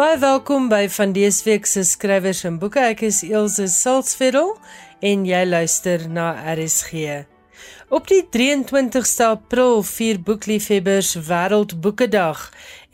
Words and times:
Baie 0.00 0.16
welkom 0.16 0.70
by 0.70 0.86
van 0.88 1.10
dese 1.12 1.44
week 1.44 1.66
se 1.68 1.82
skrywers 1.84 2.38
en 2.48 2.54
boeke. 2.56 2.80
Ek 2.80 3.02
is 3.04 3.18
Elsje 3.20 3.66
Salzveld 3.68 4.56
en 5.04 5.26
jy 5.28 5.40
luister 5.44 6.06
na 6.08 6.30
RSG. 6.54 7.02
Op 7.92 8.08
die 8.08 8.22
23ste 8.32 9.26
April 9.26 9.82
vier 9.84 10.22
boekliefhebbers 10.24 11.10
Wêreldboekedag 11.26 12.46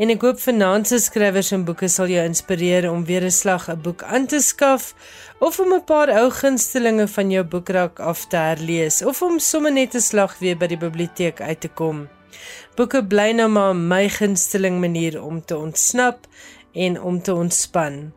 en 0.02 0.14
ek 0.16 0.26
hoop 0.26 0.42
vanaand 0.48 0.90
se 0.90 0.98
skrywers 1.04 1.52
en 1.54 1.68
boeke 1.68 1.86
sal 1.94 2.10
jou 2.10 2.26
inspireer 2.26 2.90
om 2.90 3.06
weer 3.06 3.22
'n 3.22 3.38
slag 3.38 3.70
'n 3.70 3.78
boek 3.86 4.02
aan 4.02 4.26
te 4.26 4.42
skaf 4.42 4.90
of 5.38 5.60
om 5.62 5.78
'n 5.78 5.86
paar 5.86 6.10
ou 6.10 6.30
gunstelinge 6.30 7.06
van 7.06 7.30
jou 7.30 7.44
boekrak 7.44 8.00
af 8.00 8.26
te 8.26 8.36
herlees 8.36 9.04
of 9.04 9.22
om 9.22 9.38
sommer 9.38 9.72
net 9.72 9.94
'n 9.94 10.00
slag 10.10 10.38
weer 10.42 10.58
by 10.58 10.66
die 10.66 10.82
biblioteek 10.86 11.40
uit 11.40 11.60
te 11.60 11.68
kom. 11.68 12.08
Boeke 12.76 13.00
bly 13.00 13.30
nou 13.32 13.48
maar 13.48 13.76
my 13.76 14.08
gunsteling 14.12 14.80
manier 14.80 15.22
om 15.22 15.40
te 15.44 15.56
ontsnap 15.56 16.26
en 16.76 17.00
om 17.00 17.18
te 17.22 17.34
ontspan. 17.34 18.12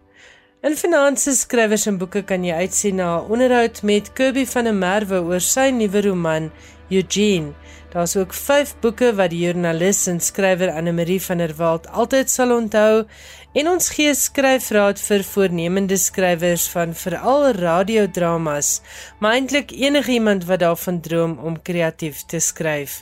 In 0.59 0.76
finansies 0.76 1.45
skrywers 1.45 1.86
en 1.88 1.98
boeke 2.02 2.26
kan 2.27 2.44
jy 2.44 2.55
uitsien 2.66 2.98
na 3.00 3.20
'n 3.20 3.31
onderhoud 3.31 3.81
met 3.84 4.12
Kirby 4.13 4.45
van 4.45 4.63
der 4.67 4.73
Merwe 4.73 5.20
oor 5.23 5.40
sy 5.40 5.70
nuwe 5.72 6.02
roman 6.02 6.52
Eugene. 6.90 7.53
Daar's 7.94 8.16
ook 8.16 8.34
5 8.34 8.76
boeke 8.81 9.16
wat 9.16 9.30
die 9.30 9.40
joernalis 9.45 10.08
en 10.08 10.20
skrywer 10.20 10.72
Anne 10.72 10.91
Marie 10.91 11.22
van 11.22 11.38
der 11.38 11.56
Walt 11.58 11.88
altyd 11.88 12.30
sal 12.30 12.52
onthou 12.52 13.06
En 13.58 13.66
ons 13.66 13.88
gee 13.89 14.11
skryfraad 14.14 15.00
vir 15.02 15.23
voornemende 15.25 15.97
skrywers 15.97 16.67
van 16.69 16.92
veral 16.94 17.47
radiodramas, 17.58 18.67
maar 19.17 19.39
eintlik 19.39 19.73
enigiemand 19.73 20.45
wat 20.45 20.61
daarvan 20.61 21.00
droom 21.02 21.33
om 21.42 21.58
kreatief 21.58 22.22
te 22.30 22.38
skryf. 22.39 23.00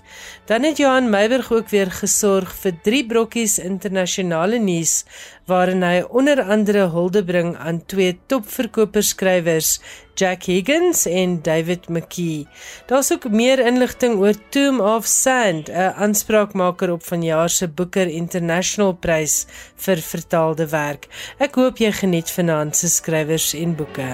Dan 0.47 0.63
het 0.63 0.79
Johan 0.79 1.09
Meiberg 1.11 1.51
ook 1.51 1.67
weer 1.75 1.91
gesorg 1.91 2.55
vir 2.63 2.79
drie 2.83 3.03
brokkies 3.03 3.57
internasionale 3.59 4.61
nuus 4.63 5.01
waarin 5.47 5.83
hy 5.83 6.01
onder 6.07 6.41
andere 6.43 6.87
hulde 6.91 7.23
bring 7.27 7.53
aan 7.55 7.79
twee 7.87 8.15
topverkoperskrywers 8.27 9.77
Jack 10.17 10.47
Higgins 10.49 11.05
en 11.05 11.37
David 11.45 11.87
McKee. 11.89 12.47
Daar's 12.89 13.11
ook 13.13 13.29
meer 13.29 13.59
inligting 13.61 14.17
oor 14.17 14.33
Tomb 14.49 14.81
of 14.81 15.05
Sand, 15.05 15.69
'n 15.69 15.93
aanspraakmaker 15.95 16.91
op 16.91 17.03
vanjaar 17.03 17.49
se 17.49 17.67
Booker 17.67 18.07
International 18.07 18.93
Prys 18.93 19.45
vir 19.75 20.01
vertaalde 20.47 20.69
werk. 20.71 21.07
Ek 21.39 21.55
hoop 21.55 21.79
jy 21.79 21.91
geniet 21.91 22.31
vanaand 22.31 22.75
se 22.75 22.87
skrywers 22.87 23.53
en 23.53 23.75
boeke. 23.75 24.11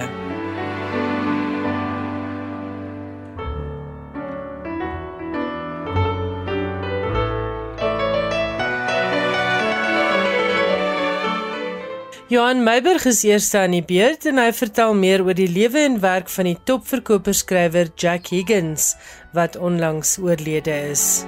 Johan 12.28 12.64
Meiberg 12.64 13.04
is 13.06 13.22
eerste 13.22 13.58
aan 13.60 13.76
die 13.76 13.84
beurt 13.84 14.24
en 14.26 14.40
hy 14.42 14.48
vertel 14.50 14.94
meer 14.98 15.22
oor 15.22 15.36
die 15.38 15.46
lewe 15.46 15.84
en 15.86 16.00
werk 16.02 16.32
van 16.32 16.48
die 16.50 16.58
topverkoperskrywer 16.66 17.92
Jack 17.94 18.32
Higgins 18.34 18.96
wat 19.36 19.54
onlangs 19.54 20.18
oorlede 20.18 20.74
is. 20.90 21.22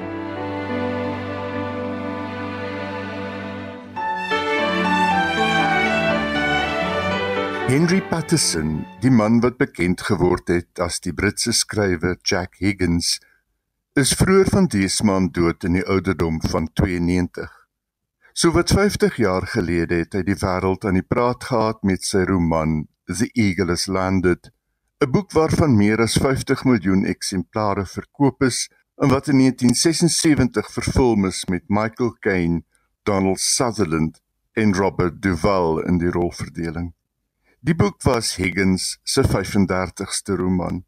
Henry 7.67 7.99
Patterson, 7.99 8.85
die 9.03 9.11
man 9.11 9.41
wat 9.43 9.57
bekend 9.59 10.05
geword 10.07 10.53
het 10.53 10.79
as 10.79 11.01
die 11.03 11.11
Britse 11.11 11.51
skrywer 11.51 12.15
Jack 12.23 12.61
Higgins, 12.63 13.17
is 13.99 14.13
vroeër 14.15 14.53
van 14.55 14.69
dese 14.71 15.03
maand 15.09 15.33
dood 15.35 15.67
in 15.67 15.75
die 15.75 15.83
ouderdom 15.83 16.39
van 16.53 16.69
92. 16.79 17.51
So 18.39 18.55
wat 18.55 18.71
50 18.71 19.19
jaar 19.19 19.49
gelede 19.51 19.99
het 20.05 20.15
hy 20.15 20.23
die 20.29 20.39
wêreld 20.39 20.87
aan 20.87 21.01
die 21.01 21.03
praat 21.03 21.43
gehad 21.49 21.83
met 21.83 22.07
sy 22.07 22.23
roman 22.31 22.85
The 23.11 23.27
Eagle 23.35 23.75
has 23.75 23.89
Landed, 23.91 24.53
'n 25.03 25.11
boek 25.11 25.35
waarvan 25.35 25.75
meer 25.75 25.99
as 26.07 26.15
50 26.23 26.63
miljoen 26.71 27.03
eksemplare 27.05 27.83
verkoop 27.83 28.47
is 28.47 28.69
en 29.03 29.11
wat 29.11 29.27
in 29.27 29.43
1976 29.43 30.71
vervul 30.71 31.27
is 31.27 31.43
met 31.51 31.67
Michael 31.67 32.15
Caine, 32.21 32.63
Donald 33.03 33.41
Sutherland 33.41 34.23
en 34.55 34.71
Robert 34.75 35.19
Duvall 35.21 35.83
in 35.83 35.99
die 35.99 36.15
rolverdeling. 36.15 36.96
Die 37.67 37.75
boek 37.75 38.05
was 38.07 38.37
Higgins 38.39 39.01
se 39.03 39.25
35ste 39.27 40.37
roman. 40.39 40.85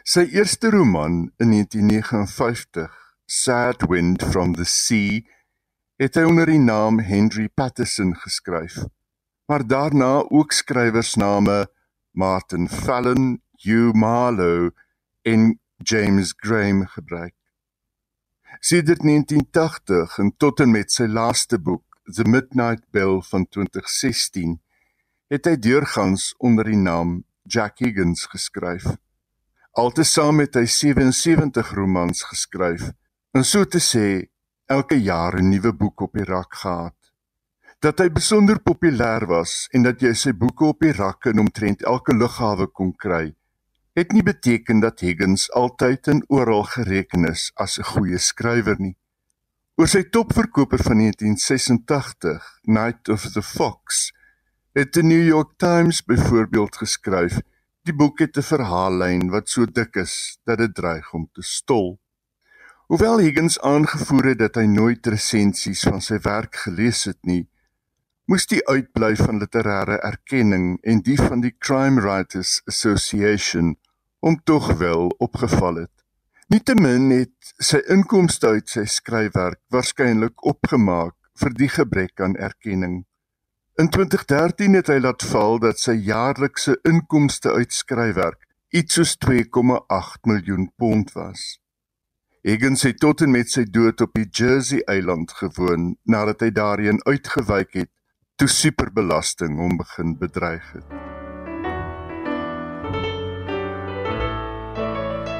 Sy 0.00 0.22
eerste 0.32 0.70
roman 0.72 1.26
in 1.36 1.50
1959, 1.52 2.88
Sad 3.26 3.84
Wind 3.90 4.24
from 4.24 4.54
the 4.56 4.64
Sea, 4.64 5.20
het 6.00 6.16
hy 6.16 6.24
onder 6.24 6.48
die 6.48 6.62
naam 6.62 7.02
Henry 7.04 7.50
Patterson 7.52 8.14
geskryf, 8.16 8.78
maar 9.44 9.66
daarna 9.68 10.24
ook 10.32 10.56
skrywersname 10.56 11.66
Martin 12.16 12.72
Fallon, 12.72 13.42
Hugh 13.60 13.92
Marlowe 13.92 14.72
en 15.20 15.58
James 15.84 16.32
Graham 16.40 16.86
gebruik. 16.96 17.36
Sedert 18.64 19.04
1980 19.04 20.16
en 20.24 20.32
tot 20.40 20.64
en 20.64 20.72
met 20.72 20.88
sy 20.88 21.12
laaste 21.12 21.60
boek, 21.60 21.84
The 22.08 22.24
Midnight 22.24 22.88
Bell 22.88 23.20
van 23.20 23.44
2016, 23.44 24.62
het 25.32 25.46
hy 25.48 25.56
deurgangs 25.58 26.34
onder 26.38 26.68
die 26.68 26.78
naam 26.78 27.24
Jack 27.42 27.80
Higgins 27.82 28.26
geskryf. 28.30 28.86
Altesaam 29.76 30.40
het 30.40 30.54
hy 30.56 30.64
77 30.70 31.72
romans 31.76 32.22
geskryf, 32.30 32.92
en 33.34 33.44
so 33.44 33.66
te 33.66 33.82
sê 33.82 34.06
elke 34.66 34.96
jaar 34.96 35.38
'n 35.38 35.50
nuwe 35.50 35.72
boek 35.72 36.00
op 36.00 36.12
die 36.12 36.24
rak 36.24 36.54
gehad. 36.54 36.94
Dat 37.80 37.98
hy 37.98 38.08
besonder 38.10 38.58
populêr 38.58 39.26
was 39.26 39.68
en 39.72 39.82
dat 39.82 40.00
jy 40.00 40.14
sy 40.14 40.32
boeke 40.32 40.64
op 40.64 40.80
die 40.80 40.92
rakke 40.92 41.30
in 41.30 41.38
omtrent 41.38 41.82
elke 41.82 42.14
lughawe 42.14 42.66
kon 42.66 42.96
kry, 42.96 43.34
het 43.94 44.12
nie 44.12 44.22
beteken 44.22 44.80
dat 44.80 45.00
Higgins 45.00 45.50
altyd 45.52 46.08
en 46.08 46.24
oral 46.28 46.62
gereken 46.62 47.28
is 47.28 47.52
as 47.54 47.78
'n 47.78 47.82
goeie 47.82 48.18
skrywer 48.18 48.76
nie. 48.78 48.96
Oor 49.76 49.88
sy 49.88 50.02
topverkoper 50.02 50.82
van 50.82 50.96
1986, 50.96 52.60
Night 52.62 53.08
of 53.08 53.32
the 53.32 53.42
Fox, 53.42 54.12
het 54.76 54.92
die 54.92 55.02
New 55.02 55.24
York 55.24 55.54
Times 55.56 56.02
byvoorbeeld 56.04 56.76
geskryf: 56.76 57.40
"Die 57.82 57.94
boek 57.94 58.18
het 58.18 58.36
'n 58.36 58.42
verhaallyn 58.42 59.30
wat 59.30 59.48
so 59.48 59.64
dik 59.64 59.96
is 59.96 60.38
dat 60.44 60.58
dit 60.58 60.74
dreig 60.74 61.12
om 61.12 61.28
te 61.32 61.42
stol." 61.42 62.00
Hoewel 62.86 63.18
Higgins 63.18 63.60
aangevoer 63.60 64.24
het 64.24 64.38
dat 64.38 64.54
hy 64.54 64.66
nooit 64.66 65.06
resensies 65.06 65.82
van 65.82 66.00
sy 66.00 66.18
werk 66.20 66.56
gelees 66.56 67.04
het 67.04 67.18
nie, 67.22 67.48
moes 68.26 68.46
die 68.46 68.68
uitbly 68.68 69.16
van 69.16 69.40
literêre 69.40 69.98
erkenning 70.02 70.78
en 70.82 71.00
die 71.00 71.16
van 71.16 71.40
die 71.40 71.56
Crime 71.58 72.00
Writers 72.00 72.60
Association 72.66 73.76
hom 74.18 74.40
tog 74.44 74.72
wel 74.72 75.08
opgeval 75.18 75.74
het. 75.74 75.94
Nietemin 76.48 77.10
het 77.10 77.54
sy 77.58 77.80
inkomste 77.88 78.46
uit 78.46 78.68
sy 78.68 78.84
skryfwerk 78.84 79.60
waarskynlik 79.68 80.44
opgemaak 80.44 81.14
vir 81.34 81.50
die 81.50 81.68
gebrek 81.68 82.20
aan 82.20 82.36
erkenning. 82.36 83.06
In 83.76 83.90
2013 83.90 84.72
het 84.72 84.88
hy 84.88 84.94
laat 85.04 85.20
val 85.28 85.58
dat 85.60 85.76
sy 85.76 85.92
jaarlikse 86.06 86.78
inkomste 86.88 87.50
uit 87.52 87.74
skryfwerk 87.76 88.46
iets 88.72 88.96
soos 88.96 89.12
2,8 89.20 90.22
miljoen 90.30 90.70
pond 90.80 91.12
was. 91.12 91.42
Higgins 92.40 92.86
het 92.88 92.96
tot 93.04 93.20
en 93.26 93.34
met 93.34 93.52
sy 93.52 93.66
dood 93.68 94.00
op 94.00 94.16
die 94.16 94.24
Jersey 94.30 94.80
eiland 94.88 95.34
gewoon 95.42 95.90
nadat 96.08 96.46
hy 96.46 96.50
daarheen 96.56 97.02
uitgewyk 97.04 97.76
het 97.82 97.92
toe 98.40 98.48
superbelasting 98.48 99.60
hom 99.60 99.76
begin 99.84 100.16
bedreig 100.24 100.72
het. 100.72 101.25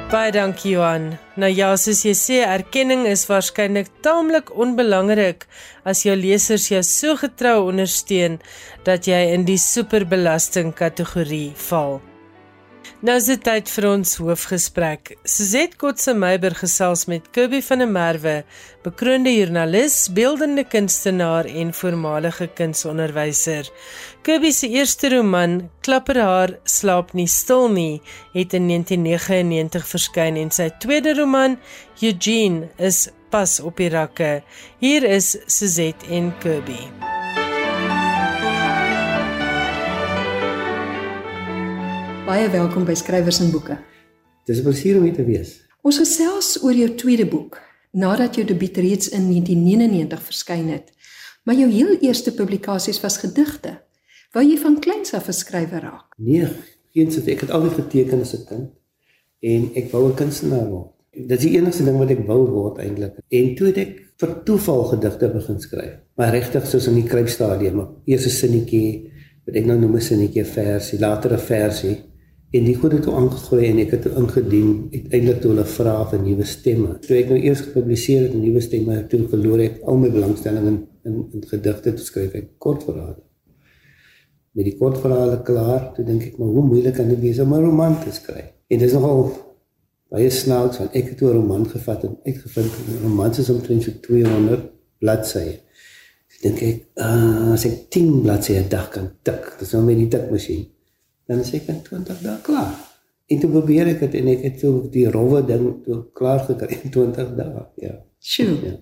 Baie 0.06 0.30
dankie 0.30 0.76
Johan. 0.76 1.08
Nou 1.34 1.48
ja, 1.50 1.72
soos 1.82 2.04
jy 2.06 2.12
sê, 2.14 2.36
erkenning 2.46 3.08
is 3.10 3.24
waarskynlik 3.26 3.88
taamlik 4.06 4.52
onbelangrik 4.54 5.48
as 5.82 6.04
jou 6.06 6.14
lesers 6.14 6.68
jou 6.70 6.82
so 6.86 7.18
getrou 7.18 7.56
ondersteun 7.72 8.38
dat 8.86 9.10
jy 9.10 9.24
in 9.34 9.48
die 9.48 9.58
superbelasting 9.58 10.70
kategorie 10.78 11.50
val. 11.66 11.98
Nou 13.04 13.16
is 13.20 13.26
dit 13.28 13.42
tyd 13.44 13.68
vir 13.68 13.86
ons 13.90 14.14
hoofgesprek. 14.20 15.12
Suzet 15.28 15.76
Kotse 15.80 16.14
Meiber 16.16 16.54
gesels 16.56 17.04
met 17.10 17.26
Kobie 17.36 17.62
van 17.66 17.82
der 17.82 17.90
Merwe, 17.90 18.36
bekroonde 18.84 19.32
joernalis, 19.34 19.98
beeldende 20.16 20.64
kunstenaar 20.64 21.48
en 21.50 21.74
voormalige 21.76 22.48
kunsonderwyser. 22.56 23.68
Kobie 24.26 24.54
se 24.56 24.70
eerste 24.72 25.10
roman, 25.12 25.58
Klapper 25.86 26.22
haar 26.22 26.54
slaap 26.64 27.12
nie 27.14 27.28
stil 27.30 27.68
nie, 27.74 28.00
het 28.34 28.56
in 28.56 28.70
1999 28.72 29.90
verskyn 29.92 30.40
en 30.40 30.54
sy 30.54 30.70
tweede 30.82 31.14
roman, 31.18 31.58
Eugene, 32.00 32.70
is 32.78 33.06
pas 33.30 33.58
op 33.60 33.76
die 33.82 33.90
rakke. 33.92 34.40
Hier 34.80 35.04
is 35.04 35.34
Suzet 35.46 36.08
en 36.10 36.32
Kobie. 36.42 37.15
Baie 42.26 42.48
welkom 42.50 42.82
by 42.82 42.94
Skrywers 42.98 43.36
en 43.38 43.52
Boeke. 43.54 43.76
Dis 44.50 44.58
'n 44.58 44.64
plesier 44.66 44.96
om 44.98 45.04
hier 45.06 45.14
te 45.14 45.24
wees. 45.24 45.62
Ons 45.86 45.98
gesels 45.98 46.58
oor 46.62 46.74
jou 46.74 46.88
tweede 46.94 47.26
boek 47.26 47.60
nadat 47.92 48.34
jou 48.34 48.46
debuut 48.46 48.76
reeds 48.76 49.08
in 49.08 49.28
1999 49.30 50.22
verskyn 50.22 50.68
het. 50.68 50.90
Maar 51.44 51.54
jou 51.54 51.70
heel 51.70 51.98
eerste 52.00 52.34
publikasies 52.34 53.00
was 53.00 53.18
gedigte. 53.18 53.78
Wou 54.32 54.44
jy 54.44 54.58
van 54.58 54.80
kleins 54.80 55.14
af 55.14 55.28
'n 55.28 55.32
skrywer 55.32 55.80
raak? 55.80 56.14
Nee, 56.16 56.48
geen 56.92 57.12
sin. 57.12 57.26
Ek 57.26 57.40
het 57.40 57.50
altyd 57.50 57.72
geteken 57.72 58.20
as 58.20 58.34
'n 58.34 58.44
kind 58.44 58.70
en 59.40 59.70
ek 59.74 59.90
wou 59.92 60.08
'n 60.08 60.14
kunstenaar 60.14 60.66
word. 60.66 60.90
Dit 61.12 61.38
is 61.38 61.44
die 61.44 61.58
enigste 61.58 61.84
ding 61.84 61.98
wat 61.98 62.10
ek 62.10 62.26
wou 62.26 62.50
word 62.50 62.78
eintlik. 62.78 63.14
En 63.28 63.54
toe 63.54 63.66
het 63.66 63.76
ek 63.76 64.02
vir 64.16 64.42
toeval 64.44 64.84
gedigte 64.84 65.28
begin 65.28 65.60
skryf. 65.60 65.98
Maar 66.16 66.30
regtig 66.30 66.66
soos 66.66 66.86
in 66.86 66.94
die 66.94 67.08
kruipstadium, 67.08 67.88
eers 68.04 68.26
'n 68.26 68.30
sinnetjie, 68.30 69.12
wat 69.46 69.54
ek 69.54 69.64
nou 69.64 69.78
noem 69.78 69.94
'n 69.94 70.00
sinnetjie 70.00 70.44
versie, 70.44 70.98
later 70.98 71.32
'n 71.32 71.38
versie 71.38 72.14
en 72.56 72.66
die 72.66 72.74
goed 72.76 72.92
het 72.96 73.04
toe 73.06 73.14
aangegooi 73.18 73.66
en 73.68 73.78
ek 73.82 73.92
het 73.96 74.06
ingedien 74.10 74.70
uiteindelik 74.92 75.40
toe 75.42 75.52
hulle 75.52 75.64
vra 75.70 75.94
vir 76.10 76.20
nuwe 76.22 76.44
stemme. 76.48 76.96
Toe 77.04 77.16
ek 77.18 77.30
nou 77.32 77.38
eers 77.38 77.62
gepubliseer 77.66 78.26
het 78.26 78.36
nuwe 78.36 78.62
stemme, 78.64 78.98
toe 79.10 79.22
verloor 79.30 79.62
ek 79.64 79.80
al 79.88 79.98
my 80.02 80.10
belangstelling 80.14 80.68
in 80.72 80.84
in, 81.06 81.18
in 81.38 81.44
gedigte 81.46 81.92
te 81.94 82.02
skryf, 82.02 82.32
ek 82.34 82.46
kortverhale. 82.58 83.20
Met 84.58 84.66
die 84.66 84.74
kortverhale 84.74 85.36
klaar, 85.46 85.92
toe 85.94 86.02
dink 86.06 86.24
ek 86.32 86.38
maar 86.40 86.50
hoe 86.50 86.64
moeilik 86.66 86.96
kan 86.98 87.12
dit 87.12 87.20
wees 87.22 87.38
om 87.44 87.54
'n 87.54 87.62
roman 87.62 87.94
te 88.02 88.10
skryf? 88.10 88.48
En 88.66 88.82
dis 88.82 88.92
nogal 88.92 89.28
baie 90.10 90.30
snaaks 90.30 90.78
want 90.82 90.96
ek 90.98 91.12
het 91.12 91.22
'n 91.22 91.36
roman 91.38 91.68
gevat 91.68 92.04
en 92.04 92.18
uitgevind 92.24 92.72
'n 92.72 93.02
roman 93.04 93.30
is 93.30 93.50
omtrent 93.50 93.82
so 93.82 93.92
200 94.00 94.66
bladsye. 94.98 95.60
Ek 96.34 96.38
dink 96.42 96.62
ek 96.62 96.78
uh, 96.94 97.52
as 97.52 97.64
ek 97.64 97.90
10 97.90 98.22
bladsye 98.22 98.58
'n 98.58 98.68
dag 98.68 98.88
kan 98.90 99.10
tik, 99.22 99.54
dis 99.58 99.72
nou 99.72 99.84
met 99.84 99.96
die 99.96 100.08
tikmasjien 100.08 100.66
dan 101.26 101.38
is 101.42 101.52
ek 101.52 101.70
in 101.72 101.82
20 101.82 102.20
dae 102.22 102.40
klaar. 102.42 102.74
En 103.26 103.40
toe 103.42 103.50
probeer 103.50 103.86
ek 103.86 104.04
dit 104.06 104.18
en 104.20 104.28
ek 104.28 104.42
het 104.46 104.60
so 104.62 104.86
die 104.92 105.06
rowwe 105.10 105.42
ding 105.46 105.70
toe 105.84 106.04
klaar 106.14 106.44
gekry 106.46 106.78
in 106.82 106.92
20 106.94 107.32
dae. 107.38 107.64
Ja. 107.82 107.96
Sjoe. 108.22 108.58
Ja. 108.62 108.76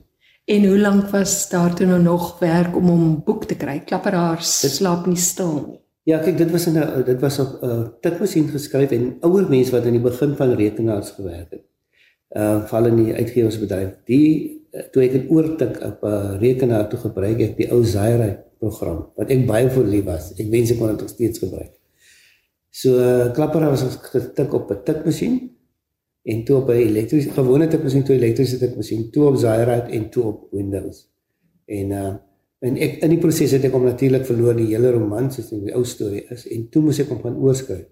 En 0.44 0.66
hoe 0.68 0.78
lank 0.78 1.08
was 1.08 1.48
daar 1.48 1.72
toe 1.74 1.86
nou 1.88 2.02
nog 2.02 2.38
werk 2.38 2.76
om 2.76 2.90
'n 2.90 3.22
boek 3.24 3.44
te 3.44 3.56
kry? 3.56 3.80
Klapperaars 3.80 4.76
slaap 4.76 5.06
nie 5.06 5.16
stil 5.16 5.54
nie. 5.68 5.80
Ja, 6.04 6.18
kyk, 6.18 6.36
dit 6.36 6.50
was 6.50 6.66
'n 6.68 7.04
dit 7.04 7.20
was 7.20 7.38
op 7.38 7.62
'n 7.62 7.66
uh, 7.66 7.86
tikmasjien 8.00 8.48
geskryf 8.48 8.90
en 8.90 9.16
ouer 9.20 9.48
mense 9.48 9.70
wat 9.70 9.84
in 9.84 9.92
die 9.92 10.10
begin 10.10 10.36
van 10.36 10.52
rekenaars 10.52 11.10
gewerk 11.10 11.50
het. 11.50 11.64
Uh 12.36 12.66
val 12.66 12.86
in 12.86 12.96
die 12.96 13.14
uitgewersbedryf. 13.14 13.90
Die 14.04 14.60
uh, 14.72 14.80
toe 14.92 15.02
ek 15.02 15.12
dit 15.12 15.30
oortik 15.30 15.80
op 15.82 16.02
'n 16.02 16.06
uh, 16.06 16.40
rekenaar 16.40 16.88
toe 16.88 16.98
gebruik 16.98 17.40
ek 17.40 17.56
die 17.56 17.70
ou 17.72 17.84
Zaire 17.84 18.44
program 18.58 19.06
wat 19.16 19.30
ek 19.30 19.46
baie 19.46 19.70
verlief 19.70 20.04
was. 20.04 20.32
Ek 20.36 20.50
wens 20.50 20.70
ek 20.70 20.78
kon 20.78 20.88
dit 20.88 21.00
nog 21.00 21.08
steeds 21.08 21.38
gebruik. 21.38 21.72
So 22.74 22.98
klapper 23.34 23.68
was 23.70 23.84
getik 24.10 24.52
op 24.52 24.70
'n 24.70 24.82
tikmasjien 24.84 25.34
en 26.22 26.44
toe 26.44 26.56
op 26.56 26.68
'n 26.68 26.72
elektriese 26.72 27.30
gewone 27.30 27.68
tikmasjien 27.68 28.04
toe 28.04 28.16
elektriese 28.16 28.58
tikmasjien 28.58 29.10
toe 29.10 29.26
op 29.26 29.36
Zaire 29.36 29.80
en 29.80 30.10
toe 30.10 30.22
op 30.24 30.48
Windows. 30.50 31.08
En 31.66 31.90
uh 31.90 32.14
en 32.64 32.76
ek 32.76 33.02
in 33.02 33.10
die 33.10 33.18
proses 33.18 33.50
het 33.50 33.64
ek 33.64 33.72
hom 33.72 33.84
natuurlik 33.84 34.24
verloor 34.26 34.54
die 34.56 34.70
hele 34.72 34.90
roman 34.90 35.30
soos 35.30 35.50
die 35.50 35.74
ou 35.74 35.84
storie 35.84 36.24
is 36.30 36.46
en 36.48 36.68
toe 36.70 36.82
moes 36.82 36.98
ek 36.98 37.08
hom 37.08 37.20
van 37.20 37.36
oorskryf. 37.36 37.86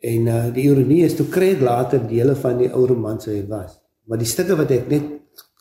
En 0.00 0.26
uh 0.26 0.54
die 0.54 0.64
ironie 0.64 1.04
is 1.04 1.14
toe 1.14 1.26
kry 1.26 1.50
ek 1.54 1.60
later 1.60 2.08
dele 2.08 2.34
van 2.34 2.58
die 2.58 2.72
ou 2.72 2.86
roman 2.86 3.20
sou 3.20 3.34
hy 3.34 3.46
was. 3.46 3.78
Maar 4.04 4.18
die 4.18 4.26
stukke 4.26 4.56
wat 4.56 4.70
ek 4.70 4.88
net 4.88 5.02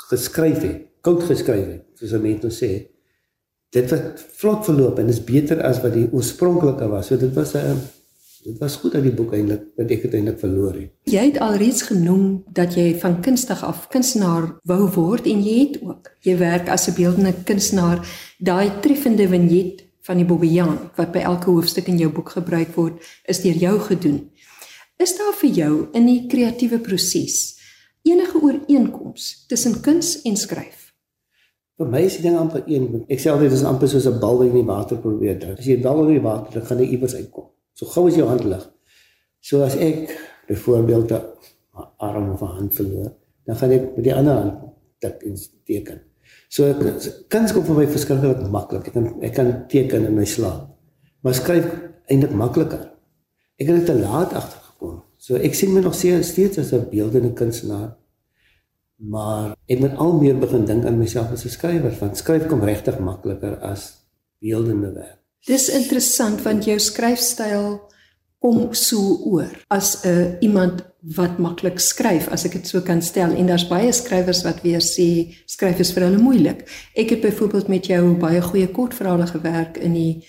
geskryf 0.10 0.62
het, 0.62 0.82
koud 1.02 1.24
geskryf 1.24 1.68
het, 1.68 1.84
soos 1.94 2.12
mense 2.22 2.42
nou 2.42 2.54
sê, 2.54 2.72
dit 3.70 3.90
het 3.92 4.20
vlot 4.40 4.66
verloop 4.66 5.00
en 5.00 5.10
is 5.10 5.24
beter 5.24 5.62
as 5.62 5.82
wat 5.84 5.94
die 5.94 6.08
oorspronklike 6.12 6.88
was. 6.90 7.08
So 7.08 7.18
dit 7.18 7.34
was 7.34 7.54
'n 7.56 7.78
Dit 8.46 8.58
was 8.62 8.76
goed 8.76 8.92
dat 8.94 9.02
die 9.02 9.14
boek 9.14 9.32
eintlik 9.34 9.62
dat 9.74 9.90
ek 9.90 10.04
dit 10.06 10.16
eintlik 10.20 10.38
verloor 10.38 10.76
het. 10.78 10.92
Jy 11.10 11.22
het 11.32 11.38
alreeds 11.42 11.88
genoem 11.88 12.44
dat 12.54 12.76
jy 12.78 12.92
van 13.02 13.16
kunstig 13.26 13.64
af 13.66 13.88
kunstenaar 13.90 14.52
wou 14.70 14.84
word 14.94 15.26
en 15.32 15.42
jy 15.42 15.56
het 15.64 15.80
ook. 15.82 16.12
Jy 16.22 16.36
werk 16.38 16.70
as 16.70 16.86
'n 16.88 16.94
beeldende 16.94 17.34
kunstenaar. 17.44 18.06
Daai 18.38 18.70
treffende 18.86 19.28
vignet 19.28 19.82
van 20.06 20.18
die 20.18 20.26
Bobbejaan 20.26 20.92
wat 20.96 21.12
by 21.12 21.26
elke 21.26 21.50
hoofstuk 21.50 21.88
in 21.88 21.98
jou 21.98 22.12
boek 22.12 22.30
gebruik 22.30 22.76
word, 22.76 23.02
is 23.26 23.42
deur 23.42 23.58
jou 23.58 23.80
gedoen. 23.80 24.30
Is 24.98 25.18
daar 25.18 25.34
vir 25.34 25.50
jou 25.50 25.88
in 25.94 26.06
die 26.06 26.28
kreatiewe 26.28 26.80
proses 26.80 27.58
enige 28.02 28.42
ooreenkoms 28.42 29.46
tussen 29.48 29.82
kuns 29.82 30.22
en 30.22 30.38
skryf? 30.38 30.94
Vir 31.78 31.88
my 31.88 32.02
is 32.02 32.16
die 32.16 32.22
ding 32.22 32.38
amper 32.38 32.64
een. 32.68 33.06
Ek 33.10 33.20
sê 33.20 33.32
altyd 33.32 33.50
dis 33.50 33.64
amper 33.64 33.88
soos 33.88 34.06
'n 34.06 34.20
bal 34.20 34.38
wat 34.38 34.48
in 34.48 34.54
die 34.54 34.64
water 34.64 34.98
probeer 34.98 35.40
druk. 35.40 35.60
As 35.60 35.66
jy 35.66 35.78
'n 35.78 35.82
bal 35.82 36.08
in 36.08 36.14
die 36.14 36.22
water 36.22 36.52
druk, 36.52 36.68
gaan 36.68 36.78
hy 36.78 36.86
iewers 36.86 37.16
uitkom. 37.16 37.55
So 37.76 37.90
gou 37.92 38.08
as 38.08 38.16
jou 38.16 38.28
hand 38.30 38.46
lig. 38.48 38.64
So 39.44 39.62
as 39.66 39.76
ek 39.76 40.10
byvoorbeeld 40.48 41.12
'n 41.12 41.24
arm 41.98 42.32
of 42.32 42.42
'n 42.42 42.56
hand 42.58 42.76
verloor, 42.76 43.12
dan 43.46 43.56
gaan 43.56 43.72
ek 43.72 43.96
met 43.96 44.04
die 44.04 44.16
ander 44.16 44.34
hand 44.34 44.54
tik 45.00 45.24
en 45.24 45.36
teken. 45.66 46.00
So 46.50 46.74
kuns 47.28 47.54
kom 47.54 47.66
vir 47.66 47.76
my 47.76 47.88
verskriklik 47.88 48.48
maklik. 48.52 48.88
Ek 48.88 48.94
kan 48.94 49.22
ek 49.22 49.34
kan 49.34 49.68
teken 49.68 50.06
in 50.06 50.16
my 50.16 50.26
slaap. 50.26 50.70
Maar 51.22 51.34
skryf 51.34 51.66
eintlik 52.08 52.34
makliker. 52.34 52.92
Ek 53.58 53.68
het 53.68 53.76
dit 53.76 53.86
te 53.86 54.00
laat 54.00 54.34
agtergekom. 54.34 55.04
So 55.18 55.36
ek 55.36 55.54
sien 55.54 55.74
my 55.74 55.82
nog 55.82 55.96
steeds 55.96 56.58
as 56.58 56.72
'n 56.72 56.90
beeldende 56.90 57.34
kunstenaar. 57.34 57.98
Maar 58.96 59.56
ek 59.68 59.80
moet 59.80 59.98
al 59.98 60.14
meer 60.20 60.38
begin 60.40 60.66
dink 60.66 60.86
aan 60.86 60.98
myself 60.98 61.32
as 61.32 61.46
'n 61.46 61.50
skrywer, 61.50 61.92
want 62.00 62.18
skryf 62.18 62.48
kom 62.48 62.64
regtig 62.64 63.00
makliker 63.00 63.60
as 63.60 64.08
beeldende 64.40 64.94
werk. 64.94 65.25
Dis 65.46 65.68
interessant 65.70 66.40
want 66.42 66.66
jou 66.66 66.78
skryfstyl 66.82 67.76
kom 68.42 68.74
so 68.74 69.18
oor 69.30 69.52
as 69.70 70.02
'n 70.02 70.10
uh, 70.10 70.28
iemand 70.42 70.82
wat 71.16 71.38
maklik 71.38 71.80
skryf 71.80 72.28
as 72.34 72.46
ek 72.46 72.52
dit 72.52 72.68
so 72.68 72.82
kan 72.82 73.02
stel 73.02 73.32
en 73.32 73.46
daar's 73.46 73.68
baie 73.68 73.92
skrywers 73.94 74.42
wat 74.44 74.64
weer 74.64 74.82
sê 74.82 75.36
skryf 75.46 75.80
is 75.80 75.92
vir 75.94 76.04
hulle 76.04 76.18
moeilik. 76.18 76.66
Ek 76.96 77.10
het 77.10 77.22
byvoorbeeld 77.22 77.68
met 77.68 77.86
jou 77.86 78.16
baie 78.18 78.42
goeie 78.42 78.68
kortverhale 78.68 79.28
gewerk 79.28 79.78
in 79.78 79.94
die 79.94 80.26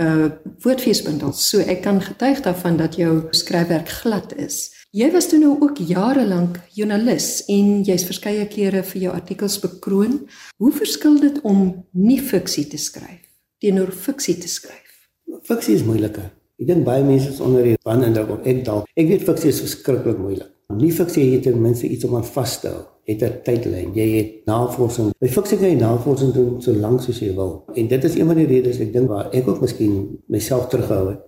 uh 0.00 0.28
woordfeesbundels. 0.62 1.48
So 1.48 1.58
ek 1.58 1.82
kan 1.82 2.00
getuig 2.02 2.42
daarvan 2.42 2.76
dat 2.76 2.96
jou 2.96 3.28
skryfwerk 3.30 3.88
glad 3.88 4.34
is. 4.36 4.70
Jy 4.90 5.12
was 5.12 5.28
toe 5.28 5.38
nou 5.38 5.56
ook 5.60 5.78
jare 5.78 6.26
lank 6.26 6.58
joernalis 6.74 7.44
en 7.48 7.84
jy's 7.84 8.04
verskeie 8.04 8.46
kere 8.46 8.82
vir 8.82 9.02
jou 9.02 9.14
artikels 9.14 9.60
bekroon. 9.60 10.26
Hoe 10.58 10.72
verskil 10.72 11.20
dit 11.20 11.40
om 11.42 11.86
nie 11.92 12.20
fiksie 12.20 12.66
te 12.66 12.76
skryf 12.76 13.25
teenoor 13.66 13.90
fiksie 13.90 14.36
te 14.38 14.50
skryf? 14.50 15.06
Fiksie 15.46 15.74
is 15.74 15.86
moeiliker. 15.86 16.28
Ek 16.60 16.68
dink 16.68 16.84
baie 16.86 17.04
mense 17.04 17.32
is 17.32 17.40
onder 17.44 17.66
die 17.66 17.78
wan 17.86 18.04
indruk 18.06 18.30
op 18.38 18.46
ek 18.48 18.62
dalk. 18.66 18.86
Ek 18.96 19.08
weet 19.10 19.24
fiksie 19.26 19.50
is 19.52 19.62
verskriklik 19.64 20.20
moeilik. 20.20 20.52
Nie 20.76 20.92
fiksie 20.94 21.24
het 21.32 21.44
ten 21.46 21.58
minste 21.62 21.86
iets 21.90 22.06
om 22.06 22.16
aan 22.18 22.26
vas 22.26 22.56
te 22.62 22.70
hou. 22.70 22.84
Het 23.06 23.22
'n 23.22 23.42
tydlyn. 23.46 23.92
Jy 23.94 24.06
het 24.16 24.30
navorsing. 24.46 25.12
By 25.20 25.28
fiksie 25.28 25.58
kan 25.58 25.68
jy 25.68 25.78
navorsing 25.78 26.32
doen 26.34 26.62
so 26.62 26.72
lank 26.72 27.00
soos 27.02 27.20
jy 27.20 27.34
wil. 27.34 27.64
En 27.74 27.88
dit 27.88 28.04
is 28.04 28.14
een 28.14 28.26
van 28.26 28.36
die 28.36 28.46
redes 28.46 28.80
ek 28.80 28.92
dink 28.92 29.08
waar 29.08 29.30
ek 29.32 29.48
ook 29.48 29.60
miskien 29.60 30.18
myself 30.28 30.68
terughou 30.68 31.10
het. 31.10 31.20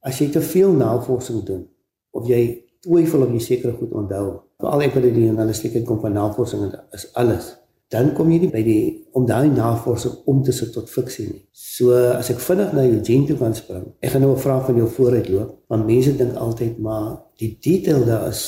As 0.00 0.18
jy 0.18 0.28
te 0.28 0.40
veel 0.40 0.72
navorsing 0.72 1.44
doen 1.44 1.68
of 2.10 2.28
jy 2.28 2.64
twyfel 2.80 3.22
of 3.22 3.32
jy 3.32 3.38
seker 3.38 3.72
goed 3.72 3.92
onthou. 3.92 4.40
Veral 4.58 4.82
ek 4.82 4.94
wat 4.94 5.04
in 5.04 5.14
die 5.14 5.24
journalistiek 5.24 5.84
kom 5.84 6.00
van 6.00 6.12
navorsing 6.12 6.72
is 6.92 7.08
alles 7.14 7.59
dan 7.90 8.12
kom 8.14 8.30
jy 8.30 8.38
nie 8.44 8.50
by 8.52 8.60
die 8.62 8.82
om 9.18 9.24
daai 9.26 9.50
navorsing 9.50 10.20
om 10.30 10.44
te 10.46 10.52
sit 10.54 10.70
tot 10.74 10.90
fiksie 10.90 11.26
nie. 11.26 11.40
So 11.52 11.96
as 12.14 12.30
ek 12.30 12.42
vinnig 12.44 12.74
na 12.76 12.84
Eugene 12.86 13.26
toe 13.26 13.36
kan 13.40 13.56
spring. 13.58 13.88
Ek 13.98 14.12
gaan 14.12 14.22
nou 14.22 14.34
'n 14.34 14.44
vraag 14.46 14.66
van 14.66 14.76
jou 14.76 14.88
vooruit 14.88 15.28
loop, 15.28 15.50
want 15.68 15.86
mense 15.86 16.16
dink 16.16 16.34
altyd 16.34 16.78
maar 16.78 17.18
die 17.38 17.56
detail 17.60 18.04
daar 18.04 18.28
is 18.28 18.42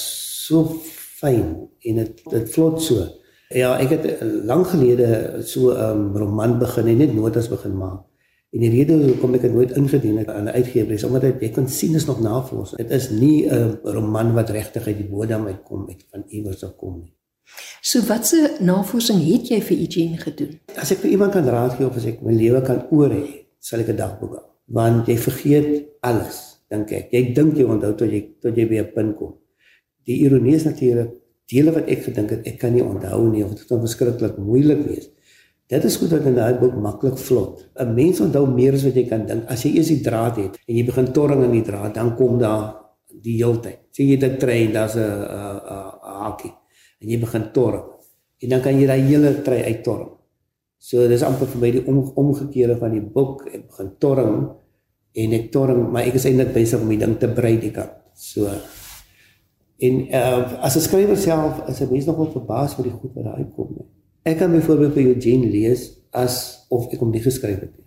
so 0.47 0.79
fyn 1.21 1.69
en 1.81 1.95
dit 1.97 2.23
dit 2.31 2.55
vlot 2.55 2.83
so. 2.83 3.03
Ja, 3.51 3.77
ek 3.79 3.91
het 3.91 4.23
lank 4.45 4.67
gelede 4.67 5.43
so 5.43 5.71
'n 5.71 5.91
um, 5.91 6.17
roman 6.17 6.59
begin 6.59 6.87
en 6.87 6.99
net 6.99 7.15
notas 7.15 7.49
begin 7.49 7.77
maak. 7.77 8.07
En 8.53 8.61
die 8.61 8.71
rede 8.71 8.95
hoekom 8.95 9.35
ek 9.35 9.43
dit 9.43 9.53
nooit 9.53 9.71
ingedien 9.77 10.19
het 10.19 10.29
aan 10.29 10.45
'n 10.45 10.55
uitgewer 10.55 10.93
is 10.93 11.05
omdat 11.05 11.25
ek 11.25 11.53
kon 11.53 11.69
sien 11.69 11.95
is 11.95 12.07
nog 12.07 12.21
navorsing. 12.21 12.79
Dit 12.79 12.91
is 12.91 13.11
nie 13.11 13.49
'n 13.51 13.79
roman 13.83 14.35
wat 14.35 14.51
regtig 14.51 14.87
uit 14.87 14.97
die 14.97 15.09
bodem 15.09 15.47
uitkom 15.47 15.89
uit 15.89 16.05
van 16.11 16.23
iewers 16.29 16.65
af 16.65 16.77
kom 16.77 17.01
nie. 17.01 17.15
So 17.83 17.99
watse 18.07 18.39
navorsing 18.63 19.19
het 19.27 19.49
jy 19.51 19.57
vir 19.67 19.79
Eugene 19.83 20.19
gedoen? 20.21 20.53
As 20.79 20.93
ek 20.95 21.01
vir 21.03 21.17
iemand 21.17 21.35
kan 21.35 21.49
raad 21.51 21.73
gee 21.75 21.87
of 21.89 21.97
as 21.99 22.05
ek 22.07 22.21
my 22.23 22.31
lewe 22.31 22.61
kan 22.63 22.85
oor 22.95 23.11
hê, 23.11 23.43
sal 23.59 23.83
ek 23.83 23.91
'n 23.91 23.99
dagboek 23.99 24.37
hou. 24.39 24.45
Want 24.71 25.09
jy 25.11 25.17
vergeet 25.19 25.67
alles, 26.01 26.63
dink 26.71 26.93
ek. 26.93 27.11
Jy 27.11 27.35
dink 27.35 27.59
jy 27.59 27.67
onthou 27.67 27.91
tot 27.99 28.07
jy 28.07 28.23
tot 28.41 28.55
jy 28.55 28.69
by 28.71 28.79
'n 28.79 28.93
punt 28.95 29.17
kom. 29.19 29.35
Die 30.07 30.23
ironie 30.23 30.55
is 30.55 30.65
natuurlik 30.65 31.11
dele 31.51 31.73
wat 31.73 31.89
ek 31.89 32.05
gedink 32.05 32.31
het 32.31 32.47
ek 32.47 32.59
kan 32.59 32.73
nie 32.73 32.85
onthou 32.85 33.29
nie 33.33 33.45
of 33.45 33.51
dit 33.51 33.67
gaan 33.67 33.81
verskriklik 33.81 34.39
moeilik 34.39 34.87
wees. 34.87 35.11
Dit 35.67 35.85
is 35.85 35.97
goed 35.97 36.11
dat 36.11 36.25
in 36.25 36.35
daai 36.35 36.55
boek 36.61 36.75
maklik 36.75 37.19
vlot. 37.19 37.67
'n 37.75 37.95
Mens 37.95 38.21
onthou 38.21 38.47
meer 38.47 38.75
as 38.75 38.85
wat 38.85 38.95
jy 38.95 39.09
kan 39.09 39.27
dink. 39.27 39.45
As 39.49 39.65
jy 39.65 39.75
eers 39.75 39.89
die 39.89 40.01
draad 40.01 40.37
het 40.37 40.59
en 40.69 40.77
jy 40.77 40.85
begin 40.85 41.13
torring 41.13 41.43
in 41.45 41.51
die 41.51 41.67
draad, 41.67 41.95
dan 41.95 42.15
kom 42.17 42.39
daar 42.39 42.77
die 43.23 43.37
heeltyd. 43.43 43.79
Sien 43.91 44.09
jy 44.09 44.17
dit 44.19 44.39
trein, 44.39 44.73
daar's 44.73 44.95
'n 44.95 45.01
'n 45.01 45.59
'n 45.67 46.23
hakie 46.23 46.62
en 47.03 47.11
jy 47.11 47.19
begin 47.23 47.49
torring. 47.55 47.87
En 48.43 48.55
dan 48.55 48.63
kan 48.65 48.79
jy 48.79 48.87
daai 48.87 49.03
hele 49.07 49.33
try 49.47 49.61
uittorring. 49.69 50.11
So 50.83 51.07
dis 51.11 51.23
amper 51.23 51.47
vir 51.47 51.61
my 51.63 51.71
die 51.77 51.83
om, 51.87 52.01
omgekeerde 52.19 52.77
van 52.81 52.95
die 52.97 53.03
boek. 53.03 53.45
Ek 53.53 53.69
begin 53.71 53.91
torring 54.03 54.37
en 55.23 55.35
ek 55.37 55.51
torring, 55.55 55.85
maar 55.93 56.09
ek 56.09 56.17
is 56.19 56.27
eintlik 56.27 56.55
besig 56.55 56.83
om 56.83 56.91
die 56.91 56.99
ding 56.99 57.19
te 57.21 57.31
brei 57.31 57.55
die 57.63 57.71
kant. 57.75 57.95
So 58.19 58.51
en 59.83 59.97
uh, 60.15 60.63
as 60.63 60.77
'n 60.79 60.87
skrywer 60.87 61.19
self 61.19 61.63
is 61.69 61.81
'n 61.83 61.91
mens 61.91 62.07
nogal 62.07 62.31
verbaas 62.31 62.79
oor 62.79 62.87
die 62.87 62.99
goed 62.99 63.15
wat 63.15 63.25
daar 63.25 63.39
uitkom. 63.43 63.83
Ek 64.23 64.39
kan 64.39 64.53
byvoorbeeld 64.53 64.95
vir 64.95 65.07
Eugene 65.15 65.51
lees 65.51 65.91
as 66.11 66.67
of 66.71 66.87
ek 66.93 67.01
hom 67.01 67.11
nie 67.11 67.23
geskryf 67.23 67.61
het 67.61 67.73
nie. 67.77 67.87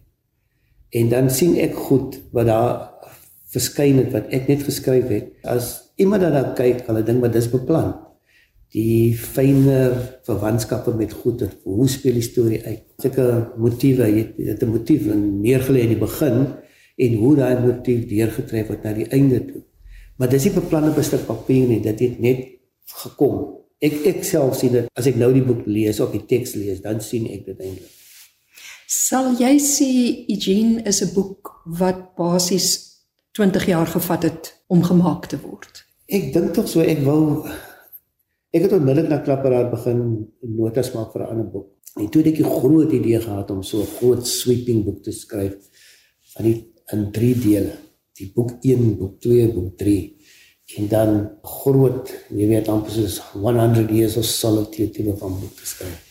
En 1.02 1.10
dan 1.10 1.30
sien 1.30 1.56
ek 1.56 1.76
goed 1.76 2.20
wat 2.32 2.46
daar 2.46 2.92
verskyn 3.52 3.98
het 3.98 4.12
wat 4.12 4.32
ek 4.34 4.48
net 4.48 4.64
geskryf 4.64 5.08
het. 5.08 5.32
As 5.44 5.92
iemand 5.96 6.22
daarna 6.22 6.54
kyk, 6.56 6.84
hulle 6.88 7.04
dink 7.04 7.22
maar 7.22 7.32
dis 7.32 7.52
beplan. 7.52 7.94
Die 8.76 9.16
fynere 9.16 10.20
verwantskappe 10.28 10.92
met 11.00 11.14
goeder, 11.16 11.54
hoe 11.64 11.88
speel 11.88 12.18
die 12.20 12.26
storie 12.26 12.60
uit? 12.66 12.82
Sulke 13.00 13.28
motiewe, 13.62 14.10
jy 14.12 14.50
het 14.50 14.64
'n 14.64 14.72
motief 14.72 15.06
neergelê 15.16 15.86
in 15.88 15.94
die 15.96 16.04
begin 16.08 16.48
en 16.98 17.16
hoe 17.22 17.36
daai 17.36 17.60
motief 17.62 18.08
deurgetref 18.10 18.68
word 18.68 18.84
na 18.84 18.94
die 18.94 19.08
einde 19.08 19.40
toe. 19.46 19.64
Maar 20.18 20.30
dis 20.30 20.44
nie 20.44 20.54
beplan 20.54 20.90
op 20.90 20.98
'n 20.98 21.04
stuk 21.04 21.26
papier 21.26 21.68
nie, 21.68 21.80
dit 21.82 22.00
het 22.00 22.20
net 22.20 22.40
gekom. 23.04 23.64
Ek 23.80 24.06
ek 24.06 24.24
self 24.24 24.58
sien 24.58 24.72
dit 24.72 24.88
as 24.94 25.08
ek 25.08 25.16
nou 25.16 25.34
die 25.34 25.44
boek 25.44 25.66
lees 25.66 26.00
of 26.00 26.12
die 26.12 26.26
teks 26.26 26.56
lees, 26.56 26.82
dan 26.82 27.02
sien 27.02 27.26
ek 27.28 27.46
dit 27.46 27.60
eintlik. 27.60 27.92
Sal 28.88 29.34
jy 29.40 29.58
sê 29.60 29.90
Eugene 30.28 30.84
is 30.84 31.02
'n 31.02 31.14
boek 31.14 31.64
wat 31.66 32.16
basies 32.16 33.00
20 33.32 33.66
jaar 33.66 33.88
gevat 33.88 34.24
het 34.24 34.54
om 34.68 34.84
gemaak 34.84 35.26
te 35.26 35.38
word? 35.42 35.86
Ek 36.08 36.34
dink 36.34 36.54
tog 36.54 36.68
so 36.68 36.82
ek 36.82 37.00
wou 37.04 37.48
ek 38.56 38.68
het 38.68 38.76
onmiddellik 38.78 39.10
na 39.12 39.20
Klapperaad 39.24 39.72
begin 39.74 40.02
notas 40.56 40.94
maak 40.96 41.12
vir 41.14 41.22
'n 41.24 41.32
ander 41.32 41.50
boek. 41.52 41.68
En 42.00 42.08
toe 42.10 42.22
het 42.22 42.32
ek 42.34 42.40
'n 42.40 42.56
groot 42.60 42.92
idee 42.92 43.20
gehad 43.20 43.52
om 43.52 43.64
so 43.64 43.82
'n 43.82 43.96
groot 43.98 44.28
sweeping 44.28 44.84
boek 44.86 45.04
te 45.04 45.12
skryf 45.12 45.56
van 46.34 46.46
die 46.46 46.58
in 46.94 47.12
3 47.12 47.36
dele. 47.40 47.74
Die 48.14 48.32
boek 48.36 48.52
1, 48.62 48.98
boek 48.98 49.20
2, 49.22 49.54
boek 49.54 49.78
3 49.78 50.16
en 50.78 50.88
dan 50.88 51.32
groot, 51.42 52.10
jy 52.30 52.48
weet 52.48 52.68
amper 52.68 52.92
soos 52.92 53.20
100 53.34 53.90
years 53.92 54.18
of 54.18 54.26
solitude 54.26 54.92
tipe 54.92 55.14
van 55.18 55.40
boek 55.40 55.54
te 55.56 55.66
skryf. 55.66 56.02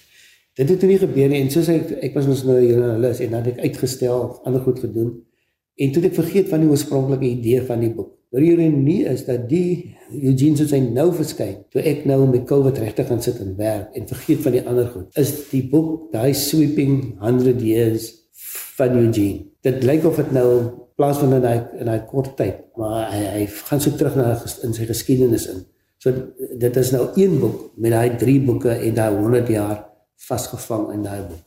Dit 0.54 0.68
het 0.68 0.82
nie 0.82 0.98
gebeur 0.98 1.28
nie 1.28 1.40
en 1.42 1.50
soos 1.50 1.68
ek 1.68 1.90
ek 1.90 2.14
was 2.14 2.26
mos 2.26 2.44
nou 2.44 2.60
na 2.60 2.92
hulle 2.94 3.10
en 3.10 3.30
dan 3.30 3.42
het 3.42 3.56
ek 3.56 3.64
uitgestel 3.66 4.40
ander 4.44 4.62
goed 4.62 4.78
gedoen 4.78 5.10
en 5.74 5.92
toe 5.92 6.02
het 6.02 6.12
ek 6.12 6.20
vergeet 6.20 6.48
van 6.48 6.60
die 6.60 6.70
oorspronklike 6.70 7.26
idee 7.26 7.62
van 7.62 7.80
die 7.80 7.90
boek. 7.90 8.12
Die 8.34 8.50
ironie 8.50 9.04
is 9.06 9.22
dat 9.28 9.46
die 9.46 9.94
Eugene 10.10 10.66
se 10.66 10.78
nou 10.82 11.06
verskyn 11.14 11.60
toe 11.70 11.82
ek 11.86 12.02
nou 12.08 12.24
met 12.26 12.46
COVID 12.48 12.80
regtig 12.82 13.06
gaan 13.06 13.22
sit 13.22 13.38
en 13.42 13.54
werk 13.58 13.94
en 13.94 14.08
vergeet 14.10 14.42
van 14.42 14.56
die 14.56 14.62
ander 14.66 14.88
goed. 14.90 15.12
Is 15.20 15.30
die 15.52 15.62
boek 15.70 16.10
daai 16.14 16.34
sweeping 16.34 17.14
100 17.22 17.62
years 17.62 18.10
van 18.74 18.98
Eugene. 18.98 19.44
Dit 19.62 19.86
lyk 19.86 20.08
of 20.08 20.18
dit 20.18 20.34
nou 20.34 20.48
plaas 20.98 21.20
van 21.22 21.36
in 21.38 21.46
hy 21.46 21.54
in 21.82 21.90
hy 21.90 22.00
kort 22.10 22.34
tyd, 22.38 22.60
maar 22.78 23.06
hy 23.12 23.22
hy 23.36 23.46
gaan 23.70 23.82
so 23.82 23.94
terug 23.94 24.18
na 24.18 24.34
in 24.66 24.74
sy 24.74 24.86
geskiedenis 24.90 25.48
in. 25.54 25.64
So 26.02 26.12
dit 26.58 26.82
is 26.82 26.92
nou 26.94 27.06
een 27.14 27.38
boek 27.40 27.72
met 27.78 27.94
daai 27.94 28.18
drie 28.20 28.40
boeke 28.42 28.74
en 28.74 28.98
daai 28.98 29.14
100 29.14 29.50
jaar 29.54 29.76
vasgevang 30.26 30.90
in 30.98 31.06
daai 31.06 31.22
boek. 31.22 31.42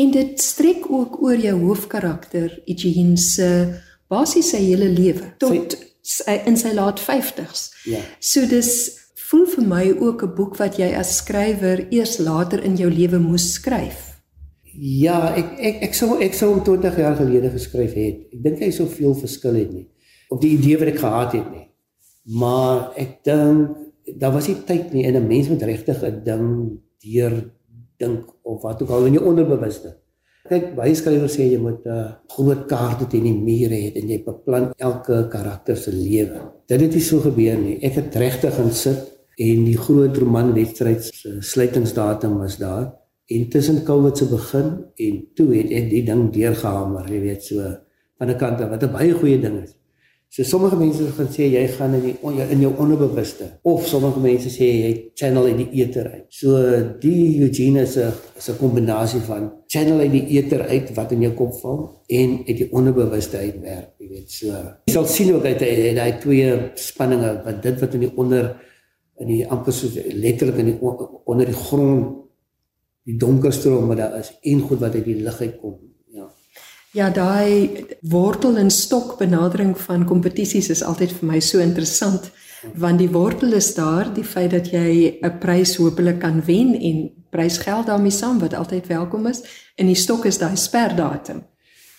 En 0.00 0.12
dit 0.12 0.40
strek 0.40 0.86
ook 0.88 1.20
oor 1.24 1.40
jou 1.40 1.56
hoofkarakter 1.64 2.60
Eugene 2.66 3.16
se 3.20 3.48
basies 4.10 4.52
sy 4.52 4.60
hele 4.68 4.88
lewe 4.92 5.32
tot 5.40 5.76
sy, 5.76 5.89
in 6.46 6.56
sy 6.56 6.72
laat 6.74 7.00
50s. 7.00 7.70
Ja. 7.84 8.00
So 8.18 8.46
dis 8.46 8.98
voel 9.30 9.46
vir 9.46 9.66
my 9.66 9.84
ook 9.98 10.22
'n 10.22 10.34
boek 10.34 10.56
wat 10.56 10.76
jy 10.76 10.94
as 10.94 11.16
skrywer 11.16 11.86
eers 11.90 12.18
later 12.18 12.62
in 12.64 12.76
jou 12.76 12.90
lewe 12.90 13.18
moes 13.18 13.52
skryf. 13.52 14.20
Ja, 14.72 15.34
ek 15.36 15.58
ek 15.58 15.82
ek 15.82 15.94
sou 15.94 16.18
ek 16.20 16.34
sou 16.34 16.54
hom 16.54 16.64
20 16.64 16.96
jaar 16.96 17.16
gelede 17.16 17.50
geskryf 17.50 17.92
het. 17.94 18.26
Ek 18.32 18.42
dink 18.42 18.58
hy 18.58 18.70
sou 18.70 18.86
veel 18.88 19.14
verskil 19.14 19.54
het 19.54 19.72
nie 19.72 19.90
op 20.30 20.40
die 20.42 20.54
idee 20.54 20.78
wat 20.78 20.92
ek 20.92 21.00
gehad 21.02 21.32
het 21.38 21.48
nie. 21.50 21.66
Maar 22.38 22.92
ek 23.00 23.16
dink 23.26 23.78
daar 24.20 24.34
was 24.34 24.48
nie 24.50 24.58
tyd 24.66 24.92
nie 24.94 25.04
en 25.06 25.16
'n 25.16 25.26
mens 25.26 25.48
moet 25.48 25.62
regtig 25.62 26.02
'n 26.02 26.22
ding 26.24 26.46
deur 27.02 27.34
dink 27.98 28.24
of 28.42 28.62
wat 28.62 28.82
ook 28.82 28.90
al 28.90 29.06
in 29.06 29.12
jou 29.12 29.24
onderbewuste. 29.24 29.96
Kyk, 30.50 30.72
baie 30.74 30.94
skrywers 30.98 31.36
sê 31.38 31.46
jy 31.46 31.60
moet 31.62 31.84
'n 31.86 31.90
uh, 31.94 32.10
groot 32.34 32.66
kaart 32.66 33.06
teen 33.10 33.26
die 33.28 33.38
muur 33.48 33.70
hê 33.70 33.92
en 33.94 34.08
jy 34.10 34.18
beplan 34.24 34.72
elke 34.78 35.28
karakter 35.30 35.76
se 35.76 35.92
lewe. 35.94 36.40
Dit 36.66 36.80
het 36.80 36.94
nie 36.94 37.06
so 37.10 37.20
gebeur 37.20 37.58
nie. 37.58 37.78
Ek 37.82 37.94
het 37.94 38.16
regtig 38.16 38.54
gaan 38.54 38.72
sit 38.72 39.00
en 39.38 39.64
die 39.64 39.78
groot 39.78 40.16
romanwedstryd 40.16 41.02
se 41.04 41.36
sluitingsdatum 41.40 42.38
was 42.38 42.58
daar 42.58 43.00
En 43.30 43.48
tussen 43.48 43.84
COVID 43.84 44.16
se 44.18 44.26
begin 44.26 44.84
en 44.94 45.18
toe 45.34 45.52
het 45.54 45.70
ek 45.70 45.84
die 45.92 46.02
ding 46.02 46.22
deurgehamer, 46.34 47.06
jy 47.06 47.20
weet 47.22 47.44
so 47.46 47.62
van 48.18 48.30
'n 48.30 48.38
kant 48.38 48.60
af 48.60 48.70
wat 48.70 48.82
'n 48.82 48.92
baie 48.92 49.12
goeie 49.12 49.38
ding 49.38 49.62
is. 49.62 49.76
So 50.30 50.44
sommige 50.46 50.76
mense 50.78 51.08
gaan 51.16 51.26
sê 51.34 51.48
jy 51.50 51.64
gaan 51.74 51.96
in 51.98 52.04
die 52.04 52.12
in 52.54 52.60
jou 52.62 52.68
onderbewuste 52.78 53.48
of 53.66 53.88
sommige 53.90 54.20
mense 54.22 54.52
sê 54.54 54.68
jy 54.68 54.90
channel 55.18 55.48
in 55.50 55.56
die 55.58 55.82
eter 55.82 56.06
uit. 56.06 56.28
So 56.30 56.54
die 57.02 57.40
Eugene 57.42 57.82
is 57.82 57.96
'n 57.98 58.12
is 58.38 58.48
'n 58.48 58.56
kombinasie 58.60 59.20
van 59.26 59.50
channel 59.66 59.98
uit 59.98 60.12
die 60.12 60.38
eter 60.38 60.62
uit 60.70 60.94
wat 60.94 61.12
in 61.12 61.22
jou 61.22 61.32
kop 61.34 61.58
val 61.60 62.02
en 62.06 62.38
uit 62.46 62.56
die 62.62 62.70
onderbewuste 62.70 63.38
uit 63.38 63.60
werk, 63.60 63.90
jy 63.98 64.08
weet 64.08 64.30
so. 64.30 64.46
Jy 64.86 64.92
sal 64.92 65.06
sien 65.06 65.34
ook 65.34 65.44
uit 65.44 65.58
daai 65.58 66.18
twee 66.20 66.70
spanninge 66.74 67.42
wat 67.44 67.62
dit 67.62 67.80
wat 67.80 67.94
in 67.94 68.00
die 68.00 68.12
onder 68.14 68.54
in 69.18 69.26
die 69.26 69.46
amper 69.50 69.72
so 69.72 69.88
letterlik 70.14 70.58
in 70.58 70.66
die 70.66 70.78
onder 71.24 71.46
die 71.46 71.60
grond 71.66 72.16
die 73.02 73.16
donker 73.16 73.52
stroom 73.52 73.88
wat 73.88 73.96
daar 73.96 74.18
is 74.20 74.30
en 74.42 74.60
goed 74.60 74.78
wat 74.78 74.94
uit 74.94 75.04
die 75.04 75.22
lig 75.26 75.40
uitkom. 75.40 75.89
Ja. 76.92 77.10
Daai 77.10 77.86
wortel 78.00 78.56
en 78.56 78.70
stok 78.70 79.18
benadering 79.18 79.76
van 79.78 80.04
kompetisies 80.04 80.70
is 80.74 80.82
altyd 80.82 81.12
vir 81.18 81.28
my 81.32 81.40
so 81.40 81.62
interessant 81.62 82.30
want 82.76 82.98
die 83.00 83.08
wortel 83.08 83.54
is 83.56 83.70
daar, 83.74 84.10
die 84.12 84.24
feit 84.24 84.50
dat 84.50 84.66
jy 84.68 85.18
'n 85.22 85.38
prys 85.40 85.76
hopelik 85.76 86.18
kan 86.20 86.42
wen 86.44 86.74
en 86.74 87.10
prysgeld 87.30 87.86
daarmee 87.86 88.10
saam 88.10 88.38
wat 88.38 88.54
altyd 88.54 88.86
welkom 88.86 89.26
is 89.26 89.42
en 89.76 89.86
die 89.86 89.94
stok 89.94 90.24
is 90.24 90.38
daai 90.38 90.56
sperdatum. 90.56 91.42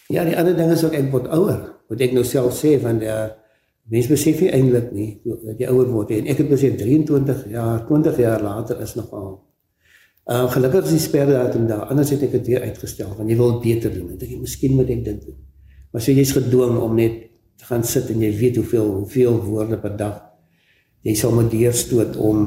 Ja, 0.07 0.23
die 0.23 0.37
ander 0.37 0.55
ding 0.55 0.71
is 0.71 0.83
ook 0.83 0.93
ek 0.93 1.11
word 1.11 1.27
ouer. 1.27 1.73
Wat 1.89 2.01
ek 2.01 2.13
nou 2.13 2.23
self 2.23 2.59
sê 2.59 2.79
van 2.81 2.99
die 2.99 3.31
mens 3.89 4.07
besef 4.07 4.41
nie 4.41 4.51
eintlik 4.51 4.91
nie 4.91 5.21
dat 5.23 5.59
jy 5.59 5.67
ouer 5.67 5.87
word 5.91 6.11
en 6.11 6.27
ek 6.27 6.37
het 6.37 6.49
besef 6.49 6.75
23 6.77 7.49
jaar, 7.51 7.85
20 7.87 8.17
jaar 8.17 8.41
later 8.41 8.81
is 8.81 8.95
nogal 8.95 9.50
Uh 10.31 10.47
gelukkig 10.51 10.85
is 10.87 10.95
die 10.95 11.03
sperdatum 11.03 11.65
daar. 11.67 11.89
Anders 11.91 12.13
het 12.13 12.21
ek 12.23 12.37
dit 12.39 12.53
weer 12.53 12.63
uitgestel 12.63 13.11
want 13.17 13.29
jy 13.29 13.35
wil 13.39 13.57
beter 13.59 13.91
doen. 13.91 14.13
Ek 14.15 14.21
dink 14.21 14.43
miskien 14.45 14.77
moet 14.77 14.91
ek 14.93 15.03
dit 15.03 15.23
doen. 15.25 15.39
Maar 15.91 16.03
so 16.05 16.15
jy's 16.15 16.31
gedwing 16.35 16.77
om 16.79 16.95
net 16.95 17.17
te 17.59 17.67
gaan 17.67 17.83
sit 17.83 18.09
en 18.13 18.21
jy 18.23 18.31
weet 18.39 18.59
hoeveel 18.61 18.87
hoeveel 19.01 19.41
woorde 19.43 19.79
per 19.81 19.97
dag 19.99 20.21
jy 21.05 21.15
sal 21.17 21.33
moet 21.35 21.51
deurstoot 21.51 22.15
om 22.21 22.45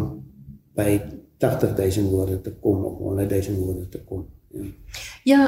by 0.78 0.96
80000 1.42 2.08
woorde 2.10 2.40
te 2.40 2.54
kom 2.62 2.84
of 2.88 2.98
100000 3.02 3.58
woorde 3.58 3.88
te 3.90 4.00
kom. 4.06 4.24
Ja. 4.54 4.64
ja, 5.24 5.40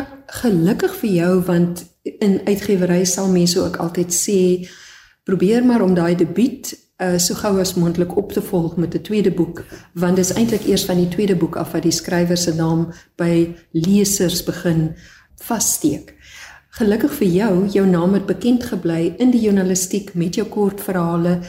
gelukkig 0.42 0.96
vir 1.00 1.10
jou 1.10 1.32
want 1.46 1.84
in 2.02 2.40
uitgewery 2.44 3.04
sal 3.06 3.30
mense 3.30 3.60
ook 3.62 3.78
altyd 3.82 4.14
sê 4.14 4.40
probeer 5.26 5.64
maar 5.64 5.82
om 5.82 5.94
daai 5.94 6.16
debuut 6.18 6.74
uh 6.98 7.18
so 7.18 7.34
gou 7.34 7.60
as 7.60 7.74
moontlik 7.74 8.16
op 8.16 8.32
te 8.32 8.42
volg 8.42 8.76
met 8.76 8.94
'n 8.94 9.02
tweede 9.02 9.30
boek 9.30 9.64
want 9.92 10.16
dis 10.16 10.32
eintlik 10.32 10.66
eers 10.66 10.84
van 10.84 10.96
die 10.96 11.08
tweede 11.08 11.36
boek 11.36 11.56
af 11.56 11.72
wat 11.72 11.82
die 11.82 11.92
skrywer 11.92 12.36
se 12.36 12.54
naam 12.54 12.92
by 13.16 13.54
lesers 13.70 14.44
begin 14.44 14.96
vassteek. 15.34 16.14
Gelukkig 16.70 17.12
vir 17.12 17.28
jou, 17.28 17.68
jou 17.68 17.86
naam 17.86 18.14
het 18.14 18.26
bekend 18.26 18.64
gebly 18.64 19.14
in 19.18 19.30
die 19.30 19.40
journalistiek 19.40 20.14
met 20.14 20.34
jou 20.34 20.46
kortverhale 20.46 21.40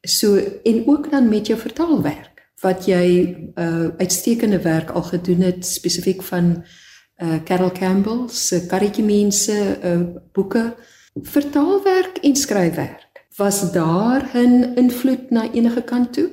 so 0.00 0.36
en 0.62 0.82
ook 0.86 1.10
dan 1.10 1.28
met 1.28 1.46
jou 1.46 1.58
vertaalwerk 1.58 2.42
wat 2.62 2.86
jy 2.86 3.36
uh 3.58 3.88
uitstekende 3.98 4.58
werk 4.62 4.90
al 4.90 5.02
gedoen 5.02 5.40
het 5.40 5.66
spesifiek 5.66 6.22
van 6.22 6.64
uh 7.22 7.42
Carol 7.44 7.72
Campbell 7.72 8.28
se 8.28 8.66
Karretjie 8.66 9.04
mense 9.04 9.78
uh 9.84 10.00
boeke 10.32 10.74
vertaalwerk 11.22 12.18
en 12.22 12.36
skryfwerk 12.36 13.01
was 13.36 13.72
daar 13.72 14.30
'n 14.34 14.74
invloed 14.74 15.30
na 15.30 15.52
enige 15.52 15.82
kant 15.82 16.12
toe? 16.12 16.30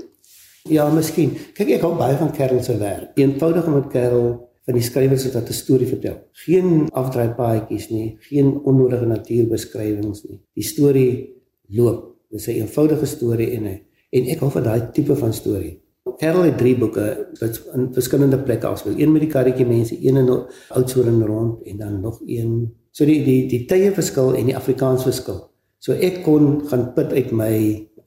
Ja, 0.64 0.90
miskien. 0.92 1.38
Kyk, 1.54 1.70
ek 1.70 1.82
hou 1.82 1.96
baie 1.98 2.18
van 2.18 2.32
Karel 2.32 2.64
se 2.64 2.78
werk. 2.78 3.12
Eenvoudig 3.16 3.66
om 3.66 3.74
met 3.74 3.88
Karel 3.88 4.50
van 4.66 4.74
die 4.74 4.84
skrywer 4.84 5.20
se 5.20 5.32
wat 5.32 5.50
'n 5.50 5.54
storie 5.54 5.88
vertel. 5.88 6.18
Geen 6.32 6.90
afdraaipaadjies 6.92 7.90
nie, 7.90 8.16
geen 8.20 8.60
onnodige 8.64 9.06
natuurbeskrywings 9.06 10.24
nie. 10.24 10.40
Die 10.54 10.64
storie 10.64 11.36
loop. 11.68 12.16
Dis 12.30 12.48
'n 12.48 12.52
eenvoudige 12.52 13.06
storie 13.06 13.52
en 13.52 13.66
en 14.10 14.26
ek 14.26 14.40
hou 14.40 14.52
van 14.52 14.64
daai 14.64 14.90
tipe 14.92 15.16
van 15.16 15.34
storie. 15.34 15.82
Karel 16.18 16.44
het 16.44 16.58
drie 16.58 16.78
boeke 16.78 17.28
wat 17.40 17.62
in 17.74 17.94
verskillende 17.94 18.40
plekke 18.40 18.68
afspeel. 18.68 18.98
Een 18.98 19.12
met 19.12 19.22
die 19.22 19.30
karretjie 19.30 19.66
mense, 19.66 19.98
een 20.06 20.18
in 20.18 20.46
Oudtshoorn 20.68 21.26
rond 21.26 21.64
en 21.64 21.78
dan 21.78 22.02
nog 22.02 22.22
een. 22.26 22.74
So 22.92 23.06
die 23.06 23.24
die 23.24 23.48
die 23.48 23.66
tye 23.66 23.92
verskil 23.92 24.36
en 24.36 24.46
die 24.46 24.56
Afrikaans 24.56 25.04
verskil. 25.04 25.50
So 25.80 25.96
ek 25.96 26.24
kon 26.26 26.68
gaan 26.68 26.90
put 26.96 27.14
uit 27.16 27.32
my 27.32 27.54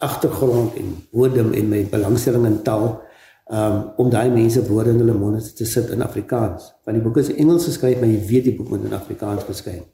agtergrond 0.02 0.76
en 0.76 0.92
bodem 1.14 1.52
en 1.56 1.68
my 1.70 1.84
belangstelling 1.88 2.44
in 2.46 2.58
taal 2.66 3.00
um, 3.48 3.78
om 3.96 4.10
daai 4.12 4.28
mense 4.34 4.60
woorde 4.68 4.92
in 4.92 5.00
hulle 5.00 5.16
monde 5.16 5.40
te 5.56 5.64
sit 5.68 5.88
in 5.94 6.04
Afrikaans. 6.04 6.72
Want 6.84 6.98
die 6.98 7.04
boek 7.04 7.22
is 7.22 7.32
Engels 7.32 7.68
geskryf, 7.70 8.00
maar 8.00 8.10
jy 8.10 8.20
weet 8.28 8.50
die 8.50 8.56
boek 8.58 8.72
moet 8.72 8.84
in 8.88 8.96
Afrikaans 8.96 9.46
verskyn. 9.48 9.84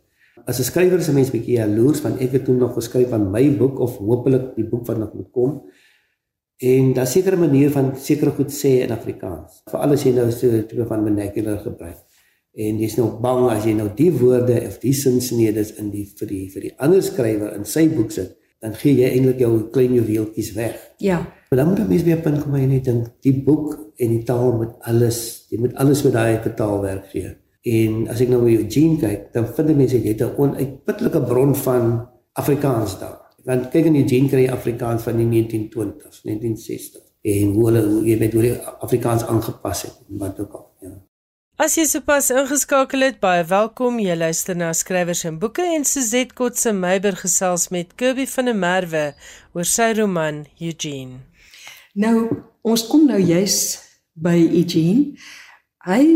As 0.49 0.59
'n 0.59 0.65
skrywer 0.65 0.99
is 0.99 1.09
'n 1.09 1.15
mens 1.15 1.31
bietjie 1.31 1.59
jaloers 1.59 2.01
van 2.01 2.19
ek 2.19 2.33
het 2.33 2.45
toe 2.45 2.55
nog 2.55 2.75
geskryf 2.75 3.13
aan 3.13 3.31
my 3.31 3.47
boek 3.57 3.79
of 3.79 3.99
hopelik 3.99 4.57
die 4.57 4.65
boek 4.65 4.87
wat 4.87 4.99
nog 4.99 5.15
moet 5.15 5.31
kom. 5.31 5.63
En 6.59 6.93
daar 6.93 7.07
sekerre 7.07 7.37
manier 7.37 7.71
van 7.71 7.93
sekere 7.97 8.31
goed 8.31 8.51
sê 8.51 8.83
in 8.83 8.91
Afrikaans. 8.91 9.63
Veral 9.71 9.93
as 9.93 10.03
jy 10.03 10.13
nou 10.13 10.31
so 10.31 10.47
'n 10.47 10.67
tipe 10.67 10.87
van 10.87 11.03
vernacular 11.03 11.59
gebruik. 11.59 12.08
En 12.57 12.79
jy's 12.81 12.97
nou 12.97 13.11
bang 13.23 13.51
as 13.51 13.65
jy 13.65 13.75
nou 13.77 13.89
die 13.95 14.11
woorde 14.13 14.57
of 14.67 14.79
die 14.83 14.95
sinsnedes 14.97 15.75
in 15.79 15.91
die 15.91 16.07
vir 16.19 16.29
die 16.29 16.45
vir 16.51 16.69
die 16.69 16.75
ander 16.79 17.03
skrywer 17.03 17.55
in 17.55 17.65
sy 17.65 17.89
boek 17.93 18.11
sit, 18.15 18.37
dan 18.63 18.75
gee 18.75 18.97
jy 18.99 19.11
eintlik 19.15 19.43
jou 19.45 19.53
klein 19.75 19.95
juweeltjies 19.95 20.55
weg. 20.57 20.79
Ja. 20.99 21.21
Maar 21.51 21.61
dan 21.61 21.69
moet 21.69 21.79
jy 21.79 21.89
mens 21.93 22.07
weer 22.09 22.23
punt 22.25 22.41
kom 22.43 22.57
en 22.59 22.73
jy 22.75 22.81
dink 22.85 23.13
die 23.23 23.35
boek 23.45 23.77
en 23.99 24.15
die 24.17 24.25
taal 24.27 24.57
moet 24.59 24.75
alles, 24.91 25.21
jy 25.53 25.61
moet 25.63 25.77
alles 25.79 26.03
met 26.07 26.17
daai 26.17 26.55
taalwerk 26.57 27.07
gee. 27.13 27.37
En 27.69 28.05
as 28.09 28.21
ek 28.23 28.31
nou 28.33 28.43
na 28.45 28.55
Eugene 28.55 28.99
kyk, 29.01 29.29
dan 29.35 29.49
vind 29.55 29.77
mense 29.77 29.99
jy 29.99 30.15
het 30.15 30.23
'n 30.23 30.37
onuitputlike 30.37 31.23
bron 31.23 31.55
van 31.55 32.09
Afrikaans 32.33 32.99
daar. 32.99 33.19
Want 33.45 33.71
kyk 33.71 33.87
in 33.87 33.97
Eugene 33.97 34.29
kry 34.29 34.45
jy 34.47 34.51
Afrikaans 34.53 35.03
van 35.03 35.17
die 35.17 35.27
1920s, 35.27 36.23
1960s 36.25 37.07
en 37.23 37.53
hoe 37.53 37.65
hulle 37.67 37.83
hoe 37.87 38.05
jy 38.07 38.19
weet 38.19 38.33
hoe 38.33 38.43
die 38.43 38.57
Afrikaans 38.57 39.25
aangepas 39.27 39.83
het, 39.83 39.97
wat 40.09 40.41
ook 40.41 40.53
al. 40.53 40.68
As 41.59 41.75
jy 41.75 41.83
sopas 41.91 42.29
ingeskakel 42.31 43.03
het, 43.03 43.17
baie 43.19 43.43
welkom. 43.51 43.97
Jy 43.99 44.15
luister 44.15 44.55
na 44.55 44.69
skrywers 44.79 45.25
en 45.27 45.41
boeke 45.43 45.65
en 45.67 45.83
Suzette 45.83 46.37
Kotse 46.39 46.71
Meiber 46.71 47.17
gesels 47.19 47.65
met 47.75 47.97
Kirby 47.99 48.29
van 48.31 48.47
der 48.47 48.55
Merwe 48.55 49.01
oor 49.59 49.67
sy 49.67 49.89
roman 49.99 50.45
Eugene. 50.63 51.19
Nou, 51.99 52.29
ons 52.63 52.87
kom 52.87 53.09
nou 53.11 53.19
juis 53.19 53.57
by 54.15 54.37
Eugene. 54.45 55.19
Hy 55.83 56.07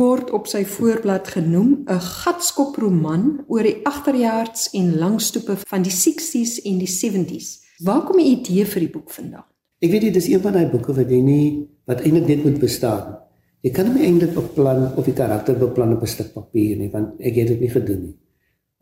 word 0.00 0.32
op 0.32 0.48
sy 0.48 0.64
voorblad 0.64 1.28
genoem 1.36 1.84
'n 1.84 2.00
gatskop 2.24 2.80
roman 2.80 3.44
oor 3.44 3.68
die 3.68 3.84
agterjaards 3.84 4.72
en 4.72 4.96
langstoepe 4.96 5.60
van 5.68 5.84
die 5.84 5.92
60s 5.92 6.64
en 6.64 6.80
die 6.80 6.88
70s. 6.88 7.60
Waar 7.84 8.06
kom 8.08 8.16
die 8.16 8.40
idee 8.40 8.64
vir 8.64 8.88
die 8.88 8.92
boek 8.96 9.10
vandaan? 9.10 9.44
Ek 9.84 9.90
weet 9.90 10.08
dit 10.08 10.16
is 10.16 10.32
een 10.32 10.40
van 10.40 10.52
daai 10.52 10.70
boeke 10.72 10.96
wat 10.96 11.10
jy 11.10 11.20
nie 11.20 11.68
wat 11.84 12.00
eintlik 12.00 12.26
net 12.26 12.44
moet 12.44 12.58
bestaan. 12.58 13.27
Jy 13.62 13.72
kan 13.74 13.90
nie 13.90 14.06
eintlik 14.06 14.34
beplan 14.36 14.84
of 14.94 15.04
die 15.04 15.16
karakter 15.18 15.58
beplan 15.58 15.96
op 15.96 16.02
'n 16.02 16.06
stuk 16.06 16.32
papier 16.32 16.76
nie, 16.76 16.90
want 16.90 17.20
ek 17.20 17.34
het 17.34 17.48
dit 17.48 17.60
nie 17.60 17.70
gedoen 17.70 18.00
nie. 18.00 18.16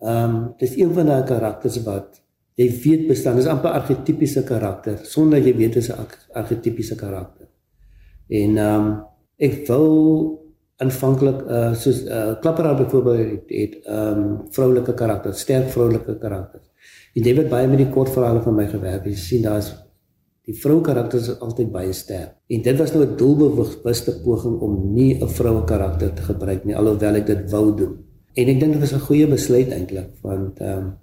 Ehm 0.00 0.34
um, 0.34 0.54
dis 0.58 0.76
een 0.76 0.92
van 0.94 1.06
daai 1.06 1.24
karakters 1.24 1.82
wat 1.84 2.20
jy 2.56 2.68
weet 2.84 3.06
bestaan. 3.08 3.36
Dis 3.36 3.46
amper 3.46 3.70
argetipiese 3.70 4.44
karakter 4.44 4.98
sonder 5.04 5.38
jy 5.38 5.56
weet 5.56 5.74
dit 5.74 5.82
is 5.82 5.90
'n 5.90 6.06
argetipiese 6.32 6.96
karakter. 6.96 7.46
En 8.28 8.56
ehm 8.56 8.86
um, 8.86 9.04
ek 9.38 9.66
wou 9.68 10.38
aanvanklik 10.76 11.40
uh 11.48 11.74
soos 11.74 12.04
uh 12.04 12.40
Klapperaar 12.40 12.76
byvoorbeeld 12.76 13.48
het 13.48 13.74
ehm 13.84 14.18
um, 14.18 14.40
vroulike 14.50 14.94
karakters, 14.94 15.40
sterk 15.40 15.68
vroulike 15.68 16.18
karakters. 16.18 16.66
En 17.14 17.22
jy 17.22 17.34
weet 17.34 17.48
baie 17.48 17.68
met 17.68 17.78
die 17.78 17.88
kortverhale 17.88 18.42
van 18.42 18.54
my 18.54 18.66
gewerk. 18.68 19.06
Jy 19.06 19.14
sien 19.14 19.42
daar's 19.42 19.72
die 20.46 20.54
vrou 20.54 20.80
karakters 20.80 21.28
is 21.28 21.40
altyd 21.42 21.72
baie 21.74 21.92
sterk. 21.92 22.36
En 22.48 22.62
dit 22.62 22.78
was 22.78 22.92
nou 22.94 23.04
'n 23.04 23.16
doelbewuste 23.16 24.12
poging 24.22 24.60
om 24.60 24.94
nie 24.94 25.14
'n 25.20 25.28
vroue 25.28 25.64
karakter 25.64 26.14
te 26.14 26.22
gebruik 26.22 26.64
nie, 26.64 26.76
alhoewel 26.76 27.14
ek 27.14 27.26
dit 27.26 27.50
wou 27.50 27.76
doen. 27.76 27.98
En 28.34 28.48
ek 28.48 28.60
dink 28.60 28.72
dit 28.72 28.80
was 28.80 28.92
'n 28.92 29.06
goeie 29.08 29.26
besluit 29.26 29.70
eintlik 29.70 30.10
want 30.22 30.60
ehm 30.60 30.78
um, 30.78 30.94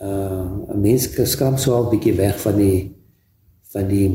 uh 0.00 0.74
'n 0.74 0.80
mens 0.80 1.08
skram 1.30 1.56
so 1.56 1.78
'n 1.78 1.90
bietjie 1.90 2.16
weg 2.16 2.40
van 2.40 2.56
die 2.56 2.96
van 3.72 3.88
die 3.88 4.08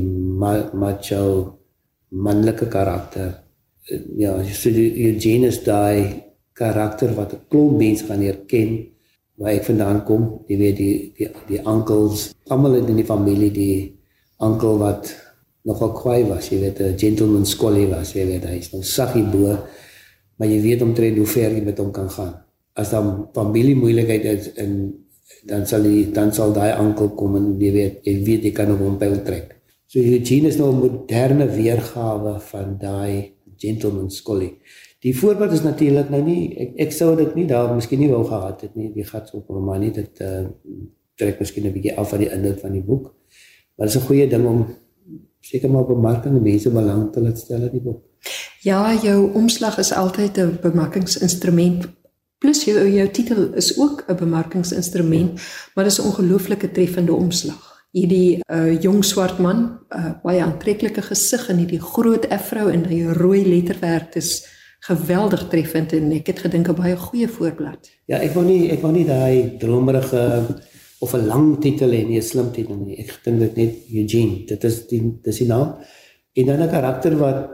macho 0.73 1.57
manlike 2.09 2.67
karakter 2.67 3.47
ja, 4.17 4.35
so 4.43 4.71
die 4.73 4.91
Eugene 5.07 5.47
is 5.47 5.61
daai 5.63 6.23
karakter 6.57 7.13
wat 7.15 7.33
'n 7.33 7.41
klomp 7.49 7.77
mense 7.77 8.05
gaan 8.05 8.21
herken 8.21 8.87
waar 9.37 9.53
ek 9.53 9.65
vandaan 9.69 10.03
kom, 10.03 10.41
jy 10.47 10.57
weet 10.57 10.77
die 10.77 11.13
die 11.17 11.29
die 11.47 11.61
onkels, 11.65 12.33
almal 12.49 12.75
in 12.75 12.95
die 12.95 13.05
familie 13.05 13.51
die 13.51 13.96
onkel 14.37 14.77
wat 14.77 15.13
nogal 15.67 15.91
kwaai 15.91 16.23
was, 16.29 16.49
jy 16.49 16.59
weet 16.59 16.79
'n 16.79 16.97
gentleman 16.97 17.45
skollie 17.45 17.87
was, 17.87 18.13
jy 18.13 18.25
weet 18.25 18.45
hy 18.45 18.57
is 18.57 18.71
nou 18.71 18.83
saggie 18.83 19.23
bo, 19.23 19.57
maar 20.37 20.47
jy 20.47 20.61
weet 20.61 20.81
omtrent 20.81 21.17
hoe 21.17 21.25
ver 21.25 21.51
jy 21.51 21.61
met 21.61 21.77
hom 21.77 21.91
kan 21.91 22.09
gaan. 22.09 22.33
As 22.73 22.89
dan 22.89 23.27
familie 23.33 23.75
moeilikheid 23.75 24.23
is 24.23 24.53
in 24.53 24.93
dan 25.47 25.65
sal 25.67 25.83
hy 25.83 26.11
dan 26.13 26.31
sal 26.33 26.53
daai 26.53 26.79
onkel 26.79 27.09
kom 27.19 27.35
en 27.35 27.45
jy 27.59 27.71
weet 27.71 28.05
jy 28.07 28.15
weet 28.23 28.43
jy 28.43 28.51
kan 28.51 28.71
hom 28.71 28.97
by 28.97 29.09
trek. 29.27 29.55
So 29.87 29.99
Eugene 29.99 30.47
is 30.47 30.57
nou 30.57 30.71
'n 30.71 30.79
moderne 30.79 31.47
weergawe 31.47 32.39
van 32.39 32.77
daai 32.79 33.33
gentleman 33.57 34.09
skollie. 34.09 34.59
Die 34.99 35.15
voorbeeld 35.17 35.51
is 35.51 35.63
natuurlik 35.63 36.09
nou 36.09 36.21
nie 36.21 36.57
ek, 36.57 36.71
ek 36.87 36.91
sou 36.91 37.15
dit 37.15 37.35
nie 37.35 37.45
daar 37.45 37.75
miskien 37.75 37.99
nie 37.99 38.09
wou 38.09 38.23
gehad 38.23 38.61
het 38.61 38.75
nie. 38.75 38.91
Die 38.93 39.03
gat 39.03 39.33
op 39.33 39.49
roman 39.49 39.79
nie 39.79 39.91
dit 39.91 40.21
uh, 40.21 40.45
trek 41.15 41.39
miskien 41.39 41.65
'n 41.65 41.73
bietjie 41.73 41.97
af 41.97 42.09
van 42.09 42.19
die 42.19 42.31
inhoud 42.31 42.59
van 42.59 42.71
die 42.71 42.83
boek. 42.83 43.13
Maar 43.77 43.87
dit 43.87 43.95
is 43.95 44.01
'n 44.01 44.05
goeie 44.05 44.27
ding 44.27 44.45
om 44.45 44.65
seker 45.39 45.69
maar 45.71 45.85
bemarking 45.85 46.35
en 46.35 46.41
mense 46.41 46.69
belang 46.69 47.11
te 47.11 47.21
laat 47.21 47.37
stel 47.37 47.61
in 47.61 47.71
die 47.71 47.81
boek. 47.81 48.01
Ja, 48.61 48.93
jou 49.03 49.33
omslag 49.33 49.77
is 49.77 49.93
altyd 49.93 50.37
'n 50.37 50.57
bemarkingsinstrument. 50.61 51.87
Plus 52.37 52.63
jou 52.63 52.89
jou 52.89 53.09
titel 53.09 53.53
is 53.53 53.77
ook 53.77 54.03
'n 54.07 54.15
bemarkingsinstrument, 54.15 55.39
ja. 55.39 55.71
maar 55.73 55.83
dit 55.83 55.93
is 55.93 55.99
'n 55.99 56.07
ongelooflike 56.07 56.71
treffende 56.71 57.13
omslag 57.13 57.67
hierdie 57.97 58.39
uh, 58.51 58.75
jong 58.81 59.01
swart 59.05 59.39
man, 59.43 59.63
uh, 59.95 60.11
baie 60.23 60.41
aantreklike 60.43 61.03
gesig 61.07 61.47
en 61.51 61.61
hierdie 61.63 61.81
groot 61.81 62.27
afrou 62.33 62.67
en 62.71 62.85
die 62.87 63.03
rooi 63.17 63.41
letterwerk 63.47 64.17
is 64.19 64.41
geweldig 64.87 65.47
treffend 65.51 65.95
en 65.97 66.11
ek 66.15 66.29
het 66.31 66.43
gedink 66.45 66.69
'n 66.69 66.77
baie 66.77 66.95
goeie 66.95 67.27
voorblad. 67.27 67.89
Ja, 68.05 68.19
ek 68.21 68.33
wou 68.35 68.45
nie 68.45 68.69
ek 68.71 68.81
wou 68.81 68.91
nie 68.91 69.05
daai 69.05 69.57
dromerige 69.59 70.21
of 70.99 71.13
'n 71.13 71.27
lang 71.27 71.61
titel 71.61 71.89
hê 71.89 72.05
nie, 72.07 72.17
'n 72.17 72.21
slim 72.21 72.51
titel 72.51 72.75
nie. 72.75 72.97
Ek 72.99 73.19
dink 73.23 73.39
dit 73.39 73.55
net 73.55 73.73
Eugene. 73.93 74.45
Dit 74.45 74.63
is 74.63 74.87
die 74.87 75.01
dis 75.23 75.37
die 75.37 75.47
naam. 75.47 75.75
En 76.33 76.45
dan 76.45 76.61
'n 76.61 76.69
karakter 76.69 77.17
wat 77.17 77.49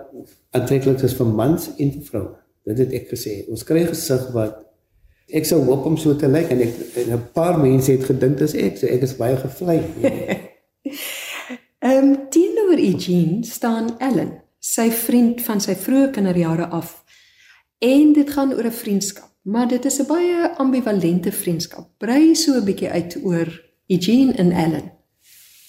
aantreklik 0.52 1.02
is 1.02 1.14
vir 1.14 1.26
mans 1.26 1.70
en 1.78 1.92
vir 1.92 2.02
vroue. 2.02 2.36
Dit 2.66 2.78
het 2.78 2.94
ek 2.94 3.10
gesê. 3.10 3.50
Ons 3.50 3.64
kry 3.64 3.86
gesig 3.86 4.32
wat 4.34 4.64
ek 5.34 5.46
sou 5.46 5.62
hoop 5.64 5.86
om 5.86 5.98
so 5.98 6.16
te 6.16 6.28
lyk 6.28 6.52
en 6.52 6.62
ek 6.62 6.74
en 6.96 7.14
'n 7.14 7.28
paar 7.34 7.60
mense 7.60 7.92
het 7.92 8.04
gedink 8.04 8.38
dis 8.38 8.54
ek, 8.54 8.78
so 8.78 8.88
ek 8.88 9.02
is 9.02 9.18
baie 9.18 9.38
gevlei. 9.38 9.80
Ehm 11.84 11.98
um, 11.98 12.30
teenoor 12.30 12.80
Eugene 12.80 13.44
staan 13.44 14.00
Ellen, 14.00 14.42
sy 14.60 14.90
vriend 14.92 15.42
van 15.42 15.60
sy 15.60 15.76
vroeë 15.76 16.12
kinderjare 16.16 16.70
af. 16.72 17.04
En 17.80 18.14
dit 18.14 18.30
gaan 18.30 18.54
oor 18.54 18.66
'n 18.66 18.72
vriendskap, 18.72 19.33
maar 19.44 19.68
dit 19.68 19.86
is 19.86 20.00
'n 20.00 20.08
baie 20.08 20.58
ambivalente 20.58 21.32
vriendskap. 21.32 21.90
Brei 21.98 22.36
so 22.36 22.54
'n 22.54 22.66
bietjie 22.66 22.90
uit 22.90 23.18
oor 23.24 23.48
Eugene 23.88 24.34
en 24.34 24.52
Ellen. 24.52 24.92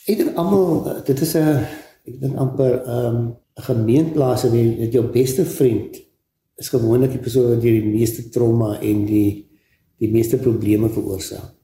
Ek 0.06 0.16
dink 0.18 0.36
almal 0.36 1.02
dit 1.04 1.20
is 1.20 1.34
'n 1.34 1.66
ek 2.04 2.20
dink 2.20 2.36
amper 2.36 2.82
ehm, 2.82 3.14
'n 3.14 3.16
um, 3.16 3.36
gemeenplaas 3.54 4.42
waar 4.42 4.56
jy 4.56 4.88
jou 4.90 5.04
beste 5.12 5.44
vriend 5.44 5.96
is 6.56 6.68
gewoonlik 6.68 7.10
die 7.10 7.22
persoon 7.22 7.48
wat 7.54 7.62
die 7.62 7.82
meeste 7.82 8.28
trauma 8.28 8.78
en 8.80 9.04
die 9.06 9.50
die 10.02 10.10
meeste 10.10 10.38
probleme 10.42 10.90
veroorsaak 10.90 11.54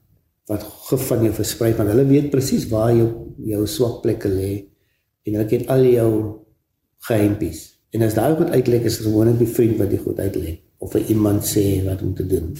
wat 0.51 0.63
gif 0.87 1.07
van 1.11 1.25
jou 1.27 1.33
versprei 1.35 1.73
want 1.77 1.91
hulle 1.91 2.07
weet 2.07 2.31
presies 2.31 2.67
waar 2.71 2.93
jou 2.95 3.07
jou 3.51 3.61
swak 3.67 4.01
plekke 4.01 4.31
lê 4.31 4.51
en 5.27 5.35
hulle 5.35 5.47
ken 5.51 5.67
al 5.75 5.85
jou 5.85 6.11
geheimpies 7.07 7.61
en 7.91 8.07
as 8.07 8.17
daai 8.17 8.35
goed 8.39 8.55
uitlek 8.55 8.87
is 8.89 9.01
gewoonlik 9.03 9.39
die 9.43 9.53
vriend 9.57 9.77
wat 9.83 9.91
die 9.91 10.01
goed 10.01 10.19
uitlek 10.19 10.59
of 10.81 10.91
vir 10.95 11.05
iemand 11.13 11.45
sê 11.45 11.83
wat 11.85 12.01
om 12.01 12.15
te 12.17 12.25
doen. 12.25 12.51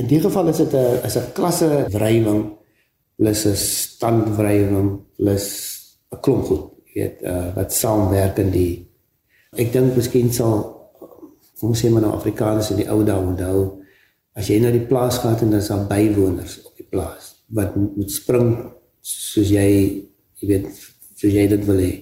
In 0.00 0.10
die 0.10 0.20
geval 0.20 0.52
is 0.52 0.60
dit 0.62 0.74
'n 0.74 1.00
is 1.06 1.16
'n 1.16 1.32
klasse 1.32 1.70
wrywing 1.96 2.52
plus 3.16 3.46
'n 3.46 3.56
standwrywing 3.56 5.00
plus 5.16 5.46
'n 6.12 6.20
klomp 6.20 6.44
goed 6.44 6.74
weet 6.94 7.22
uh, 7.22 7.50
wat 7.54 7.74
saamwerk 7.74 8.38
in 8.38 8.50
die 8.54 8.72
ek 9.58 9.72
dink 9.74 9.96
miskien 9.98 10.30
sal 10.34 10.54
ons 11.64 11.80
sê 11.80 11.90
maar 11.90 12.04
nou 12.04 12.12
Afrikaners 12.14 12.70
in 12.74 12.82
die 12.82 12.90
ou 12.90 13.00
dae 13.06 13.18
onthou 13.18 13.58
as 14.38 14.50
jy 14.50 14.58
na 14.60 14.72
die 14.74 14.86
plaas 14.90 15.20
gaan 15.22 15.38
en 15.38 15.54
dan 15.54 15.62
is 15.62 15.70
daar 15.72 15.86
bywoners 15.90 16.58
op 16.66 16.74
die 16.78 16.86
plaas 16.90 17.32
wat 17.54 17.76
moet 17.76 18.10
spring 18.10 18.50
soos 19.00 19.50
jy 19.54 19.68
jy 20.40 20.48
weet 20.50 20.68
soos 21.14 21.32
jy 21.32 21.46
dit 21.48 21.66
wil 21.68 21.80
hê. 21.80 21.92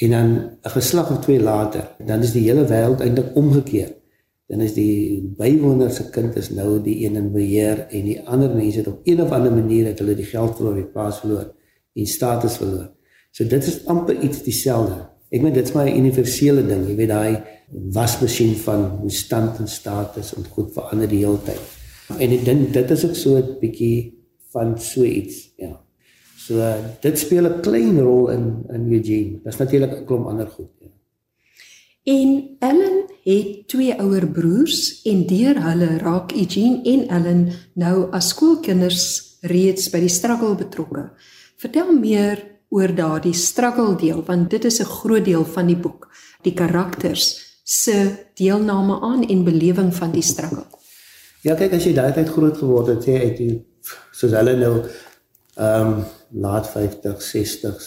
En 0.00 0.10
dan 0.16 0.28
'n 0.64 0.74
geslag 0.76 1.10
of 1.10 1.20
twee 1.24 1.40
later 1.40 1.84
dan 2.06 2.22
is 2.22 2.32
die 2.32 2.46
hele 2.48 2.64
wêreld 2.64 3.00
eintlik 3.00 3.36
omgekeer 3.36 3.90
dan 4.50 4.64
is 4.64 4.72
die 4.74 5.20
bywoner 5.38 5.92
se 5.94 6.08
kind 6.10 6.34
is 6.36 6.48
nou 6.50 6.80
die 6.82 6.96
een 7.04 7.18
in 7.20 7.28
beheer 7.30 7.84
en 7.86 8.08
die 8.08 8.18
ander 8.26 8.50
mense 8.50 8.80
het 8.80 8.88
op 8.90 9.06
een 9.06 9.22
of 9.22 9.30
ander 9.30 9.52
manier 9.54 9.86
het 9.86 10.00
hulle 10.02 10.16
die 10.18 10.26
geld 10.26 10.56
verloor, 10.58 10.74
die 10.80 10.88
plaas 10.90 11.20
verloor 11.22 11.52
en 11.94 12.06
status 12.06 12.56
verloor. 12.58 12.88
So 13.30 13.46
dit 13.46 13.66
is 13.70 13.84
amper 13.86 14.18
iets 14.18 14.42
dieselfde. 14.42 15.04
Ek 15.30 15.44
meen 15.44 15.54
dit 15.54 15.68
is 15.68 15.74
maar 15.74 15.86
'n 15.86 16.02
universele 16.02 16.66
ding, 16.66 16.82
jy 16.88 16.96
weet 16.98 17.08
daai 17.08 17.42
wasmasjien 17.94 18.56
van 18.56 18.88
hoe 19.04 19.10
stand 19.10 19.58
en 19.58 19.68
status 19.68 20.34
en 20.34 20.44
goed 20.50 20.72
verander 20.74 21.08
die 21.08 21.22
hele 21.22 21.38
tyd. 21.46 21.62
En 22.18 22.30
ek 22.30 22.44
dink 22.44 22.72
dit 22.72 22.90
is 22.90 23.04
ook 23.06 23.14
so 23.14 23.36
'n 23.36 23.56
bietjie 23.60 24.18
van 24.50 24.78
so 24.80 25.04
iets, 25.04 25.52
ja. 25.56 25.78
So 26.36 26.58
dit 27.00 27.18
speel 27.18 27.46
'n 27.46 27.60
klein 27.60 28.00
rol 28.00 28.30
in 28.30 28.64
in 28.74 28.92
Eugene. 28.92 29.38
Daar's 29.44 29.58
natuurlik 29.58 30.00
'n 30.00 30.04
klomp 30.04 30.26
ander 30.26 30.48
goed. 30.48 30.79
En 32.04 32.56
Ellen 32.58 33.04
het 33.22 33.68
twee 33.68 33.94
ouer 34.00 34.26
broers 34.26 35.02
en 35.04 35.26
deur 35.26 35.58
hulle 35.62 35.98
raak 35.98 36.32
Eugene 36.32 36.80
en 36.88 37.08
Ellen 37.08 37.42
nou 37.74 38.08
as 38.16 38.30
skoolkinders 38.32 39.04
reeds 39.52 39.90
by 39.92 40.00
die 40.00 40.12
struggle 40.12 40.54
betrokke. 40.56 41.10
Vertel 41.60 41.92
meer 41.98 42.40
oor 42.72 42.94
daardie 42.96 43.36
struggle 43.36 43.98
deel 44.00 44.22
want 44.24 44.50
dit 44.50 44.64
is 44.64 44.80
'n 44.80 44.88
groot 44.88 45.24
deel 45.24 45.44
van 45.44 45.66
die 45.66 45.76
boek. 45.76 46.08
Die 46.42 46.54
karakters 46.54 47.60
se 47.64 48.16
deelname 48.34 49.00
aan 49.00 49.28
en 49.28 49.44
belewing 49.44 49.94
van 49.94 50.10
die 50.10 50.22
struggle. 50.22 50.64
Ja, 51.42 51.54
kyk 51.54 51.72
as 51.72 51.84
jy 51.84 51.92
daai 51.92 52.12
tyd 52.12 52.28
groot 52.28 52.56
geword 52.56 52.86
het, 52.86 53.04
sê 53.04 53.20
uit 53.20 53.36
die 53.36 53.66
soos 54.12 54.32
hulle 54.32 54.56
nou 54.56 54.84
ehm 55.56 55.86
um, 55.88 56.04
laat 56.30 56.70
50, 56.70 57.20
60s, 57.22 57.84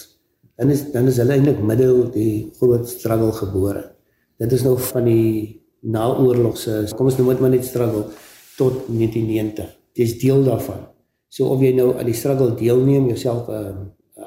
dan 0.56 0.70
is 0.70 0.92
dan 0.92 1.06
is 1.06 1.16
hulle 1.16 1.32
eintlik 1.32 1.62
middel 1.62 2.10
die 2.10 2.52
groot 2.58 2.88
struggle 2.88 3.32
gebore. 3.32 3.93
Dit 4.38 4.52
is 4.52 4.64
nou 4.66 4.74
van 4.78 5.04
die 5.04 5.60
naoorlogse, 5.80 6.80
kom 6.96 7.10
ons 7.10 7.18
noem 7.20 7.34
dit 7.34 7.42
maar 7.44 7.52
net 7.54 7.66
struggle 7.66 8.06
tot 8.58 8.86
1990. 8.88 9.68
Dis 9.94 10.16
deel 10.18 10.42
daarvan. 10.46 10.86
So 11.28 11.50
of 11.54 11.62
jy 11.62 11.74
nou 11.74 11.92
aan 11.98 12.08
die 12.08 12.16
struggle 12.16 12.54
deelneem, 12.58 13.06
jouself 13.10 13.48
'n 13.48 13.52
um, 13.52 13.78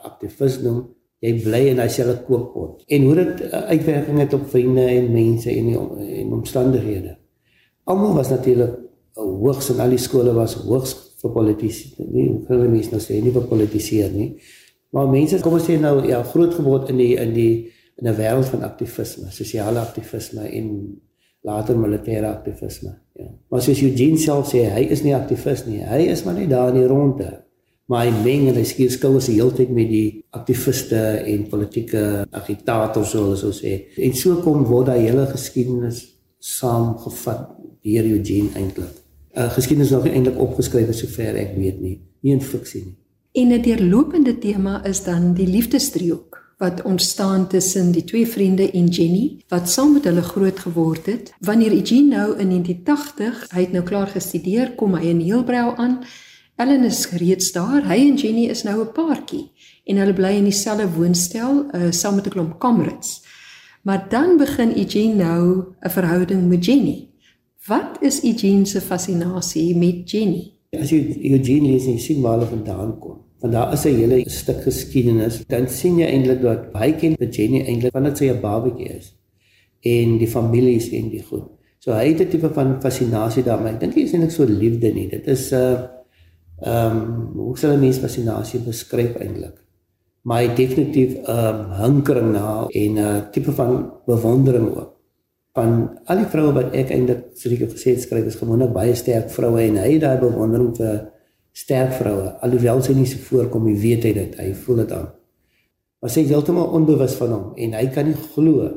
aktivis 0.03 0.59
noem, 0.61 0.85
jy 1.23 1.33
bly 1.43 1.61
in 1.71 1.79
daai 1.81 1.89
selfe 1.89 2.19
kookpot. 2.27 2.83
En 2.87 3.07
hoe 3.07 3.15
dit 3.15 3.41
uh, 3.47 3.63
uitwerking 3.73 4.19
het 4.19 4.33
op 4.33 4.49
vriende 4.51 4.85
en 4.85 5.11
mense 5.11 5.49
en 5.49 5.65
die, 5.65 5.79
en 6.21 6.33
omstandighede. 6.33 7.17
Almal 7.83 8.13
was 8.13 8.29
natuurlik 8.29 8.75
hoogs 9.17 9.71
en 9.73 9.79
al 9.79 9.95
die 9.95 10.01
skole 10.01 10.33
was 10.33 10.53
hoogs 10.61 10.93
vir 11.21 11.33
politici. 11.33 11.93
Nie 12.11 12.27
hulle 12.47 12.67
mense 12.69 12.93
nou 12.93 13.01
sê 13.01 13.21
nie 13.23 13.33
vir 13.33 13.47
politiseer 13.49 14.11
nie. 14.13 14.35
Maar 14.93 15.09
mense 15.09 15.39
kom 15.41 15.57
ons 15.57 15.65
sê 15.65 15.79
nou 15.81 15.95
ja, 16.05 16.21
groot 16.23 16.53
geword 16.53 16.91
in 16.93 17.01
die 17.01 17.15
in 17.17 17.33
die 17.33 17.51
in 17.97 18.07
'n 18.07 18.15
wêreld 18.15 18.49
van 18.49 18.63
aktivisme, 18.63 19.31
sosiale 19.31 19.79
aktivisme 19.79 20.41
en 20.41 20.67
later 21.41 21.77
militêre 21.77 22.27
aktivisme. 22.27 22.97
Ja. 23.13 23.29
Maar 23.49 23.61
soos 23.61 23.81
Eugene 23.81 24.17
self 24.17 24.51
sê, 24.53 24.67
hy 24.73 24.85
is 24.91 25.03
nie 25.03 25.15
aktivis 25.15 25.65
nie. 25.65 25.81
Hy 25.85 26.09
is 26.11 26.23
maar 26.23 26.33
net 26.33 26.49
daar 26.49 26.73
in 26.73 26.81
die 26.81 26.87
ronde. 26.87 27.43
Maar 27.87 28.05
hy 28.05 28.23
meng 28.23 28.47
en 28.49 28.55
hy 28.59 28.65
skier 28.67 28.91
skouers 28.91 29.29
die 29.29 29.37
hele 29.39 29.53
tyd 29.55 29.69
met 29.71 29.87
die 29.89 30.23
aktiviste 30.35 30.99
en 31.23 31.47
politieke 31.47 32.25
agitators 32.31 33.13
soos 33.15 33.45
hulle 33.45 33.55
sê. 33.55 33.73
En 34.03 34.13
so 34.13 34.41
kom 34.43 34.65
word 34.67 34.91
daai 34.91 35.05
hele 35.05 35.25
geskiedenis 35.31 36.03
saamgevat 36.39 37.47
deur 37.87 38.09
Eugene 38.11 38.51
eintlik. 38.55 39.03
'n 39.37 39.49
Geskiedenis 39.55 39.93
nog 39.93 40.07
eintlik 40.09 40.39
opgeskryf 40.41 40.93
sover 40.95 41.35
ek 41.35 41.55
weet 41.55 41.79
nie, 41.81 42.01
nie 42.21 42.33
in 42.33 42.41
fiksie 42.41 42.83
nie. 42.85 42.97
En 43.31 43.53
'n 43.53 43.61
deurlopende 43.61 44.37
tema 44.37 44.83
is 44.85 45.03
dan 45.03 45.33
die 45.33 45.47
liefdesdriehoek 45.47 46.46
wat 46.57 46.81
ontstaan 46.81 47.47
tussen 47.47 47.91
die 47.91 48.03
twee 48.03 48.27
vriende 48.27 48.71
en 48.71 48.87
Jenny 48.87 49.37
wat 49.47 49.69
saam 49.69 49.93
met 49.93 50.03
hulle 50.03 50.21
groot 50.21 50.59
geword 50.59 51.05
het. 51.05 51.33
Wanneer 51.39 51.71
Eugene 51.71 52.15
nou 52.15 52.39
in 52.39 52.49
1980, 52.49 53.43
hy 53.53 53.61
het 53.61 53.71
nou 53.71 53.83
klaar 53.85 54.07
gestudeer, 54.07 54.73
kom 54.75 54.95
hy 54.97 55.11
in 55.11 55.21
Heelbrau 55.21 55.75
aan. 55.77 55.99
Ellen 56.57 56.83
is 56.89 57.03
reeds 57.13 57.51
daar. 57.53 57.85
Hy 57.85 57.99
en 58.07 58.17
Jenny 58.17 58.47
is 58.49 58.63
nou 58.65 58.81
'n 58.81 58.91
paartjie 58.91 59.51
en 59.85 59.97
hulle 59.97 60.13
bly 60.13 60.33
in 60.37 60.49
dieselfde 60.49 60.89
woonstel 60.89 61.65
uh, 61.71 61.91
saam 61.91 62.15
met 62.15 62.25
'n 62.25 62.29
klomp 62.29 62.59
kamerads. 62.59 63.21
Maar 63.83 64.09
dan 64.09 64.37
begin 64.37 64.77
Eugene 64.77 65.13
nou 65.13 65.63
'n 65.79 65.89
verhouding 65.89 66.47
met 66.47 66.65
Jenny. 66.65 67.09
Wat 67.67 68.01
is 68.01 68.23
Eugene 68.23 68.65
se 68.65 68.81
fascinasie 68.81 69.75
met 69.75 70.11
Jenny? 70.11 70.53
As 70.71 70.89
jy 70.89 71.17
Eugene 71.21 71.67
lees, 71.67 71.85
jy 71.85 71.97
sien 71.97 72.21
waar 72.21 72.33
hulle 72.33 72.49
vandaan 72.49 72.99
kom 72.99 73.26
want 73.41 73.53
daar 73.53 73.73
is 73.73 73.85
'n 73.85 73.95
hele 73.95 74.29
stuk 74.29 74.61
geskiedenis. 74.63 75.43
Dan 75.47 75.67
sien 75.67 75.97
jy 75.97 76.05
eintlik 76.05 76.41
dat 76.41 76.59
hy 76.73 76.91
ken 76.91 77.15
vir 77.19 77.29
Jenny 77.29 77.61
eintlik 77.61 77.93
vandat 77.93 78.17
sy 78.17 78.29
'n 78.29 78.41
babatjie 78.41 78.89
is 78.97 79.15
en 79.81 80.17
die 80.17 80.27
families 80.27 80.89
en 80.91 81.09
die 81.09 81.23
goed. 81.23 81.45
So 81.79 81.91
hy 81.91 82.07
het 82.07 82.21
'n 82.21 82.29
tipe 82.29 82.49
van 82.53 82.81
fascinasie 82.81 83.43
daarmee. 83.43 83.73
Ek 83.73 83.79
dink 83.79 83.95
nie 83.95 84.03
is 84.03 84.13
eintlik 84.13 84.31
so 84.31 84.43
liefde 84.43 84.93
nie. 84.93 85.09
Dit 85.09 85.27
is 85.27 85.51
'n 85.51 85.55
uh, 85.55 85.79
ehm 86.61 86.97
um, 86.97 87.31
hoe 87.35 87.57
sou 87.57 87.73
'n 87.73 87.79
mens 87.79 87.97
fascinasie 87.97 88.59
beskryf 88.59 89.15
eintlik? 89.15 89.63
Maar 90.23 90.41
hy 90.41 90.55
definitief 90.55 91.13
'n 91.13 91.29
um, 91.29 91.71
hinkering 91.71 92.31
na 92.31 92.67
en 92.69 92.93
'n 92.93 92.97
uh, 92.97 93.29
tipe 93.31 93.51
van 93.51 93.91
bewondering 94.05 94.75
ook 94.75 94.97
van 95.57 95.99
al 96.05 96.17
die 96.21 96.29
vroue 96.29 96.53
wat 96.53 96.75
ek 96.77 96.91
eintlik 96.93 97.21
seker 97.33 97.69
gesê 97.71 97.95
het 97.95 98.03
skryf 98.05 98.25
is 98.29 98.37
gewoonlik 98.37 98.73
baie 98.75 98.95
sterk 98.95 99.31
vroue 99.33 99.63
en 99.63 99.79
hy 99.81 99.93
het 99.95 100.03
daai 100.03 100.19
bewondering 100.21 100.75
vir 100.77 100.99
sterk 101.57 101.95
vroue 101.97 102.33
alhoewel 102.45 102.83
sy 102.85 102.93
nie 102.97 103.07
so 103.09 103.21
voorkom 103.29 103.69
jy 103.71 103.75
weet 103.81 104.07
hy 104.07 104.13
dit 104.17 104.39
hy 104.41 104.47
voel 104.63 104.83
dit 104.83 104.95
aan. 104.97 105.07
Maar 106.01 106.13
sy 106.13 106.23
is 106.27 106.33
heeltemal 106.33 106.73
onbewus 106.77 107.15
van 107.17 107.33
hom 107.33 107.45
en 107.57 107.77
hy 107.77 107.85
kan 107.93 108.09
nie 108.09 108.17
glo 108.33 108.67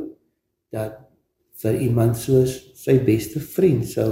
dat 0.73 0.97
vir 1.61 1.81
iemand 1.85 2.17
soos 2.17 2.55
sy 2.81 2.97
beste 3.05 3.43
vriend 3.57 3.85
sou 3.89 4.11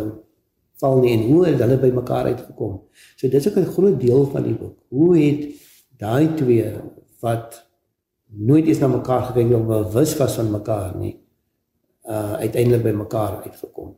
val 0.83 1.00
nie 1.02 1.14
en 1.16 1.24
hoe 1.31 1.46
het 1.46 1.62
hulle 1.64 1.78
by 1.81 1.90
mekaar 1.96 2.28
uitgekom. 2.28 2.74
So 3.16 3.31
dis 3.33 3.48
ook 3.48 3.57
'n 3.59 3.72
groot 3.76 4.00
deel 4.00 4.26
van 4.35 4.44
die 4.44 4.54
boek. 4.54 4.76
Hoe 4.88 5.16
het 5.16 5.48
daai 5.98 6.35
twee 6.37 6.68
wat 7.20 7.64
nooit 8.28 8.66
eens 8.66 8.78
na 8.78 8.88
mekaar 8.88 9.22
gekyk 9.31 9.54
of 9.57 9.66
bewus 9.66 10.16
was 10.18 10.37
van 10.37 10.50
mekaar 10.50 10.96
nie 10.96 11.16
uh 12.09 12.35
uiteindelik 12.44 12.83
by 12.83 12.92
mekaar 12.96 13.42
uitgekom 13.42 13.96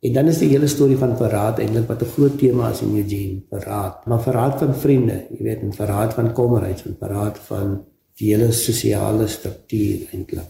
En 0.00 0.12
dan 0.12 0.26
is 0.30 0.38
die 0.38 0.48
hele 0.48 0.66
storie 0.70 0.96
van 0.96 1.16
verraad 1.18 1.58
eintlik 1.58 1.88
wat 1.90 2.02
'n 2.02 2.12
groot 2.14 2.38
tema 2.38 2.70
is 2.70 2.80
in 2.80 2.96
Eugene, 2.96 3.42
verraad. 3.50 4.06
Maar 4.06 4.22
verraad 4.22 4.58
van 4.58 4.74
vriende, 4.74 5.26
jy 5.30 5.42
weet, 5.42 5.60
en 5.60 5.72
verraad 5.72 6.14
van 6.14 6.32
kommerheid, 6.32 6.82
en 6.84 6.96
verraad 6.98 7.38
van 7.38 7.84
die 8.14 8.34
hele 8.34 8.52
sosiale 8.52 9.26
struktuur 9.26 10.08
eintlik. 10.12 10.46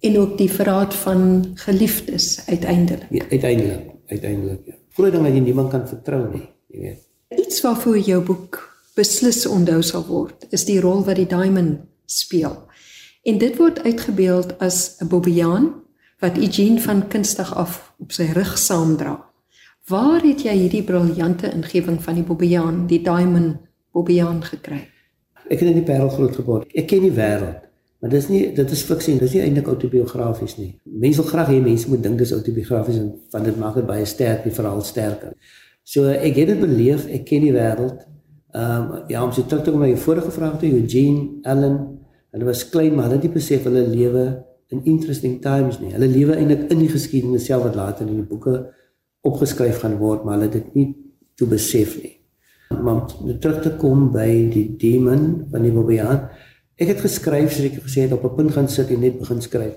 En 0.00 0.18
ook 0.18 0.38
die 0.38 0.50
verraad 0.50 0.94
van 0.94 1.50
geliefdes 1.54 2.42
uiteindelik. 2.46 3.06
Ja, 3.10 3.24
uiteindelik, 3.30 3.90
uiteindelik. 4.06 4.60
Ja. 4.64 4.74
Groot 4.88 5.12
ding 5.12 5.24
dat 5.24 5.32
jy 5.32 5.40
niemand 5.40 5.70
kan 5.70 5.88
vertrou 5.88 6.30
nie, 6.32 6.48
jy 6.66 6.80
weet. 6.80 7.06
Iets 7.46 7.60
waarvoor 7.60 7.98
jou 7.98 8.22
boek 8.24 8.62
beslis 8.94 9.46
onthou 9.46 9.82
sal 9.82 10.06
word, 10.06 10.46
is 10.50 10.64
die 10.64 10.80
rol 10.80 11.04
wat 11.04 11.16
die 11.16 11.26
diamond 11.26 11.80
speel. 12.04 12.66
En 13.22 13.38
dit 13.38 13.56
word 13.56 13.82
uitgebeeld 13.82 14.58
as 14.58 14.96
'n 14.98 15.06
Bobbejaan 15.06 15.74
wat 16.18 16.38
Eugene 16.38 16.80
van 16.80 17.08
kunstig 17.08 17.54
af 17.54 17.94
op 17.98 18.12
sy 18.12 18.28
rug 18.34 18.58
saamdra. 18.58 19.14
Waar 19.88 20.20
het 20.20 20.42
jy 20.44 20.54
hierdie 20.56 20.82
briljante 20.84 21.50
ingewing 21.54 22.00
van 22.02 22.18
die 22.18 22.24
Bobbejaan, 22.26 22.86
die 22.90 23.00
Diamond 23.02 23.56
Bobbejaan 23.96 24.42
gekry? 24.44 24.82
Ek 25.48 25.62
het 25.62 25.70
in 25.70 25.78
die 25.78 25.86
Parel 25.86 26.10
groot 26.12 26.34
geword. 26.36 26.68
Ek 26.76 26.90
ken 26.90 27.06
die 27.06 27.14
wêreld, 27.14 27.62
maar 28.02 28.12
dis 28.12 28.28
nie 28.28 28.42
dit 28.54 28.74
is 28.74 28.82
fiksie, 28.84 29.16
dis 29.20 29.36
nie 29.36 29.44
eintlik 29.46 29.70
autobiografies 29.72 30.58
nie. 30.58 30.74
Mense 30.84 31.22
wil 31.22 31.30
graag 31.30 31.54
hê 31.54 31.62
mense 31.64 31.88
moet 31.88 32.02
dink 32.04 32.20
dis 32.20 32.34
autobiografies 32.36 32.98
en 33.00 33.14
van 33.32 33.48
dit 33.48 33.56
maak 33.62 33.78
dit 33.80 33.88
baie 33.88 34.04
sterk, 34.06 34.44
die 34.44 34.52
verhaal 34.54 34.84
sterker. 34.84 35.32
So 35.88 36.10
ek 36.12 36.36
het 36.36 36.52
dit 36.52 36.60
beleef, 36.60 37.06
ek 37.08 37.24
ken 37.30 37.46
die 37.46 37.54
wêreld. 37.54 38.04
Ehm 38.52 38.92
um, 38.92 39.00
ja, 39.08 39.22
om 39.24 39.32
se 39.32 39.46
terug 39.46 39.64
te 39.64 39.72
kom 39.72 39.80
na 39.80 39.88
jou 39.88 40.02
vorige 40.02 40.34
vraag 40.34 40.58
toe, 40.60 40.74
Eugene, 40.82 41.40
Ellen, 41.48 41.78
hulle 42.34 42.44
was 42.48 42.66
klein 42.68 42.94
maar 42.96 43.08
hulle 43.08 43.22
het 43.22 43.32
besef 43.32 43.64
hulle 43.68 43.86
lewe 43.88 44.26
in 44.68 44.84
interesting 44.84 45.40
times 45.40 45.78
nie. 45.80 45.92
Hulle 45.94 46.08
lewe 46.10 46.36
eintlik 46.36 46.68
in 46.72 46.82
die 46.82 46.90
geskiedenis 46.92 47.46
self 47.48 47.64
wat 47.64 47.78
later 47.78 48.06
in 48.06 48.20
die 48.20 48.28
boeke 48.28 48.58
opgeskryf 49.26 49.80
gaan 49.82 49.96
word, 50.00 50.24
maar 50.24 50.36
hulle 50.36 50.50
het 50.50 50.58
dit 50.58 50.74
nie 50.76 50.88
toe 51.38 51.48
besef 51.48 51.96
nie. 52.02 52.14
Maar 52.76 53.08
om 53.16 53.32
terug 53.40 53.62
te 53.64 53.72
kom 53.80 54.10
by 54.12 54.28
die 54.52 54.66
demon 54.80 55.48
van 55.52 55.64
die 55.64 55.72
Bobbejaan, 55.72 56.28
ek 56.78 56.92
het 56.92 57.02
geskryf 57.02 57.54
soos 57.54 57.70
ek 57.70 57.80
gesê 57.80 58.04
het 58.04 58.12
op 58.12 58.24
'n 58.28 58.36
punt 58.36 58.52
gaan 58.52 58.68
sit 58.68 58.90
en 58.92 59.00
net 59.00 59.18
begin 59.18 59.40
skryf. 59.40 59.76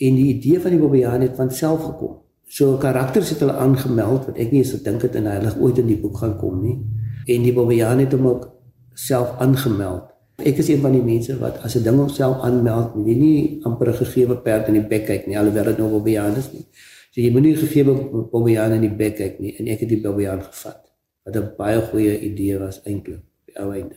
En 0.00 0.16
die 0.16 0.28
idee 0.34 0.60
van 0.60 0.70
die 0.70 0.80
Bobbejaan 0.80 1.20
het 1.20 1.36
van 1.36 1.50
self 1.50 1.84
gekom. 1.84 2.16
So 2.48 2.76
karakters 2.76 3.30
het 3.30 3.40
hulle 3.40 3.52
aangemeld 3.52 4.26
wat 4.26 4.38
ek 4.38 4.50
nie 4.50 4.62
eens 4.64 4.72
gedink 4.72 5.02
het 5.02 5.14
en 5.14 5.26
hulle 5.26 5.54
ooit 5.60 5.78
in 5.78 5.86
die 5.86 6.00
boek 6.00 6.16
gaan 6.16 6.36
kom 6.38 6.62
nie. 6.62 6.78
En 7.26 7.42
die 7.42 7.52
Bobbejaan 7.52 7.98
het 7.98 8.12
hom 8.12 8.26
ook 8.26 8.48
self 8.94 9.38
aangemeld 9.38 10.09
Ek 10.44 10.58
is 10.62 10.68
een 10.68 10.80
van 10.80 10.92
die 10.92 11.02
mense 11.02 11.36
wat 11.38 11.62
as 11.64 11.76
'n 11.76 11.82
ding 11.82 11.96
homself 11.96 12.42
aanmeld, 12.42 12.94
moet 12.94 13.06
jy 13.06 13.14
nie 13.14 13.60
amper 13.62 13.88
'n 13.88 14.00
gegeewe 14.04 14.36
perd 14.36 14.68
in 14.68 14.74
die 14.74 14.88
bek 14.88 15.06
kyk 15.06 15.26
nie, 15.26 15.38
alhoewel 15.38 15.64
dit 15.64 15.78
nou 15.78 15.90
Bobbejaan 15.90 16.36
is 16.36 16.52
nie. 16.52 16.66
So 17.10 17.20
jy 17.20 17.30
moenie 17.30 17.56
gegeewe 17.56 17.94
Bobbejaan 18.30 18.72
in 18.72 18.80
die 18.80 18.96
bek 18.96 19.16
kyk 19.16 19.40
nie 19.40 19.56
en 19.58 19.66
ek 19.68 19.80
het 19.80 19.88
die 19.88 20.00
Bobbejaan 20.00 20.42
gevat. 20.42 20.82
Wat 21.24 21.36
'n 21.36 21.52
baie 21.56 21.80
goeie 21.80 22.20
idee 22.20 22.58
was 22.58 22.80
eintlik, 22.84 23.22
die 23.46 23.56
ou 23.60 23.72
einde. 23.72 23.96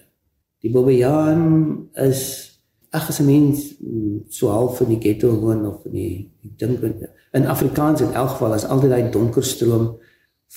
Die 0.61 0.71
Bobbejaan 0.71 1.89
is 1.93 2.53
ag 2.91 3.09
as 3.09 3.19
'n 3.19 3.25
mens 3.25 3.75
so 4.29 4.49
half 4.49 4.81
in 4.81 4.89
die 4.89 4.99
ghetto 4.99 5.39
woon 5.39 5.65
of 5.65 5.85
in 5.85 5.91
die 5.91 6.31
ek 6.43 6.57
dink 6.57 6.79
in 7.31 7.45
Afrikaans 7.45 8.01
in 8.01 8.13
elk 8.13 8.29
geval 8.29 8.53
is 8.53 8.65
altyd 8.65 8.89
daai 8.89 9.11
donker 9.11 9.43
stroom 9.43 9.97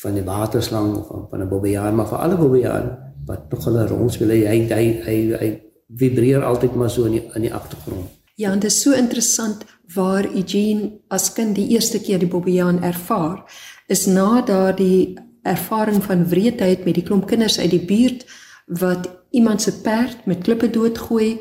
van 0.02 0.14
die 0.14 0.24
waterslang 0.24 0.96
of 0.96 1.30
van 1.30 1.40
'n 1.42 1.48
Bobbejaan, 1.48 1.94
maar 1.94 2.08
vir 2.08 2.18
alle 2.18 2.36
Bobbejaan 2.36 2.98
wat 3.26 3.50
nog 3.50 3.64
hulle 3.64 3.86
rondspeel, 3.86 4.28
hy 4.28 4.44
hy 4.46 4.58
hy 4.70 4.84
hy, 5.04 5.36
hy 5.38 5.65
vibreer 5.88 6.44
altyd 6.44 6.74
maar 6.74 6.90
so 6.90 7.04
in 7.04 7.18
die 7.18 7.24
in 7.34 7.46
die 7.46 7.54
agtergrond. 7.54 8.08
Ja, 8.34 8.52
en 8.52 8.58
dit 8.58 8.70
is 8.70 8.80
so 8.80 8.92
interessant 8.92 9.64
waar 9.94 10.26
Eugene 10.34 10.90
as 11.08 11.32
kind 11.32 11.54
die 11.56 11.68
eerste 11.68 12.00
keer 12.00 12.18
die 12.18 12.28
Bobbejaan 12.28 12.82
ervaar, 12.82 13.44
is 13.88 14.06
na 14.06 14.42
daardie 14.42 15.16
ervaring 15.42 16.02
van 16.04 16.26
wreedheid 16.28 16.84
met 16.84 16.98
die 16.98 17.04
klomp 17.06 17.26
kinders 17.30 17.58
uit 17.58 17.70
die 17.70 17.84
buurt 17.86 18.26
wat 18.66 19.08
iemand 19.30 19.62
se 19.62 19.72
perd 19.80 20.26
met 20.26 20.42
klippe 20.42 20.70
doodgooi 20.70 21.38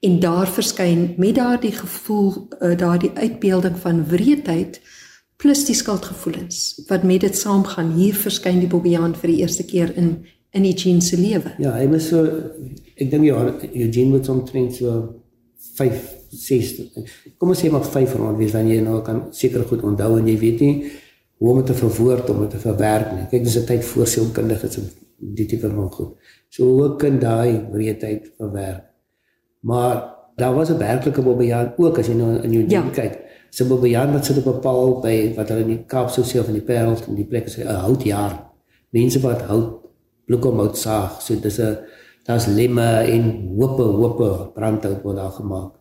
en 0.00 0.20
daar 0.20 0.48
verskyn 0.48 1.14
met 1.16 1.34
daardie 1.34 1.72
gevoel 1.72 2.48
eh, 2.58 2.76
daardie 2.78 3.12
uitbeelding 3.14 3.76
van 3.78 4.06
wreedheid 4.08 4.80
plus 5.36 5.64
die 5.68 5.76
skuldgevoelens 5.76 6.82
wat 6.88 7.02
met 7.02 7.20
dit 7.20 7.36
saamgaan 7.36 7.92
hier 7.98 8.16
verskyn 8.16 8.62
die 8.64 8.70
Bobbejaan 8.72 9.14
vir 9.14 9.34
die 9.34 9.42
eerste 9.44 9.68
keer 9.68 9.92
in 9.96 10.24
in 10.52 10.64
Eugene 10.68 11.00
se 11.00 11.16
lewe. 11.16 11.54
Ja, 11.58 11.70
hy 11.72 11.86
was 11.88 12.10
so 12.10 12.26
ek 13.02 13.10
dink 13.10 13.24
ja, 13.24 13.38
Eugene 13.74 14.18
was 14.18 14.28
omtrent 14.28 14.74
so 14.78 15.20
5 15.76 16.02
6 16.32 16.74
kom 17.38 17.50
ons 17.52 17.60
sê 17.60 17.70
maar 17.70 17.84
5 17.84 18.14
rond 18.18 18.38
wees 18.38 18.54
wanneer 18.56 18.78
jy 18.80 18.84
nou 18.86 19.00
kan 19.06 19.24
seker 19.36 19.66
goed 19.68 19.82
onthou 19.82 20.16
en 20.18 20.28
jy 20.28 20.38
weet 20.38 20.60
nie 20.64 20.76
hoe 21.42 21.50
om 21.50 21.58
dit 21.58 21.66
te 21.66 21.74
verwoord 21.74 22.30
om 22.30 22.44
dit 22.44 22.50
te 22.54 22.58
verwerk 22.62 23.08
nie. 23.16 23.24
Kyk, 23.30 23.44
dis 23.44 23.58
'n 23.58 23.66
tyd 23.66 23.84
voor 23.84 24.06
sielkundiges 24.06 24.76
en 24.78 24.84
die 25.36 25.46
tipe 25.46 25.68
van 25.68 25.90
goed. 25.90 26.14
So 26.48 26.64
hoe 26.64 26.96
kan 26.96 27.18
daai 27.18 27.66
breedheid 27.70 28.30
verwerk? 28.38 28.84
Maar 29.60 29.96
daar 30.36 30.54
was 30.54 30.70
'n 30.70 30.78
werklike 30.78 31.22
Bobbejaan 31.22 31.74
ook 31.76 31.98
as 31.98 32.06
jy 32.06 32.14
nou 32.14 32.42
in 32.42 32.52
jou 32.52 32.64
ja. 32.68 32.82
kyk. 32.90 33.18
Se 33.50 33.64
Bobbejaan 33.64 34.12
wat 34.12 34.24
sit 34.24 34.36
op 34.36 34.54
'n 34.54 34.60
paal 34.60 35.00
by 35.00 35.34
wat 35.36 35.48
hulle 35.48 35.60
in 35.60 35.68
die 35.68 35.84
Kaap 35.86 36.10
sou 36.10 36.24
sê 36.24 36.38
of 36.38 36.46
in 36.46 36.54
die 36.54 36.62
Parel 36.62 36.96
in 37.08 37.14
die 37.14 37.24
plek 37.24 37.48
sê 37.48 37.64
'n 37.64 37.74
houtjaar. 37.74 38.50
Mense 38.90 39.20
wat 39.20 39.42
hout 39.42 39.80
bloekomhout 40.26 40.78
saag. 40.78 41.20
So 41.22 41.34
dis 41.40 41.58
'n 41.58 41.76
daar's 42.24 42.46
lemme 42.46 42.88
en 43.14 43.24
hope 43.58 43.82
hope 43.82 44.52
brandhout 44.54 45.02
word 45.02 45.16
daar 45.16 45.30
gemaak. 45.30 45.72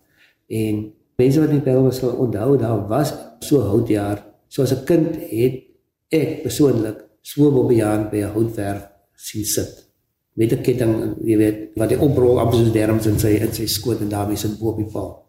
En 0.47 0.93
mense 1.15 1.39
wat 1.39 1.49
in 1.49 1.63
Parel 1.63 1.83
was 1.83 2.01
onthou 2.01 2.57
daar 2.57 2.87
was 2.87 3.13
so 3.39 3.59
houtjaar. 3.59 4.25
So 4.47 4.61
as 4.61 4.73
'n 4.73 4.83
kind 4.83 5.15
het 5.15 5.63
ek 6.09 6.41
persoonlik 6.41 6.97
so 7.21 7.51
Bobbejaan 7.51 8.09
by 8.09 8.17
'n 8.17 8.33
houtwerf 8.33 8.87
sien 9.15 9.45
sit 9.45 9.91
met 10.33 10.51
'n 10.51 10.61
ketting, 10.61 11.15
jy 11.23 11.37
weet, 11.37 11.57
wat 11.75 11.89
hy 11.89 11.97
oprol 11.97 12.39
op 12.39 12.53
soos 12.53 12.71
derms 12.71 13.05
in 13.05 13.19
sy 13.19 13.27
in 13.27 13.53
sy 13.53 13.65
skoot 13.65 13.99
en 13.99 14.09
daarmee 14.09 14.37
sit 14.37 14.59
bo 14.59 14.69
op 14.69 14.77
die 14.77 14.91
paal. 14.91 15.25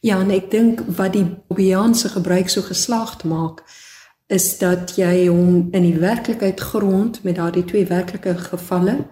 Ja, 0.00 0.20
en 0.20 0.30
ek 0.30 0.50
dink 0.50 0.80
wat 0.96 1.12
die 1.12 1.26
Bobiaanse 1.48 2.08
gebruik 2.08 2.48
so 2.48 2.62
geslaagd 2.62 3.24
maak 3.24 3.62
is 4.26 4.58
dat 4.58 4.94
jy 4.96 5.26
hom 5.26 5.68
in 5.72 5.82
die 5.82 5.98
werklikheid 5.98 6.60
grond 6.60 7.22
met 7.22 7.36
daardie 7.36 7.64
twee 7.64 7.86
werklike 7.86 8.34
gevalle, 8.34 9.06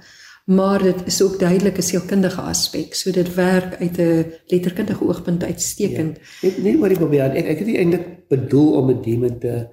maar 0.48 0.82
dit 0.82 1.06
is 1.06 1.22
ook 1.22 1.38
duidelik 1.38 1.76
'n 1.76 1.82
sielkundige 1.82 2.40
aspek. 2.40 2.94
So 2.94 3.10
dit 3.10 3.34
werk 3.34 3.76
uit 3.80 3.98
'n 3.98 4.32
letterkundige 4.46 5.04
oogpunt 5.04 5.44
uitstekend. 5.44 6.18
Ja. 6.40 6.50
Nie 6.62 6.78
maar 6.78 6.88
die 6.88 6.98
Bobiaan, 6.98 7.30
ek 7.30 7.46
ek 7.46 7.58
het 7.58 7.66
nie 7.66 7.76
eintlik 7.76 8.28
bedoel 8.28 8.72
om 8.72 8.90
'n 8.90 9.02
demon 9.02 9.38
te 9.38 9.66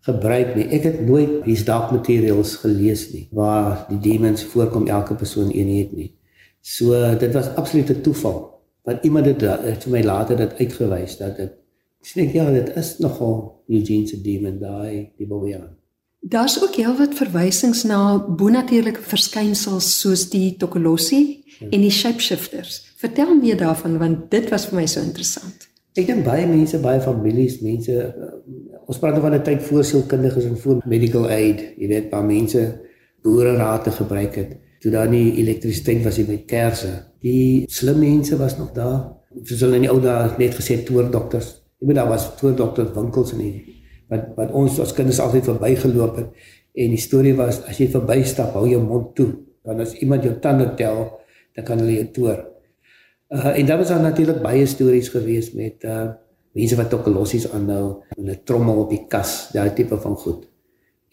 gebruik 0.00 0.54
nie. 0.54 0.64
Ek 0.64 0.82
het 0.82 1.06
nooit 1.06 1.42
these 1.42 1.64
dark 1.64 1.90
materials 1.90 2.56
gelees 2.56 3.12
nie 3.12 3.28
waar 3.30 3.86
die 3.88 3.98
demons 3.98 4.44
voorkom 4.44 4.86
elke 4.86 5.14
persoon 5.14 5.50
een 5.52 5.78
het 5.78 5.92
nie. 5.92 6.14
So 6.60 7.16
dit 7.18 7.32
was 7.32 7.54
absoluut 7.54 7.90
'n 7.90 8.00
toeval. 8.00 8.60
Want 8.82 9.04
iemand 9.04 9.26
het, 9.26 9.40
het 9.40 9.82
vir 9.82 9.92
my 9.92 10.02
later 10.02 10.36
dit 10.36 10.58
uitgewys 10.58 11.16
dat 11.16 11.36
dit 11.36 11.52
sê 12.02 12.20
ek 12.20 12.32
ja, 12.32 12.50
dit 12.50 12.76
is 12.76 12.98
nogal 12.98 13.62
Eugene 13.68 14.06
se 14.06 14.20
demon 14.20 14.58
daai 14.58 15.10
die 15.16 15.26
Bobian. 15.26 15.79
Daar's 16.20 16.62
ook 16.62 16.74
heelwat 16.76 17.14
verwysings 17.16 17.82
na 17.88 18.18
bonatuurlike 18.28 19.00
verskynsels 19.00 19.86
soos 20.00 20.26
die 20.28 20.56
Tokolossi 20.60 21.20
ja. 21.46 21.68
en 21.70 21.80
die 21.80 21.90
shapeshifters. 21.90 22.92
Vertel 23.00 23.32
meer 23.38 23.56
daarvan 23.56 23.96
want 23.98 24.26
dit 24.30 24.50
was 24.52 24.66
vir 24.68 24.82
my 24.82 24.86
so 24.86 25.00
interessant. 25.00 25.64
Ek 25.96 26.06
dink 26.06 26.20
baie 26.26 26.44
mense, 26.46 26.76
baie 26.84 27.00
families, 27.00 27.62
mense 27.64 27.96
uh, 27.96 28.28
ons 28.84 29.00
praat 29.00 29.16
van 29.24 29.34
'n 29.34 29.42
tyd 29.48 29.64
voor 29.64 29.84
sielkundiges 29.84 30.44
en 30.44 30.60
voor 30.60 30.84
medical 30.84 31.26
aid, 31.28 31.64
jy 31.80 31.88
weet, 31.88 32.12
waar 32.12 32.24
mense 32.24 32.66
boere 33.24 33.56
rate 33.56 33.90
gebruik 33.90 34.36
het 34.36 34.54
toe 34.80 34.92
daar 34.92 35.08
nie 35.08 35.36
elektrisiteit 35.40 36.04
was 36.04 36.16
nie 36.16 36.28
met 36.28 36.44
kersse. 36.44 36.92
Die 37.20 37.64
slim 37.68 37.98
mense 37.98 38.36
was 38.36 38.56
nog 38.56 38.72
daar. 38.72 39.16
Soos 39.42 39.60
hulle 39.60 39.76
in 39.76 39.88
die 39.88 39.90
ou 39.90 40.00
dae 40.00 40.36
net 40.38 40.54
gesê 40.56 40.82
toordokters. 40.84 41.52
Jy 41.80 41.86
weet 41.86 41.96
daar 41.96 42.08
was 42.08 42.36
toordokters 42.36 42.92
winkels 42.94 43.32
en 43.32 43.44
hierdie 43.44 43.79
wat 44.10 44.32
wat 44.36 44.50
ons 44.56 44.78
as 44.82 44.94
kinders 44.96 45.20
altyd 45.22 45.46
verbygeloop 45.52 46.16
het 46.16 46.48
en 46.74 46.94
die 46.94 47.02
storie 47.02 47.34
was 47.38 47.60
as 47.68 47.78
jy 47.80 47.88
verbystap, 47.90 48.54
hou 48.54 48.66
jou 48.70 48.80
mond 48.82 49.10
toe. 49.18 49.30
Dan 49.66 49.82
as 49.82 49.96
iemand 50.00 50.24
jou 50.24 50.36
tande 50.42 50.70
tel, 50.78 51.02
dan 51.56 51.66
kan 51.66 51.82
hulle 51.82 51.98
jou 51.98 52.06
toor. 52.14 52.38
Uh, 53.30 53.52
en 53.58 53.66
daar 53.66 53.78
was 53.82 53.90
dan 53.92 54.02
natuurlik 54.02 54.40
baie 54.42 54.66
stories 54.66 55.10
gewees 55.12 55.52
met 55.54 55.86
uh 55.86 56.10
mense 56.50 56.74
wat 56.74 56.90
ook 56.90 57.06
lossies 57.06 57.44
aanhou 57.54 58.02
en 58.16 58.26
'n 58.26 58.40
trommel 58.44 58.80
op 58.82 58.88
die 58.90 59.04
kas, 59.06 59.50
daai 59.52 59.70
tipe 59.70 59.96
van 59.96 60.16
goed. 60.16 60.48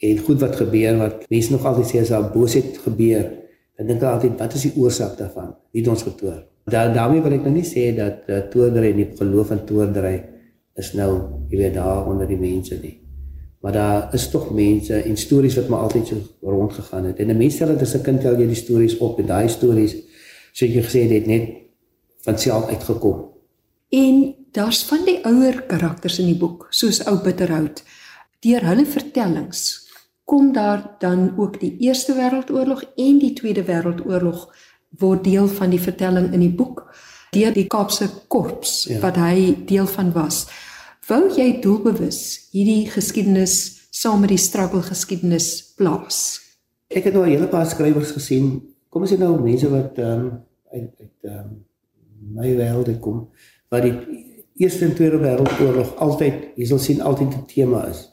En 0.02 0.18
goed 0.18 0.40
wat 0.42 0.56
gebeur 0.56 0.98
wat 0.98 1.30
mense 1.30 1.52
nog 1.52 1.66
altyd 1.66 1.86
sê 1.86 2.02
as 2.02 2.10
daar 2.10 2.32
boosheid 2.34 2.78
gebeur, 2.78 3.32
dan 3.78 3.88
dink 3.88 4.02
hulle 4.02 4.14
altyd 4.14 4.40
wat 4.40 4.54
is 4.54 4.62
die 4.62 4.74
oorsaak 4.76 5.18
daarvan? 5.18 5.54
Wie 5.72 5.82
het 5.82 5.90
ons 5.90 6.04
getoer? 6.04 6.44
Daar 6.66 6.94
daarmee 6.94 7.22
wil 7.22 7.32
ek 7.32 7.44
nou 7.46 7.54
nie 7.54 7.66
sê 7.66 7.94
dat 7.96 8.26
uh, 8.28 8.40
toordery 8.50 8.90
en 8.92 8.96
die 8.96 9.10
geloof 9.14 9.52
in 9.52 9.66
toordery 9.66 10.24
is 10.78 10.94
nou, 10.94 11.12
jy 11.50 11.58
weet, 11.58 11.74
daar 11.74 12.06
onder 12.08 12.28
die 12.30 12.40
mense 12.40 12.78
nie. 12.82 12.98
Maar 13.62 13.74
daar 13.74 14.13
is 14.13 14.30
tog 14.30 14.52
mense 14.54 15.02
en 15.02 15.18
stories 15.18 15.56
wat 15.58 15.68
maar 15.68 15.80
altyd 15.88 16.08
so 16.08 16.22
rondgegaan 16.42 17.06
het. 17.06 17.18
En 17.20 17.28
'n 17.28 17.38
mens 17.38 17.56
stel 17.56 17.68
dit 17.68 17.82
as 17.82 17.96
'n 17.96 18.02
kind 18.02 18.22
tel 18.22 18.38
jy 18.40 18.48
die 18.48 18.56
stories 18.56 18.98
op 18.98 19.20
en 19.20 19.26
daai 19.26 19.50
stories 19.50 19.96
so 20.54 20.66
jy 20.66 20.82
gesê 20.82 21.10
het 21.10 21.26
net 21.26 21.50
van 22.22 22.40
self 22.40 22.68
uitgekom. 22.68 23.26
En 23.90 24.36
daar's 24.52 24.84
van 24.84 25.06
die 25.06 25.26
ouer 25.26 25.62
karakters 25.63 26.20
in 26.20 26.26
die 26.26 26.38
boek, 26.38 26.68
soos 26.70 27.06
ou 27.06 27.22
Bitterhout. 27.24 27.84
Deur 28.40 28.66
hulle 28.66 28.86
vertellings 28.86 29.88
kom 30.24 30.52
daar 30.54 30.96
dan 31.00 31.34
ook 31.38 31.60
die 31.60 31.78
Eerste 31.80 32.13
Wêreldoorlog 32.13 32.84
en 32.96 33.20
die 33.20 33.34
Tweede 33.34 33.63
Wêreldoorlog 33.63 34.56
word 35.00 35.24
deel 35.24 35.48
van 35.48 35.70
die 35.70 35.80
vertelling 35.80 36.34
in 36.34 36.40
die 36.40 36.56
boek 36.56 36.84
deur 37.32 37.54
die 37.54 37.68
Kaapse 37.68 38.10
korps 38.28 38.86
ja. 38.90 39.00
wat 39.00 39.16
hy 39.16 39.56
deel 39.66 39.88
van 39.88 40.12
was. 40.13 40.46
Wou 41.08 41.28
jy 41.36 41.60
doelbewus 41.63 42.50
hierdie 42.52 42.90
geskiedenis 42.92 43.88
saam 43.92 44.22
met 44.22 44.30
die 44.30 44.42
struggle 44.42 44.82
geskiedenis 44.82 45.74
plaas? 45.78 46.40
Ek 46.88 47.04
het 47.04 47.13
nou 47.13 47.26
'n 47.26 47.30
hele 47.30 47.48
paar 47.48 47.68
skrywers 47.68 48.12
gesien. 48.12 48.62
Kom 48.90 49.02
ons 49.02 49.12
sê 49.12 49.18
nou 49.18 49.40
mense 49.42 49.70
wat 49.70 49.98
ehm 49.98 50.20
um, 50.20 50.44
uit 50.72 50.92
uit 51.00 51.16
ehm 51.24 51.40
um, 51.40 51.66
my 52.36 52.56
wêreld 52.56 53.00
kom 53.00 53.30
wat 53.70 53.82
die 53.84 54.26
Eerste 54.58 54.86
en 54.86 54.96
Tweede 54.96 55.20
Wêreldoorlog 55.22 55.96
altyd, 56.02 56.34
jy 56.58 56.66
sal 56.66 56.80
sien 56.82 57.02
altyd 57.02 57.36
'n 57.36 57.46
tema 57.46 57.86
is. 57.88 58.10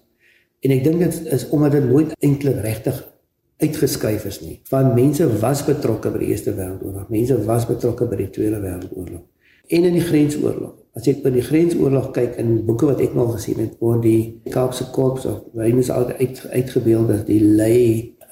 En 0.60 0.70
ek 0.70 0.84
dink 0.84 0.98
dit 0.98 1.26
is 1.32 1.48
omdat 1.48 1.72
dit 1.72 1.84
nooit 1.88 2.12
eintlik 2.18 2.60
regtig 2.60 3.13
uitgeskryf 3.62 4.24
is 4.24 4.40
nie. 4.40 4.60
Van 4.70 4.94
mense 4.94 5.28
was 5.40 5.62
betrokke 5.64 6.10
by 6.10 6.24
die 6.24 6.32
Eerste 6.34 6.56
Wêreldoorlog, 6.56 7.08
mense 7.12 7.38
was 7.46 7.68
betrokke 7.68 8.08
by 8.10 8.18
die 8.24 8.32
Tweede 8.34 8.60
Wêreldoorlog 8.62 9.22
en 9.66 9.84
in 9.84 9.92
die 9.92 10.04
Grensoorlog. 10.04 10.74
As 10.94 11.06
jy 11.08 11.16
by 11.24 11.32
die 11.34 11.44
Grensoorlog 11.44 12.10
kyk 12.14 12.36
in 12.40 12.58
boeke 12.66 12.88
wat 12.90 13.00
ek 13.02 13.14
nog 13.16 13.34
gesien 13.38 13.62
het, 13.62 13.78
word 13.82 14.04
die 14.04 14.52
Kaapse 14.52 14.90
Korps 14.94 15.24
of 15.30 15.40
hulle 15.56 15.80
is 15.82 15.90
altyd 15.90 16.20
uit, 16.20 16.42
uitgebeeld 16.52 17.12
as 17.14 17.24
die 17.28 17.40
lei 17.42 17.80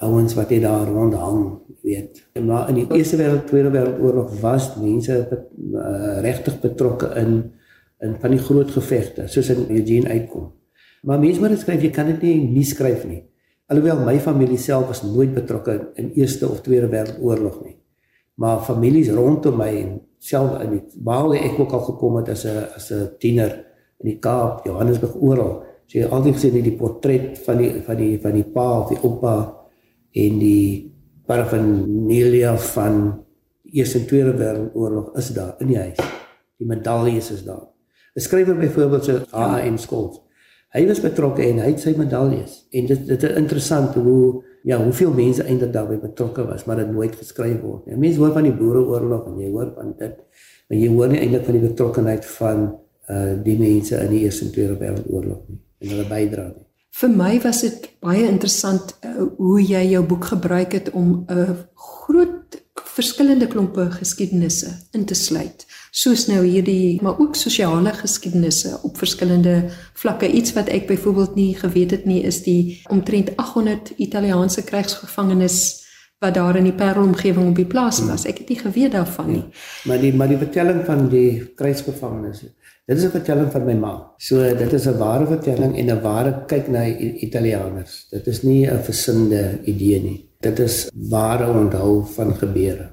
ouens 0.03 0.35
wat 0.37 0.51
hier 0.51 0.63
daar 0.65 0.89
rond 0.91 1.15
hang, 1.17 1.43
weet. 1.83 2.21
Maar 2.37 2.69
in 2.71 2.81
die 2.81 2.87
Eerste 2.99 3.17
Wêreld, 3.19 3.47
Tweede 3.49 3.73
Wêreldoorlog 3.73 4.37
was 4.43 4.73
mense 4.77 5.17
uh, 5.25 6.21
regtig 6.25 6.59
betrokke 6.63 7.11
in 7.19 7.43
in 8.03 8.17
van 8.19 8.33
die 8.35 8.41
groot 8.43 8.67
gevegte, 8.67 9.29
soos 9.31 9.47
in 9.53 9.61
Eugene 9.71 10.09
uitkom. 10.11 10.49
Maar 11.07 11.21
mense 11.21 11.39
moet 11.39 11.53
dit 11.53 11.61
skryf, 11.61 11.85
jy 11.85 11.91
kan 11.95 12.09
dit 12.11 12.25
nie 12.25 12.49
nie 12.51 12.65
skryf 12.67 13.05
nie. 13.07 13.21
Alhoewel 13.73 14.03
my 14.05 14.19
familie 14.21 14.57
self 14.61 14.87
was 14.87 15.01
nooit 15.01 15.33
betrokke 15.33 15.73
in 15.97 16.11
Eerste 16.13 16.45
of 16.45 16.61
Tweede 16.61 16.91
Wêreldoorlog 16.91 17.63
nie. 17.65 17.77
Maar 18.37 18.61
families 18.67 19.09
rondom 19.09 19.57
my 19.57 19.69
en 19.79 19.95
self 20.21 20.59
in 20.61 20.75
die 20.75 20.81
waar 21.05 21.33
ek 21.39 21.57
ook 21.57 21.73
al 21.73 21.81
gekom 21.87 22.19
het 22.19 22.29
as 22.29 22.45
'n 22.45 22.69
as 22.77 22.91
'n 22.91 23.17
tiener 23.17 23.65
in 23.99 24.09
die 24.09 24.19
Kaap, 24.19 24.65
Johannesburg 24.65 25.15
oral, 25.15 25.63
so 25.87 25.97
jy 25.97 26.05
altyd 26.05 26.33
gesien 26.33 26.63
die 26.63 26.77
portret 26.77 27.39
van 27.45 27.57
die 27.57 27.81
van 27.81 27.97
die 27.97 28.21
van 28.21 28.33
die 28.33 28.43
pa 28.43 28.79
of 28.81 28.89
die 28.89 29.01
oupa 29.01 29.55
en 30.11 30.39
die 30.39 30.93
paraphernalia 31.25 32.57
van 32.57 33.25
Eerste 33.73 33.99
en 33.99 34.05
Tweede 34.05 34.33
Wêreldoorlog 34.37 35.17
is 35.17 35.33
daar 35.33 35.55
in 35.59 35.67
die 35.67 35.77
huis. 35.77 35.97
Die 36.57 36.67
medaljes 36.67 37.31
is 37.31 37.43
daar. 37.43 37.67
'n 38.15 38.19
Skrywer 38.19 38.57
byvoorbeeld 38.57 39.05
so 39.05 39.21
A.M. 39.33 39.77
Skols. 39.77 40.21
Hy 40.73 40.87
was 40.89 41.03
betrokke 41.03 41.43
en 41.45 41.59
hy 41.61 41.69
het 41.69 41.83
sy 41.83 41.93
medaljes 41.97 42.63
en 42.73 42.87
dit 42.89 43.01
dit 43.07 43.23
is 43.27 43.35
interessant 43.37 43.93
hoe 43.93 44.41
ja, 44.63 44.79
hoeveel 44.79 45.11
mense 45.13 45.43
eintlik 45.43 45.73
daarbey 45.73 45.99
betrokke 46.01 46.45
was, 46.47 46.63
maar 46.65 46.79
dit 46.79 46.89
nooit 46.91 47.15
geskryf 47.19 47.59
word 47.61 47.85
nie. 47.85 47.97
Mense 47.99 48.21
hoor 48.21 48.31
van 48.33 48.47
die 48.47 48.55
Boereoorlog 48.55 49.27
en 49.27 49.41
jy 49.43 49.49
hoor 49.51 49.73
van 49.75 49.91
dit, 49.99 50.15
maar 50.69 50.79
jy 50.79 50.89
hoor 50.95 51.11
nie 51.11 51.19
eintlik 51.19 51.45
van 51.45 51.57
die 51.59 51.67
betrokkeheid 51.67 52.25
van 52.37 52.65
uh 53.11 53.33
die 53.43 53.57
mense 53.59 53.99
in 53.99 54.13
die 54.15 54.23
Eerste 54.23 54.47
en 54.47 54.53
Tweede 54.55 54.79
Wêreldoorlog 54.79 55.41
nie 55.51 55.59
en 55.83 55.91
hulle 55.91 56.07
bydrae 56.07 56.53
nie. 56.53 56.65
Vir 56.93 57.09
my 57.11 57.31
was 57.43 57.61
dit 57.65 57.87
baie 58.05 58.23
interessant 58.29 58.93
uh, 59.03 59.25
hoe 59.37 59.59
jy 59.61 59.81
jou 59.91 60.03
boek 60.07 60.29
gebruik 60.31 60.75
het 60.77 60.91
om 60.93 61.25
'n 61.27 61.39
uh, 61.43 61.55
groot 61.75 62.62
verskillende 62.93 63.47
klompe 63.47 63.87
geskiedenisse 63.91 64.69
in 64.91 65.05
te 65.05 65.15
sluit. 65.17 65.65
Soos 65.91 66.27
nou 66.29 66.43
hierdie, 66.45 66.99
maar 67.01 67.19
ook 67.19 67.35
sosiale 67.35 67.93
geskiedenisse 67.93 68.79
op 68.81 68.97
verskillende 68.97 69.69
vlakke. 69.93 70.29
Iets 70.29 70.53
wat 70.53 70.69
ek 70.73 70.87
byvoorbeeld 70.87 71.35
nie 71.35 71.53
geweet 71.57 71.91
het 71.91 72.05
nie 72.05 72.21
is 72.23 72.43
die 72.45 72.81
omtrent 72.89 73.35
800 73.35 73.93
Italiaanse 73.97 74.63
krygsgevangenes 74.63 75.61
wat 76.23 76.37
daar 76.37 76.55
in 76.55 76.69
die 76.69 76.77
Parel 76.77 77.03
omgewing 77.03 77.49
op 77.49 77.55
die 77.59 77.67
plaas 77.67 77.99
was. 78.07 78.25
Ek 78.29 78.43
het 78.43 78.49
nie 78.49 78.59
geweet 78.59 78.93
daarvan 78.95 79.31
nie. 79.31 79.41
Ja, 79.43 79.89
maar 79.89 80.01
die 80.01 80.13
maar 80.13 80.31
die 80.31 80.39
vertelling 80.39 80.85
van 80.85 81.09
die 81.09 81.53
krygsgevangenes 81.55 82.45
Dit 82.85 82.97
is 82.97 83.03
'n 83.03 83.15
vertelling 83.15 83.51
van 83.51 83.65
my 83.65 83.73
ma. 83.73 84.11
So 84.17 84.35
dit 84.55 84.73
is 84.73 84.87
'n 84.87 84.97
ware 84.97 85.25
vertelling 85.25 85.77
en 85.77 85.89
'n 85.89 86.01
ware 86.01 86.43
kyk 86.47 86.67
na 86.67 86.85
Italianers. 87.27 88.07
Dit 88.09 88.27
is 88.27 88.41
nie 88.41 88.67
'n 88.67 88.83
versinnende 88.83 89.59
idee 89.63 90.01
nie. 90.01 90.29
Dit 90.43 90.59
is 90.59 90.89
ware 91.09 91.47
onthou 91.47 92.05
van 92.13 92.35
gebeure. 92.35 92.91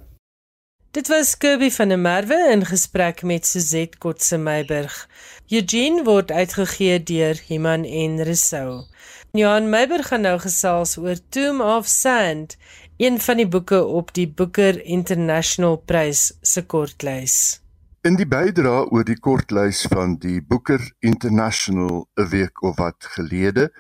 Dit 0.90 1.08
was 1.08 1.36
Kirby 1.36 1.70
van 1.70 1.88
der 1.88 1.98
Merwe 1.98 2.36
in 2.52 2.64
gesprek 2.64 3.22
met 3.22 3.46
Suzette 3.46 3.98
Kotse 3.98 4.38
Meiburg. 4.38 5.08
Eugene 5.48 6.04
word 6.06 6.30
uitgegee 6.30 7.02
deur 7.02 7.42
Iman 7.48 7.84
en 7.84 8.22
Resou. 8.22 8.84
Johan 9.32 9.66
Meiburg 9.70 10.06
gaan 10.12 10.22
nou 10.28 10.36
gesels 10.38 10.94
oor 10.98 11.18
Tomb 11.28 11.60
of 11.60 11.86
Sand, 11.86 12.54
een 12.96 13.18
van 13.20 13.42
die 13.42 13.48
boeke 13.48 13.82
op 13.84 14.14
die 14.14 14.28
Booker 14.28 14.78
International 14.84 15.76
Prys 15.76 16.30
se 16.40 16.62
kortlys. 16.62 17.58
In 18.06 18.14
die 18.14 18.28
bydra 18.30 18.84
oor 18.94 19.04
die 19.04 19.18
kortlys 19.18 19.82
van 19.90 20.14
die 20.22 20.38
Booker 20.38 20.86
International 20.98 22.06
'n 22.14 22.28
week 22.30 22.62
of 22.62 22.76
wat 22.76 23.10
gelede, 23.18 23.72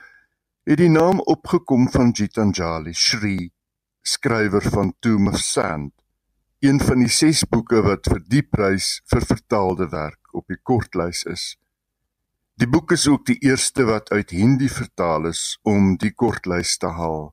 het 0.64 0.78
die 0.78 0.90
naam 0.90 1.20
opgekom 1.20 1.90
van 1.90 2.10
Gitanjali 2.16 2.92
Shri, 2.94 3.50
skrywer 4.02 4.62
van 4.62 4.94
Tomb 4.98 5.28
of 5.28 5.38
Sand, 5.38 5.92
een 6.60 6.80
van 6.80 6.98
die 6.98 7.12
6 7.12 7.44
boeke 7.48 7.82
wat 7.82 8.08
vir 8.10 8.20
die 8.28 8.42
prys 8.42 9.00
vir 9.12 9.24
vertaalde 9.24 9.88
werk 9.88 10.34
op 10.36 10.46
die 10.48 10.60
kortlys 10.62 11.24
is. 11.24 11.56
Die 12.60 12.68
boek 12.68 12.92
is 12.92 13.06
ook 13.08 13.24
die 13.26 13.38
eerste 13.40 13.86
wat 13.88 14.10
uit 14.12 14.34
Hindi 14.36 14.68
vertaal 14.68 15.30
is 15.30 15.58
om 15.62 15.94
die 15.96 16.12
kortlys 16.12 16.76
te 16.76 16.90
haal. 16.92 17.30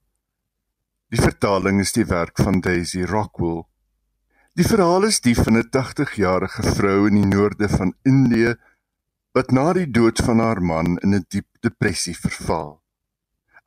Die 1.12 1.20
vertaling 1.20 1.82
is 1.84 1.92
die 1.96 2.06
werk 2.08 2.40
van 2.40 2.62
Daisy 2.64 3.04
Rockwell. 3.04 3.66
Die 4.56 4.66
verhaal 4.68 5.04
is 5.08 5.20
die 5.22 5.36
van 5.36 5.58
'n 5.58 5.70
80-jarige 5.70 6.64
vrou 6.80 7.08
in 7.08 7.20
die 7.20 7.30
noorde 7.36 7.70
van 7.70 7.94
Indië 8.04 8.56
wat 9.36 9.52
na 9.52 9.74
die 9.74 9.92
dood 9.92 10.20
van 10.20 10.40
haar 10.40 10.62
man 10.62 10.98
in 11.04 11.14
'n 11.16 11.26
diep 11.30 11.48
depressie 11.62 12.16
verval. 12.16 12.82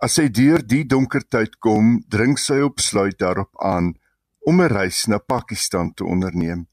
As 0.01 0.17
sy 0.17 0.31
deur 0.33 0.63
die 0.65 0.85
donker 0.89 1.27
tyd 1.29 1.59
kom, 1.61 1.99
dring 2.09 2.39
sy 2.41 2.61
op 2.65 2.81
sluit 2.81 3.19
daarop 3.21 3.53
aan 3.61 3.95
om 4.49 4.61
'n 4.61 4.73
reis 4.73 5.07
na 5.07 5.19
Pakistan 5.19 5.93
te 5.95 6.05
onderneem 6.05 6.67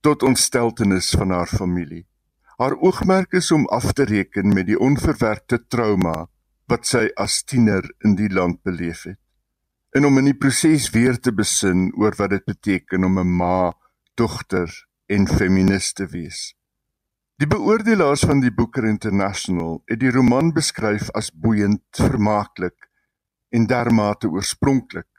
tot 0.00 0.22
ontsteltenis 0.22 1.10
van 1.10 1.30
haar 1.30 1.46
familie. 1.46 2.06
Haar 2.58 2.76
oogmerk 2.78 3.32
is 3.32 3.50
om 3.50 3.66
af 3.66 3.92
te 3.92 4.04
reken 4.04 4.54
met 4.54 4.66
die 4.66 4.78
onverwerkte 4.78 5.66
trauma 5.68 6.26
wat 6.66 6.86
sy 6.86 7.10
as 7.16 7.42
tiener 7.42 7.84
in 8.04 8.14
die 8.14 8.28
land 8.28 8.62
beleef 8.62 9.02
het 9.02 9.18
en 9.96 10.04
om 10.04 10.18
in 10.18 10.28
die 10.28 10.36
proses 10.36 10.90
weer 10.92 11.16
te 11.16 11.32
besin 11.32 11.88
oor 11.96 12.16
wat 12.18 12.34
dit 12.34 12.44
beteken 12.44 13.04
om 13.04 13.18
'n 13.18 13.36
ma, 13.36 13.72
dogter 14.14 14.68
en 15.06 15.28
feminis 15.28 15.92
te 15.92 16.06
wees. 16.06 16.55
Die 17.36 17.46
beoordelaars 17.46 18.22
van 18.24 18.38
die 18.40 18.48
Booker 18.48 18.86
International 18.88 19.82
het 19.90 20.00
die 20.00 20.08
roman 20.08 20.54
beskryf 20.56 21.10
as 21.20 21.28
boeiend, 21.28 21.82
vermaaklik 21.92 22.86
en 23.52 23.66
dermate 23.68 24.30
oorspronklik 24.32 25.10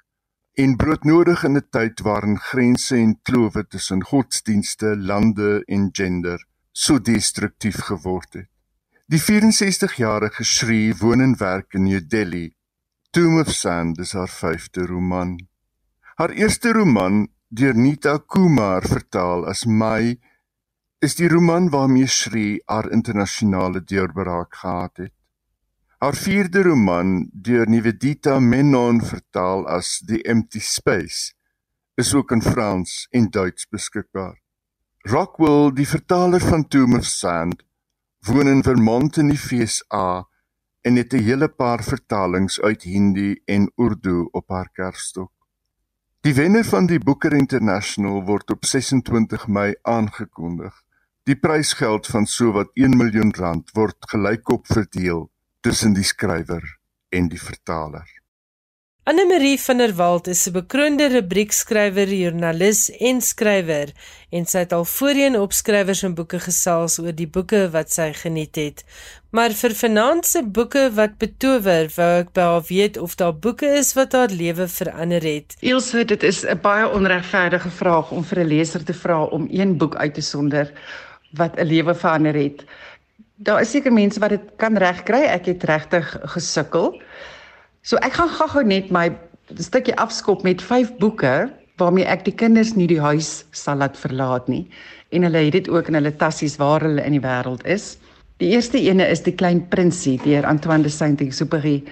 en 0.57 0.73
broodnodig 0.81 1.43
in 1.45 1.57
'n 1.59 1.67
tyd 1.69 2.01
waarin 2.07 2.39
grense 2.39 2.95
en 2.97 3.13
klowe 3.21 3.67
tussen 3.67 4.01
godsdienste, 4.03 4.95
lande 4.97 5.61
en 5.67 5.89
gender 5.91 6.41
so 6.71 6.97
destruktief 6.99 7.77
geword 7.91 8.33
het. 8.33 8.49
Die 9.05 9.21
64-jarige 9.21 10.43
Shri 10.43 10.93
woon 10.97 11.21
en 11.21 11.37
werk 11.37 11.73
in 11.73 11.83
New 11.83 12.01
Delhi 12.01 12.55
Tomb 13.11 13.39
of 13.39 13.53
Sand 13.53 13.99
is 13.99 14.13
haar 14.13 14.29
vyfde 14.29 14.85
roman. 14.85 15.37
Haar 16.15 16.29
eerste 16.29 16.73
roman, 16.73 17.27
deur 17.47 17.75
Nita 17.75 18.17
Kumar 18.17 18.81
vertaal 18.81 19.45
as 19.45 19.65
Mai, 19.65 20.17
is 20.99 21.13
die 21.15 21.27
roman 21.29 21.69
waarmee 21.69 22.07
Shri 22.09 22.59
haar 22.65 22.89
internasionale 22.89 23.83
deurbraak 23.83 24.55
gehad 24.55 24.97
het. 24.97 25.13
Haar 26.01 26.15
vierde 26.17 26.63
roman, 26.65 27.29
deur 27.33 27.69
Nivedita 27.69 28.39
Menon 28.39 29.01
vertaal 29.01 29.67
as 29.69 30.01
The 30.05 30.21
Empty 30.21 30.59
Space, 30.59 31.33
is 31.95 32.13
ook 32.13 32.31
in 32.31 32.41
Frans 32.41 33.07
en 33.11 33.29
Duits 33.29 33.67
beskikbaar. 33.69 34.39
Rockwell, 35.05 35.71
die 35.73 35.87
vertaler 35.87 36.41
van 36.41 36.67
Tomb 36.67 36.97
of 36.97 37.05
Sand, 37.05 37.61
woon 38.25 38.49
in 38.49 38.63
Vermont 38.63 39.17
in 39.17 39.29
die 39.29 39.39
VSA 39.39 40.25
en 40.81 40.95
het 40.95 41.13
'n 41.13 41.23
hele 41.23 41.47
paar 41.49 41.83
vertalings 41.83 42.61
uit 42.61 42.83
Hindi 42.83 43.41
en 43.45 43.71
Urdu 43.75 44.27
op 44.31 44.49
haar 44.49 44.69
kerfstok. 44.71 45.31
Die 46.21 46.33
wenner 46.33 46.65
van 46.65 46.85
die 46.85 46.99
Booker 46.99 47.33
International 47.33 48.23
word 48.23 48.51
op 48.51 48.65
26 48.65 49.47
Mei 49.47 49.75
aangekondig. 49.81 50.86
Die 51.27 51.35
prysgeld 51.35 52.07
van 52.07 52.25
sowat 52.25 52.69
1 52.79 52.93
miljoen 52.95 53.33
rand 53.35 53.73
word 53.75 53.97
gelykop 54.07 54.69
verdeel 54.71 55.25
tussen 55.59 55.91
die 55.97 56.05
skrywer 56.07 56.63
en 57.11 57.27
die 57.27 57.41
vertaler. 57.41 58.07
Anne 59.07 59.25
Marie 59.27 59.57
van 59.59 59.81
der 59.83 59.93
Walt 59.95 60.27
is 60.27 60.47
'n 60.47 60.53
bekroonde 60.55 61.07
rubriekskrywer, 61.11 62.07
joernalis 62.07 62.89
en 63.09 63.21
skrywer 63.21 63.91
en 64.31 64.45
sy 64.45 64.63
het 64.63 64.73
al 64.73 64.85
voorheen 64.85 65.35
op 65.39 65.53
skrywers 65.53 66.03
en 66.03 66.15
boeke 66.15 66.39
gesels 66.39 66.99
oor 66.99 67.15
die 67.15 67.27
boeke 67.27 67.69
wat 67.71 67.91
sy 67.91 68.13
geniet 68.13 68.55
het. 68.55 68.83
Maar 69.31 69.51
vir 69.51 69.75
vanaand 69.75 70.25
se 70.25 70.43
boeke 70.43 70.91
wat 70.93 71.17
betower, 71.17 71.91
wou 71.95 72.11
ek 72.19 72.31
by 72.33 72.41
haar 72.41 72.67
weet 72.69 72.97
of 72.97 73.15
daar 73.15 73.35
boeke 73.35 73.67
is 73.79 73.93
wat 73.93 74.11
haar 74.11 74.29
lewe 74.29 74.67
verander 74.67 75.23
het. 75.23 75.55
Ilse, 75.59 76.05
dit 76.05 76.23
is 76.23 76.45
'n 76.45 76.59
baie 76.61 76.87
onregverdige 76.87 77.69
vraag 77.69 78.11
om 78.11 78.23
vir 78.23 78.39
'n 78.39 78.47
leser 78.47 78.83
te 78.83 78.93
vra 78.93 79.23
om 79.23 79.47
een 79.51 79.77
boek 79.77 79.95
uit 79.95 80.13
te 80.13 80.21
sonder 80.21 80.71
wat 81.31 81.59
'n 81.59 81.65
lewe 81.65 81.95
verander 81.95 82.33
het. 82.33 82.65
Daar 83.35 83.61
is 83.61 83.71
seker 83.71 83.93
mense 83.93 84.19
wat 84.19 84.29
dit 84.29 84.45
kan 84.57 84.77
regkry. 84.77 85.23
Ek 85.23 85.45
het 85.45 85.63
regtig 85.63 86.17
gesukkel. 86.23 87.01
So 87.81 87.97
ek 87.97 88.13
gaan 88.13 88.29
gou-gou 88.29 88.63
net 88.63 88.91
my 88.91 89.11
stukkie 89.55 89.95
afskop 89.95 90.43
met 90.43 90.61
vyf 90.61 90.97
boeke 90.97 91.49
waarmee 91.77 92.05
ek 92.05 92.25
die 92.25 92.35
kinders 92.35 92.75
nie 92.75 92.87
die 92.87 93.01
huis 93.01 93.45
sal 93.51 93.77
laat 93.77 93.97
verlaat 93.97 94.47
nie 94.47 94.67
en 95.15 95.23
hulle 95.23 95.45
het 95.45 95.55
dit 95.55 95.69
ook 95.69 95.87
in 95.87 95.93
hulle 95.93 96.11
tassies 96.19 96.57
waar 96.59 96.83
hulle 96.83 97.03
in 97.05 97.15
die 97.15 97.23
wêreld 97.23 97.63
is. 97.65 97.95
Die 98.41 98.49
eerste 98.53 98.77
ene 98.77 99.07
is 99.07 99.23
Die 99.25 99.33
Klein 99.33 99.63
Prinsie 99.69 100.17
deur 100.23 100.45
Antoine 100.45 100.83
de 100.83 100.89
Saint-Exupéry. 100.89 101.83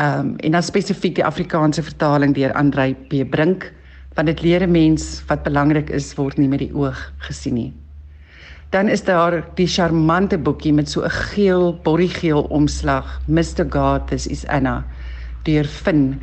Ehm 0.00 0.18
um, 0.18 0.34
en 0.40 0.56
dan 0.56 0.62
spesifiek 0.62 1.14
die 1.14 1.24
Afrikaanse 1.24 1.82
vertaling 1.82 2.34
deur 2.34 2.52
Andrei 2.52 2.94
P. 2.94 3.22
Brink 3.28 3.72
want 4.14 4.26
dit 4.26 4.42
leer 4.42 4.66
'n 4.66 4.70
mens 4.70 5.22
wat 5.28 5.42
belangrik 5.42 5.90
is 5.90 6.14
word 6.14 6.38
nie 6.38 6.48
met 6.48 6.58
die 6.58 6.74
oog 6.74 7.12
gesien 7.18 7.54
nie. 7.54 7.72
Dan 8.72 8.88
is 8.88 9.02
daar 9.04 9.42
die 9.54 9.66
charmante 9.68 10.38
boekie 10.38 10.72
met 10.72 10.88
so 10.88 11.02
'n 11.04 11.10
geel, 11.10 11.74
borriegeel 11.82 12.42
omslag, 12.42 13.20
Mr. 13.26 13.66
God 13.68 14.12
is 14.12 14.26
is 14.26 14.46
Anna 14.46 14.84
deur 15.44 15.64
Finn 15.64 16.20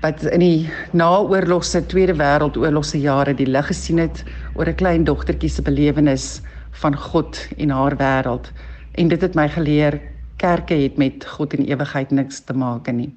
wat 0.00 0.22
in 0.22 0.40
die 0.40 0.70
naoorlogse 0.92 1.86
Tweede 1.86 2.14
Wêreldoorlogse 2.14 3.00
jare 3.00 3.34
die 3.34 3.46
lig 3.46 3.66
gesien 3.66 3.98
het 3.98 4.24
oor 4.54 4.68
'n 4.68 4.74
klein 4.74 5.04
dogtertjie 5.04 5.50
se 5.50 5.62
belewenis 5.62 6.40
van 6.70 6.96
God 6.96 7.48
en 7.56 7.70
haar 7.70 7.96
wêreld 7.96 8.52
en 8.94 9.08
dit 9.08 9.20
het 9.20 9.34
my 9.34 9.48
geleer 9.48 10.00
kerke 10.36 10.74
het 10.74 10.96
met 10.96 11.26
God 11.26 11.54
en 11.54 11.66
ewigheid 11.66 12.10
niks 12.10 12.40
te 12.40 12.52
maak 12.52 12.92
nie. 12.92 13.12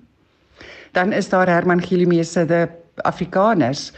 Dan 0.92 1.12
is 1.14 1.30
daar 1.30 1.48
Herman 1.48 1.82
Gilumee 1.82 2.24
se 2.24 2.70
Afrikaners 2.96 3.92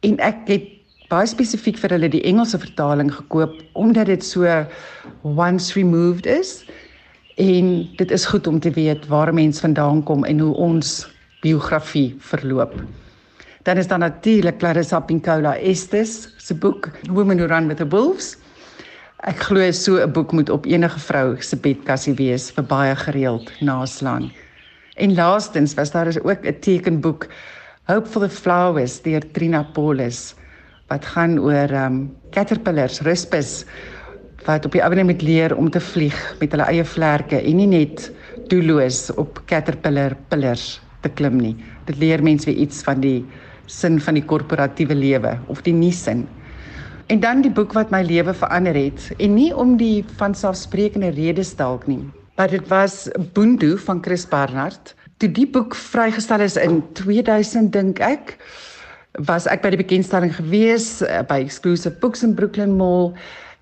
en 0.00 0.18
ek 0.18 0.36
het 0.46 0.81
baie 1.12 1.28
spesifiek 1.28 1.76
vir 1.76 1.92
hulle 1.92 2.08
die 2.08 2.22
Engelse 2.28 2.56
vertaling 2.62 3.10
gekoop 3.12 3.58
omdat 3.76 4.08
dit 4.08 4.24
so 4.24 4.48
once 5.28 5.74
removed 5.76 6.26
is 6.26 6.62
en 7.42 7.72
dit 7.98 8.14
is 8.16 8.24
goed 8.30 8.48
om 8.48 8.60
te 8.60 8.72
weet 8.72 9.04
waar 9.12 9.32
mens 9.34 9.60
vandaan 9.60 10.00
kom 10.08 10.24
en 10.24 10.40
hoe 10.40 10.54
ons 10.56 11.02
biografie 11.44 12.14
verloop. 12.32 12.72
Dan 13.66 13.78
is 13.78 13.90
daar 13.90 14.00
natuurlik 14.00 14.58
Clarissa 14.58 15.00
Pinkola 15.00 15.56
Estes 15.58 16.30
se 16.38 16.54
boek 16.54 16.88
Women 17.10 17.42
Who 17.42 17.46
Run 17.46 17.68
with 17.68 17.82
the 17.82 17.88
Wolves. 17.88 18.36
Ek 19.28 19.38
glo 19.50 19.70
so 19.70 20.00
'n 20.00 20.12
boek 20.12 20.32
moet 20.32 20.50
op 20.50 20.66
enige 20.66 20.98
vrou 20.98 21.36
se 21.40 21.56
bedkassie 21.56 22.14
wees 22.14 22.50
vir 22.50 22.64
baie 22.64 22.96
gereeld 22.96 23.52
naslaan. 23.60 24.32
En 24.96 25.14
laastens 25.14 25.74
was 25.74 25.90
daar 25.90 26.06
is 26.06 26.20
ook 26.24 26.46
'n 26.46 26.58
tekenboek 26.60 27.28
Hope 27.84 28.08
for 28.08 28.22
the 28.22 28.28
Flowers 28.28 29.02
deur 29.02 29.22
Trina 29.32 29.62
Paulus 29.62 30.34
wat 30.92 31.08
gaan 31.14 31.38
oor 31.40 31.72
um 31.72 32.04
caterpillars, 32.34 33.00
ruspus 33.06 33.62
wat 34.46 34.66
op 34.66 34.74
die 34.74 34.82
ouene 34.82 35.06
moet 35.06 35.22
leer 35.22 35.54
om 35.56 35.70
te 35.70 35.80
vlieg 35.80 36.18
met 36.40 36.52
hulle 36.52 36.66
eie 36.68 36.84
vlerke 36.84 37.38
en 37.38 37.60
nie 37.60 37.68
net 37.70 38.08
doelloos 38.50 39.06
op 39.20 39.38
caterpillar 39.48 40.16
pillars 40.32 40.80
te 41.02 41.10
klim 41.18 41.38
nie. 41.38 41.54
Dit 41.86 42.00
leer 42.02 42.22
mense 42.22 42.48
weer 42.50 42.58
iets 42.64 42.82
van 42.86 43.00
die 43.02 43.20
sin 43.70 44.00
van 44.02 44.18
die 44.18 44.24
korporatiewe 44.26 44.96
lewe 44.98 45.36
of 45.52 45.62
die 45.66 45.74
nie 45.74 45.92
sin. 45.94 46.26
En 47.12 47.22
dan 47.22 47.42
die 47.44 47.52
boek 47.52 47.74
wat 47.76 47.92
my 47.94 48.02
lewe 48.06 48.34
verander 48.34 48.76
het 48.76 49.12
en 49.18 49.36
nie 49.38 49.50
om 49.54 49.76
die 49.78 50.02
van 50.18 50.34
selfsprekende 50.34 51.12
redes 51.16 51.54
dalk 51.58 51.86
nie, 51.90 52.02
maar 52.36 52.50
dit 52.50 52.66
was 52.72 53.06
Boondoe 53.34 53.76
van 53.86 54.02
Chris 54.02 54.26
Barnard. 54.26 54.94
Toe 55.22 55.30
die 55.30 55.46
boek 55.46 55.76
vrygestel 55.78 56.42
is 56.42 56.58
in 56.58 56.80
2000 56.98 57.72
dink 57.72 58.02
ek 58.02 58.36
was 59.12 59.46
ek 59.46 59.62
by 59.62 59.70
die 59.70 59.82
bekendstelling 59.82 60.32
gewees 60.34 61.02
eh, 61.02 61.22
by 61.22 61.40
Exclusive 61.44 61.98
Books 62.00 62.22
in 62.22 62.34
Brooklyn 62.34 62.76
Mall 62.76 63.12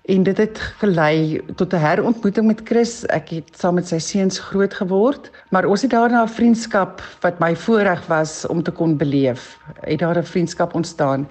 en 0.09 0.23
dit 0.23 0.37
het 0.37 0.57
gelei 0.79 1.41
tot 1.55 1.73
'n 1.73 1.77
herontmoeting 1.77 2.47
met 2.47 2.61
Chris. 2.63 3.05
Ek 3.05 3.29
het 3.29 3.49
saam 3.57 3.75
met 3.75 3.87
sy 3.87 3.99
seuns 3.99 4.39
groot 4.39 4.73
geword, 4.73 5.31
maar 5.49 5.65
ons 5.65 5.81
het 5.81 5.91
daarna 5.91 6.23
'n 6.23 6.27
vriendskap 6.27 7.01
wat 7.21 7.39
my 7.39 7.55
voorreg 7.55 8.07
was 8.07 8.47
om 8.47 8.63
te 8.63 8.71
kon 8.71 8.97
beleef. 8.97 9.59
Het 9.81 9.99
daar 9.99 10.17
'n 10.17 10.23
vriendskap 10.23 10.73
ontstaan. 10.73 11.27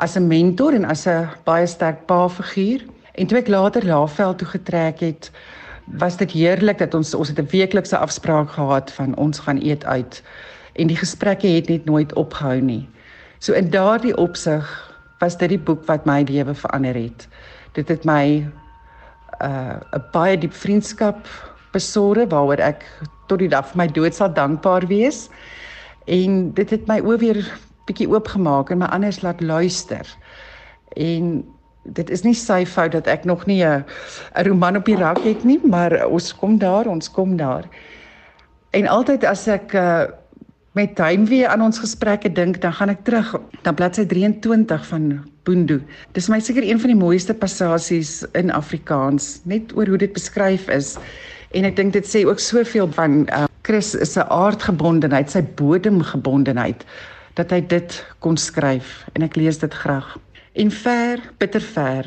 as 0.00 0.16
'n 0.16 0.26
mentor 0.26 0.72
en 0.74 0.84
as 0.84 1.06
'n 1.06 1.28
baie 1.44 1.66
sterk 1.66 2.06
pa 2.06 2.28
figuur. 2.28 2.80
En 3.14 3.26
toe 3.26 3.38
ek 3.38 3.48
later 3.48 3.84
Laveld 3.84 4.38
toe 4.38 4.46
getrek 4.48 5.00
het, 5.00 5.30
was 5.84 6.16
dit 6.16 6.30
heerlik 6.30 6.78
dat 6.78 6.94
ons 6.94 7.14
ons 7.14 7.28
het 7.28 7.38
'n 7.38 7.50
weeklikse 7.50 7.96
afspraak 7.96 8.50
gehad 8.50 8.92
van 8.92 9.16
ons 9.16 9.38
gaan 9.38 9.60
eet 9.62 9.84
uit 9.84 10.22
en 10.72 10.86
die 10.86 10.96
gesprekke 10.96 11.46
het 11.46 11.68
net 11.68 11.84
nooit 11.84 12.14
opgehou 12.14 12.60
nie. 12.60 12.88
So 13.40 13.56
in 13.56 13.70
daardie 13.72 14.16
opsig 14.20 14.68
was 15.20 15.36
dit 15.40 15.48
die 15.54 15.60
boek 15.60 15.86
wat 15.88 16.04
my 16.04 16.20
lewe 16.28 16.52
verander 16.54 16.96
het. 16.96 17.24
Dit 17.72 17.88
het 17.88 18.04
my 18.04 18.44
uh 19.40 19.80
'n 19.96 20.04
baie 20.12 20.36
diep 20.36 20.52
vriendskap 20.52 21.24
besorge 21.72 22.26
waaroor 22.28 22.60
ek 22.60 22.84
tot 23.28 23.38
die 23.38 23.48
dag 23.48 23.64
van 23.68 23.78
my 23.78 23.86
dood 23.86 24.14
sal 24.14 24.32
dankbaar 24.32 24.86
wees. 24.86 25.30
En 26.04 26.52
dit 26.52 26.70
het 26.70 26.86
my 26.86 27.00
oë 27.00 27.18
weer 27.18 27.40
bietjie 27.86 28.08
oopgemaak 28.08 28.70
en 28.70 28.78
my 28.78 28.86
anders 28.92 29.22
laat 29.22 29.40
luister. 29.40 30.06
En 30.96 31.44
dit 31.84 32.10
is 32.10 32.22
nie 32.22 32.34
sy 32.34 32.66
fout 32.66 32.92
dat 32.92 33.06
ek 33.06 33.24
nog 33.24 33.46
nie 33.46 33.64
'n 33.64 33.84
'n 34.36 34.44
roman 34.44 34.76
op 34.76 34.84
die 34.84 34.96
rak 34.96 35.24
het 35.24 35.44
nie, 35.44 35.60
maar 35.64 36.06
ons 36.06 36.36
kom 36.36 36.58
daar, 36.58 36.86
ons 36.86 37.10
kom 37.10 37.36
daar. 37.36 37.64
En 38.70 38.86
altyd 38.86 39.24
as 39.24 39.46
ek 39.46 39.72
uh, 39.74 40.04
met 40.78 40.98
heimwee 41.02 41.48
aan 41.48 41.62
ons 41.64 41.80
gesprekke 41.82 42.30
dink, 42.32 42.60
dan 42.62 42.72
gaan 42.72 42.92
ek 42.92 43.02
terug 43.06 43.32
na 43.64 43.72
bladsy 43.74 44.04
23 44.06 44.86
van 44.86 45.10
Boondu. 45.44 45.80
Dis 46.14 46.30
my 46.30 46.38
seker 46.40 46.62
een 46.62 46.78
van 46.78 46.92
die 46.92 47.00
mooiste 47.00 47.34
passasies 47.34 48.20
in 48.38 48.52
Afrikaans, 48.54 49.40
net 49.50 49.74
oor 49.74 49.90
hoe 49.90 49.98
dit 49.98 50.12
beskryf 50.14 50.68
is. 50.70 50.94
En 51.56 51.66
ek 51.66 51.76
dink 51.80 51.96
dit 51.96 52.06
sê 52.06 52.22
ook 52.28 52.38
soveel 52.38 52.90
van 52.94 53.24
uh, 53.26 53.46
Chris 53.66 53.96
se 53.98 54.22
aardgebondenheid, 54.30 55.30
sy 55.30 55.42
bodemgebondenheid 55.58 56.86
dat 57.38 57.50
hy 57.54 57.60
dit 57.66 57.94
kon 58.22 58.36
skryf 58.38 59.00
en 59.14 59.24
ek 59.26 59.38
lees 59.38 59.58
dit 59.62 59.74
graag 59.82 60.16
en 60.58 60.70
ver, 60.70 61.22
bitter 61.38 61.62
ver. 61.62 62.06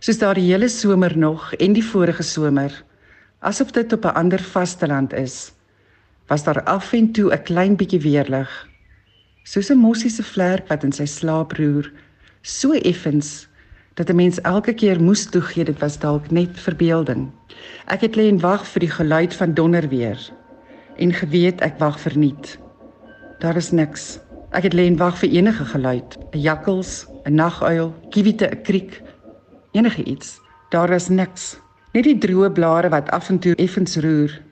Soos 0.00 0.20
daardie 0.20 0.46
hele 0.48 0.68
somer 0.72 1.16
nog 1.18 1.50
en 1.58 1.74
die 1.76 1.84
vorige 1.84 2.24
somer, 2.24 2.72
asof 3.44 3.72
dit 3.76 3.92
op 3.92 4.04
'n 4.04 4.16
ander 4.16 4.42
vasteland 4.42 5.12
is, 5.12 5.52
was 6.28 6.44
daar 6.44 6.62
af 6.62 6.92
en 6.92 7.12
toe 7.12 7.32
'n 7.32 7.42
klein 7.42 7.76
bietjie 7.76 8.00
weerlig. 8.00 8.68
Soos 9.42 9.70
'n 9.70 9.78
mossie 9.78 10.10
se 10.10 10.22
vlerk 10.22 10.68
wat 10.68 10.84
in 10.84 10.92
sy 10.92 11.06
slaap 11.06 11.52
roer, 11.52 11.92
so 12.42 12.72
effens 12.72 13.48
dat 13.94 14.10
'n 14.10 14.16
mens 14.16 14.40
elke 14.40 14.74
keer 14.74 15.02
moes 15.02 15.24
toegee 15.24 15.64
dit 15.64 15.78
was 15.78 15.98
dalk 15.98 16.30
net 16.30 16.58
verbeelding. 16.60 17.30
Ek 17.86 18.00
het 18.00 18.16
lê 18.16 18.28
en 18.28 18.40
wag 18.40 18.66
vir 18.66 18.80
die 18.80 18.90
geluid 18.90 19.34
van 19.34 19.54
donder 19.54 19.88
weer 19.88 20.18
en 20.96 21.12
geweet 21.12 21.60
ek 21.60 21.78
wag 21.78 22.00
verniet. 22.00 22.58
Daar 23.38 23.56
is 23.56 23.70
niks. 23.70 24.18
Ek 24.50 24.62
het 24.62 24.74
lê 24.74 24.86
en 24.86 24.96
wag 24.96 25.18
vir 25.18 25.28
enige 25.28 25.64
geluid, 25.64 26.18
'n 26.32 26.38
jakkals, 26.38 27.06
'n 27.24 27.34
naguil, 27.34 27.94
kiewite, 28.10 28.46
'n 28.50 28.62
kriek, 28.62 29.02
enige 29.72 30.04
iets. 30.04 30.40
Daar 30.70 30.90
is 30.90 31.08
niks. 31.08 31.60
Net 31.92 32.04
die 32.04 32.18
droë 32.18 32.50
blare 32.52 32.88
wat 32.88 33.10
af 33.10 33.28
en 33.28 33.38
toe 33.38 33.54
effens 33.54 33.96
roer. 33.96 34.47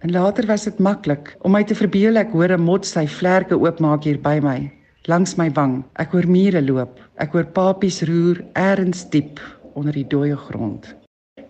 En 0.00 0.10
later 0.10 0.46
was 0.46 0.64
dit 0.64 0.78
maklik 0.78 1.34
om 1.44 1.52
my 1.52 1.60
te 1.64 1.76
verbeel 1.76 2.16
ek 2.16 2.30
hoor 2.32 2.52
'n 2.56 2.64
mot 2.64 2.86
sy 2.86 3.04
vlerke 3.06 3.56
oopmaak 3.56 4.04
hier 4.08 4.20
by 4.20 4.38
my, 4.40 4.72
langs 5.12 5.36
my 5.36 5.50
wang. 5.52 5.84
Ek 6.00 6.12
hoor 6.12 6.26
mure 6.26 6.62
loop. 6.62 7.00
Ek 7.20 7.32
hoor 7.32 7.44
papies 7.44 8.00
roer 8.08 8.40
eers 8.56 9.04
diep 9.10 9.40
onder 9.74 9.92
die 9.92 10.06
dooie 10.08 10.36
grond. 10.36 10.94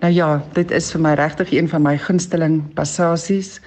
Nou 0.01 0.13
ja, 0.13 0.43
dit 0.55 0.71
is 0.71 0.91
vir 0.93 1.01
my 1.01 1.15
regtig 1.15 1.53
een 1.53 1.69
van 1.69 1.83
my 1.83 1.97
gunsteling 1.99 2.75
passasies. 2.75 3.61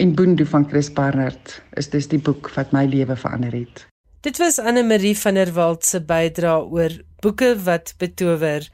En 0.00 0.14
Boondu 0.14 0.46
van 0.46 0.68
Chris 0.68 0.92
Barnard 0.92 1.62
is 1.76 1.88
dis 1.88 2.08
die 2.08 2.18
boek 2.18 2.50
wat 2.56 2.72
my 2.72 2.86
lewe 2.86 3.16
verander 3.16 3.52
het. 3.52 3.86
Dit 4.26 4.38
was 4.38 4.58
Anne 4.58 4.82
Marie 4.82 5.18
van 5.18 5.34
der 5.34 5.52
Walt 5.54 5.84
se 5.86 6.00
bydrae 6.02 6.64
oor 6.74 6.94
boeke 7.22 7.52
wat 7.62 7.92
betower. 8.00 8.64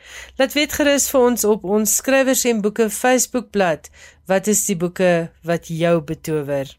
Laat 0.40 0.57
weet 0.57 0.72
gerus 0.78 1.11
vir 1.12 1.26
ons 1.28 1.44
op 1.44 1.66
ons 1.76 1.96
skrywers 2.00 2.46
en 2.48 2.62
boeke 2.64 2.86
Facebookblad 2.88 3.90
wat 4.32 4.48
is 4.48 4.64
die 4.70 4.78
boeke 4.80 5.11
wat 5.44 5.68
jou 5.68 5.98
betower. 6.09 6.72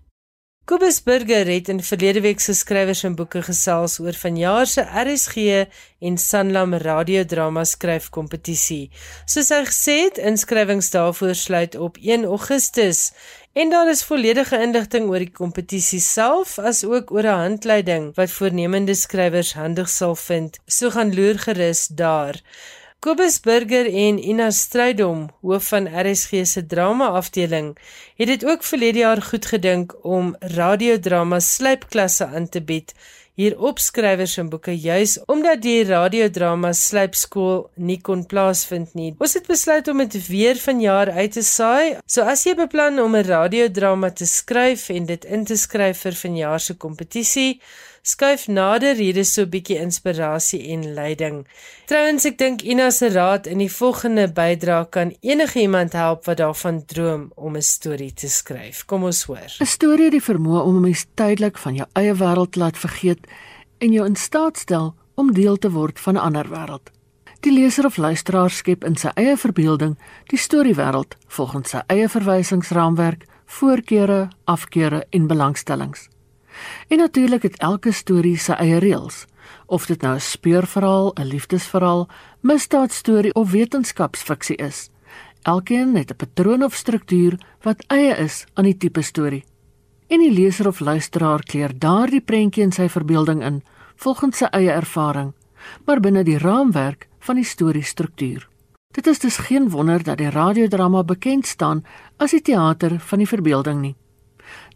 Kobus 0.64 1.02
Burger 1.04 1.50
het 1.52 1.68
in 1.68 1.82
verlede 1.84 2.22
week 2.24 2.40
se 2.40 2.54
skrywers 2.56 3.02
en 3.04 3.18
boeke 3.20 3.42
gesels 3.44 3.98
oor 4.00 4.16
vanjaar 4.16 4.70
se 4.72 4.86
RSG 5.02 5.42
en 6.00 6.16
Sanlam 6.18 6.72
radiodrama 6.80 7.66
skryfkompetisie. 7.68 8.86
Soos 9.28 9.52
hy 9.52 9.60
gesê 9.68 9.96
het, 10.06 10.22
inskrywings 10.24 10.88
daarvoor 10.96 11.36
sluit 11.36 11.76
op 11.76 12.00
1 12.00 12.24
Augustus 12.24 13.10
en 13.60 13.76
daar 13.76 13.92
is 13.92 14.06
volledige 14.08 14.62
inligting 14.64 15.12
oor 15.12 15.26
die 15.26 15.36
kompetisie 15.36 16.00
self 16.00 16.56
as 16.60 16.86
ook 16.88 17.12
oor 17.12 17.28
'n 17.28 17.44
handleiding 17.44 18.14
wat 18.16 18.32
voornemende 18.32 18.96
skrywers 18.96 19.54
handig 19.60 19.90
sal 19.90 20.16
vind. 20.16 20.60
So 20.66 20.90
gaan 20.96 21.16
loer 21.16 21.40
gerus 21.40 21.88
daar. 21.88 22.40
Kobus 23.04 23.42
Burger 23.44 23.86
en 23.86 24.20
Ina 24.32 24.46
Strydom, 24.56 25.26
hoof 25.42 25.66
van 25.74 25.90
RSG 25.92 26.46
se 26.48 26.62
drama 26.66 27.10
afdeling, 27.20 27.74
het 28.16 28.28
dit 28.28 28.46
ook 28.46 28.64
verlede 28.64 29.00
jaar 29.00 29.22
goed 29.22 29.46
gedink 29.52 29.96
om 30.08 30.30
radiodrama 30.40 31.40
slypklasse 31.40 32.26
aan 32.26 32.48
te 32.50 32.62
bied 32.64 32.96
hier 33.34 33.56
opskrywers 33.58 34.36
en 34.38 34.50
boeke 34.50 34.76
juis 34.78 35.16
omdat 35.32 35.62
die 35.66 35.80
radiodrama 35.90 36.70
slypskool 36.78 37.64
nie 37.76 37.98
kon 38.06 38.22
plaasvind 38.30 38.94
nie. 38.98 39.14
Ons 39.18 39.34
het 39.40 39.50
besluit 39.50 39.88
om 39.90 40.04
dit 40.04 40.18
weer 40.28 40.60
vanjaar 40.62 41.12
uit 41.18 41.34
te 41.38 41.46
saai. 41.46 41.98
So 42.06 42.22
as 42.30 42.46
jy 42.46 42.54
beplan 42.60 43.02
om 43.02 43.16
'n 43.16 43.26
radiodrama 43.26 44.12
te 44.12 44.26
skryf 44.26 44.90
en 44.90 45.06
dit 45.06 45.26
in 45.26 45.46
te 45.46 45.58
skryf 45.58 46.06
vir 46.06 46.14
vanjaar 46.14 46.60
se 46.60 46.74
kompetisie, 46.78 47.62
skuif 48.04 48.50
nader 48.52 49.00
hier 49.00 49.18
is 49.18 49.32
so 49.34 49.44
'n 49.44 49.50
bietjie 49.50 49.80
inspirasie 49.80 50.60
en 50.74 50.94
leiding. 50.94 51.48
Trouwens 51.88 52.26
ek 52.26 52.38
dink 52.38 52.62
Ina 52.62 52.90
se 52.92 53.10
raad 53.10 53.48
in 53.48 53.58
die 53.58 53.72
volgende 53.72 54.28
bydrae 54.28 54.90
kan 54.90 55.16
enige 55.22 55.60
iemand 55.60 55.94
help 55.94 56.26
wat 56.26 56.38
daarvan 56.38 56.86
droom 56.86 57.32
om 57.36 57.56
'n 57.56 57.62
storie 57.62 58.14
te 58.14 58.28
skryf. 58.28 58.86
Kom 58.86 59.04
ons 59.04 59.24
hoor. 59.24 59.56
'n 59.60 59.66
Storie 59.66 60.04
het 60.04 60.12
die 60.12 60.34
vermoë 60.34 60.64
om 60.64 60.76
'n 60.76 60.82
mens 60.82 61.06
tydelik 61.16 61.58
van 61.58 61.76
jou 61.76 61.88
eie 61.94 62.14
wêreld 62.14 62.52
te 62.52 62.60
laat 62.60 62.78
vergeet 62.78 63.28
en 63.80 63.92
jou 63.92 64.06
in 64.06 64.16
staat 64.16 64.58
stel 64.58 64.96
om 65.16 65.34
deel 65.34 65.58
te 65.58 65.72
word 65.72 66.00
van 66.00 66.14
'n 66.16 66.22
ander 66.22 66.50
wêreld. 66.50 66.92
Die 67.40 67.52
leser 67.52 67.86
of 67.86 67.98
luisteraar 67.98 68.50
skep 68.50 68.84
in 68.84 68.96
sy 68.96 69.10
eie 69.16 69.38
verbeelding 69.38 69.98
die 70.28 70.40
storiewêreld 70.40 71.16
volgens 71.28 71.70
sy 71.70 71.82
eie 71.88 72.10
verwysingsraamwerk, 72.10 73.26
voorkeure, 73.46 74.28
afkeure 74.46 75.06
en 75.10 75.28
belangstellings. 75.28 76.13
En 76.88 76.98
natuurlik 76.98 77.42
het 77.42 77.58
elke 77.58 77.92
storie 77.92 78.38
sy 78.38 78.52
eie 78.52 78.78
reëls, 78.78 79.26
of 79.66 79.86
dit 79.86 80.02
nou 80.02 80.16
'n 80.16 80.20
speurverhaal, 80.20 81.14
'n 81.14 81.26
liefdesverhaal, 81.26 82.08
misdaadstorie 82.42 83.34
of 83.34 83.52
wetenskapsfiksie 83.52 84.56
is. 84.56 84.90
Elkeen 85.42 85.96
het 85.96 86.12
'n 86.12 86.16
patroon 86.16 86.64
of 86.64 86.74
struktuur 86.74 87.40
wat 87.62 87.84
eie 87.88 88.16
is 88.16 88.46
aan 88.54 88.64
die 88.64 88.78
tipe 88.78 89.02
storie. 89.02 89.44
En 90.08 90.20
die 90.20 90.32
leser 90.32 90.68
of 90.68 90.80
luisteraar 90.80 91.44
kleur 91.44 91.80
daardie 91.80 92.22
prentjie 92.22 92.64
in 92.64 92.72
sy 92.72 92.90
verbeelding 92.90 93.44
in 93.44 93.64
volgens 93.96 94.38
sy 94.38 94.46
eie 94.46 94.72
ervaring, 94.72 95.34
maar 95.86 96.00
binne 96.00 96.24
die 96.24 96.38
raamwerk 96.38 97.08
van 97.20 97.36
die 97.36 97.46
storiestruktuur. 97.46 98.48
Dit 98.92 99.08
is 99.08 99.20
dus 99.20 99.38
geen 99.38 99.70
wonder 99.70 100.04
dat 100.04 100.18
die 100.18 100.30
radiodrama 100.30 101.04
bekend 101.04 101.48
staan 101.48 101.84
as 102.18 102.32
die 102.32 102.42
teater 102.42 103.00
van 103.00 103.18
die 103.18 103.28
verbeelding 103.28 103.82
nie. 103.82 103.96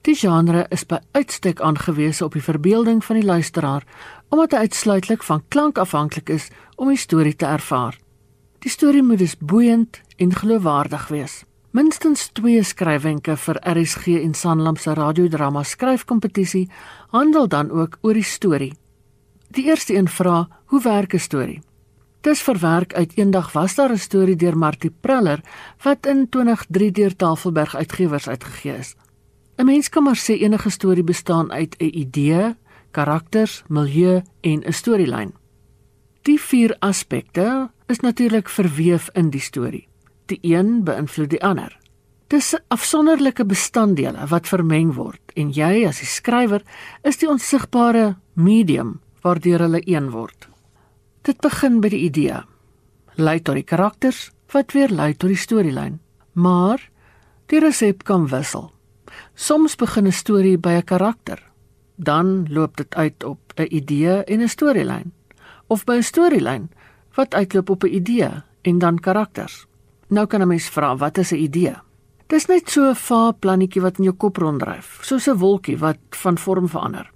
Die 0.07 0.15
genre 0.15 0.61
is 0.71 0.85
by 0.87 1.01
uitstek 1.11 1.59
aangewese 1.59 2.23
op 2.23 2.35
die 2.37 2.43
verbeelding 2.43 3.01
van 3.03 3.17
die 3.19 3.27
luisteraar 3.27 3.83
omdat 4.31 4.53
hy 4.55 4.59
uitsluitlik 4.67 5.23
van 5.27 5.41
klank 5.51 5.79
afhanklik 5.83 6.29
is 6.31 6.45
om 6.79 6.87
die 6.87 6.99
storie 6.99 7.35
te 7.35 7.45
ervaar. 7.45 7.97
Die 8.63 8.71
storie 8.71 9.03
moet 9.03 9.19
dus 9.19 9.35
boeiend 9.37 9.99
en 10.15 10.31
geloofwaardig 10.31 11.09
wees. 11.11 11.41
Minstens 11.75 12.29
2 12.39 12.63
skryfwenke 12.63 13.35
vir 13.35 13.59
RSG 13.67 14.15
en 14.21 14.31
Sanlam 14.33 14.79
se 14.79 14.93
radiodrama 14.95 15.63
skryfkompetisie 15.67 16.69
handel 17.11 17.49
dan 17.51 17.71
ook 17.71 17.97
oor 18.01 18.15
die 18.15 18.23
storie. 18.23 18.71
Die 19.51 19.65
eerste 19.67 19.95
een 19.95 20.07
vra: 20.07 20.47
Hoe 20.71 20.81
werk 20.81 21.13
'n 21.13 21.19
storie? 21.19 21.59
Dis 22.21 22.41
verwerk 22.41 22.93
uit 22.93 23.17
Eendag 23.17 23.51
was 23.51 23.75
daar 23.75 23.91
'n 23.91 23.97
storie 23.97 24.35
deur 24.35 24.57
Martie 24.57 24.93
Preller 25.01 25.43
wat 25.83 26.05
in 26.05 26.29
2003 26.29 26.91
deur 26.91 27.15
Tafelberg 27.15 27.75
Uitgewers 27.75 28.27
uitgegee 28.27 28.77
is. 28.77 28.95
'n 29.57 29.65
Mens 29.65 29.89
kan 29.89 30.03
maar 30.03 30.17
sê 30.17 30.33
enige 30.37 30.69
storie 30.69 31.03
bestaan 31.03 31.51
uit 31.51 31.75
'n 31.79 31.97
idee, 31.97 32.55
karakters, 32.91 33.63
milieu 33.67 34.21
en 34.41 34.63
'n 34.63 34.73
storielyn. 34.73 35.33
Die 36.21 36.39
vier 36.41 36.75
aspekte 36.79 37.71
is 37.87 37.99
natuurlik 37.99 38.49
verweef 38.49 39.09
in 39.13 39.29
die 39.29 39.41
storie. 39.41 39.87
Die 40.25 40.39
een 40.41 40.83
beïnvloed 40.83 41.29
die 41.29 41.43
ander. 41.43 41.79
Dis 42.27 42.55
afsonderlike 42.67 43.45
bestanddele 43.45 44.27
wat 44.27 44.47
vermeng 44.47 44.93
word 44.93 45.31
en 45.33 45.51
jy 45.51 45.87
as 45.87 45.99
die 45.99 46.09
skrywer 46.11 46.61
is 47.03 47.17
die 47.17 47.29
onsigbare 47.29 48.17
medium 48.33 48.99
waardeur 49.21 49.59
hulle 49.59 49.81
een 49.85 50.09
word. 50.11 50.49
Dit 51.21 51.39
begin 51.41 51.79
by 51.79 51.89
die 51.89 52.03
idee, 52.07 52.43
lei 53.15 53.39
tot 53.39 53.55
die 53.55 53.63
karakters 53.63 54.31
wat 54.51 54.71
weer 54.71 54.91
lei 54.91 55.13
tot 55.13 55.29
die 55.29 55.39
storielyn. 55.39 55.99
Maar 56.33 56.89
die 57.45 57.59
resep 57.59 58.03
kan 58.03 58.27
wissel. 58.27 58.76
Soms 59.35 59.75
begin 59.75 60.07
'n 60.07 60.11
storie 60.11 60.57
by 60.57 60.69
'n 60.69 60.83
karakter, 60.83 61.43
dan 61.95 62.47
loop 62.49 62.77
dit 62.77 62.95
uit 62.95 63.23
op 63.23 63.39
'n 63.55 63.67
idee 63.69 64.23
en 64.23 64.41
'n 64.41 64.47
storielyn. 64.47 65.11
of 65.67 65.83
by 65.85 65.99
'n 65.99 66.03
storielyn 66.03 66.69
wat 67.15 67.33
uitloop 67.33 67.69
op 67.69 67.83
'n 67.83 67.93
idee 67.93 68.31
en 68.61 68.79
dan 68.79 68.99
karakters. 68.99 69.65
Nou 70.07 70.27
kan 70.27 70.41
'n 70.41 70.47
mens 70.47 70.69
vra, 70.69 70.95
wat 70.95 71.17
is 71.17 71.31
'n 71.31 71.35
idee? 71.35 71.75
Dis 72.27 72.45
net 72.45 72.69
so 72.69 72.89
'n 72.89 72.95
vae 72.95 73.33
plannetjie 73.33 73.81
wat 73.81 73.97
in 73.97 74.03
jou 74.03 74.15
kop 74.15 74.37
ronddryf, 74.37 74.99
soos 75.01 75.27
'n 75.27 75.37
wolkie 75.37 75.77
wat 75.77 75.97
van 76.09 76.37
vorm 76.37 76.67
verander. 76.67 77.11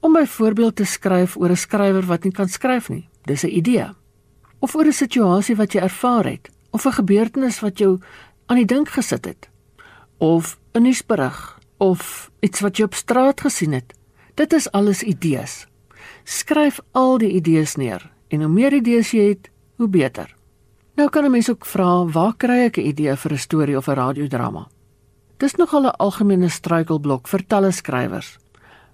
Om 0.00 0.12
byvoorbeeld 0.12 0.76
te 0.76 0.84
skryf 0.84 1.36
oor 1.36 1.50
'n 1.50 1.56
skrywer 1.56 2.06
wat 2.06 2.24
nie 2.24 2.32
kan 2.32 2.48
skryf 2.48 2.88
nie, 2.88 3.08
dis 3.24 3.42
'n 3.44 3.56
idee. 3.56 3.88
Of 4.58 4.74
oor 4.74 4.86
'n 4.86 4.92
situasie 4.92 5.56
wat 5.56 5.72
jy 5.72 5.80
ervaar 5.80 6.24
het, 6.24 6.50
of 6.70 6.86
'n 6.86 6.92
gebeurtenis 6.92 7.60
wat 7.60 7.78
jou 7.78 7.98
aan 8.46 8.56
die 8.56 8.66
dink 8.66 8.88
gesit 8.88 9.24
het, 9.24 9.48
of 10.18 10.58
'n 10.76 10.82
nuusberig 10.82 11.58
of 11.76 12.30
iets 12.40 12.60
wat 12.60 12.76
jy 12.76 12.84
op 12.84 12.94
straat 12.94 13.40
gesien 13.40 13.72
het. 13.72 13.94
Dit 14.34 14.52
is 14.52 14.70
alles 14.70 15.02
idees. 15.02 15.66
Skryf 16.24 16.80
al 16.92 17.18
die 17.18 17.32
idees 17.32 17.76
neer 17.76 18.10
en 18.28 18.40
hoe 18.40 18.52
meer 18.52 18.72
idees 18.72 19.10
jy 19.10 19.28
het, 19.28 19.50
hoe 19.76 19.88
beter. 19.88 20.34
Nou 20.96 21.08
kan 21.08 21.24
'n 21.24 21.30
mens 21.30 21.50
ook 21.50 21.66
vra, 21.66 22.04
waar 22.04 22.34
kry 22.36 22.64
ek 22.64 22.76
'n 22.76 22.86
idee 22.86 23.16
vir 23.16 23.32
'n 23.32 23.38
storie 23.38 23.76
of 23.76 23.88
'n 23.88 23.94
radiodrama? 23.94 24.68
Dis 25.36 25.54
nogal 25.54 25.86
'n 25.86 25.96
algemene 25.98 26.48
struikelblok 26.48 27.28
vir 27.28 27.46
talle 27.46 27.72
skrywers. 27.72 28.38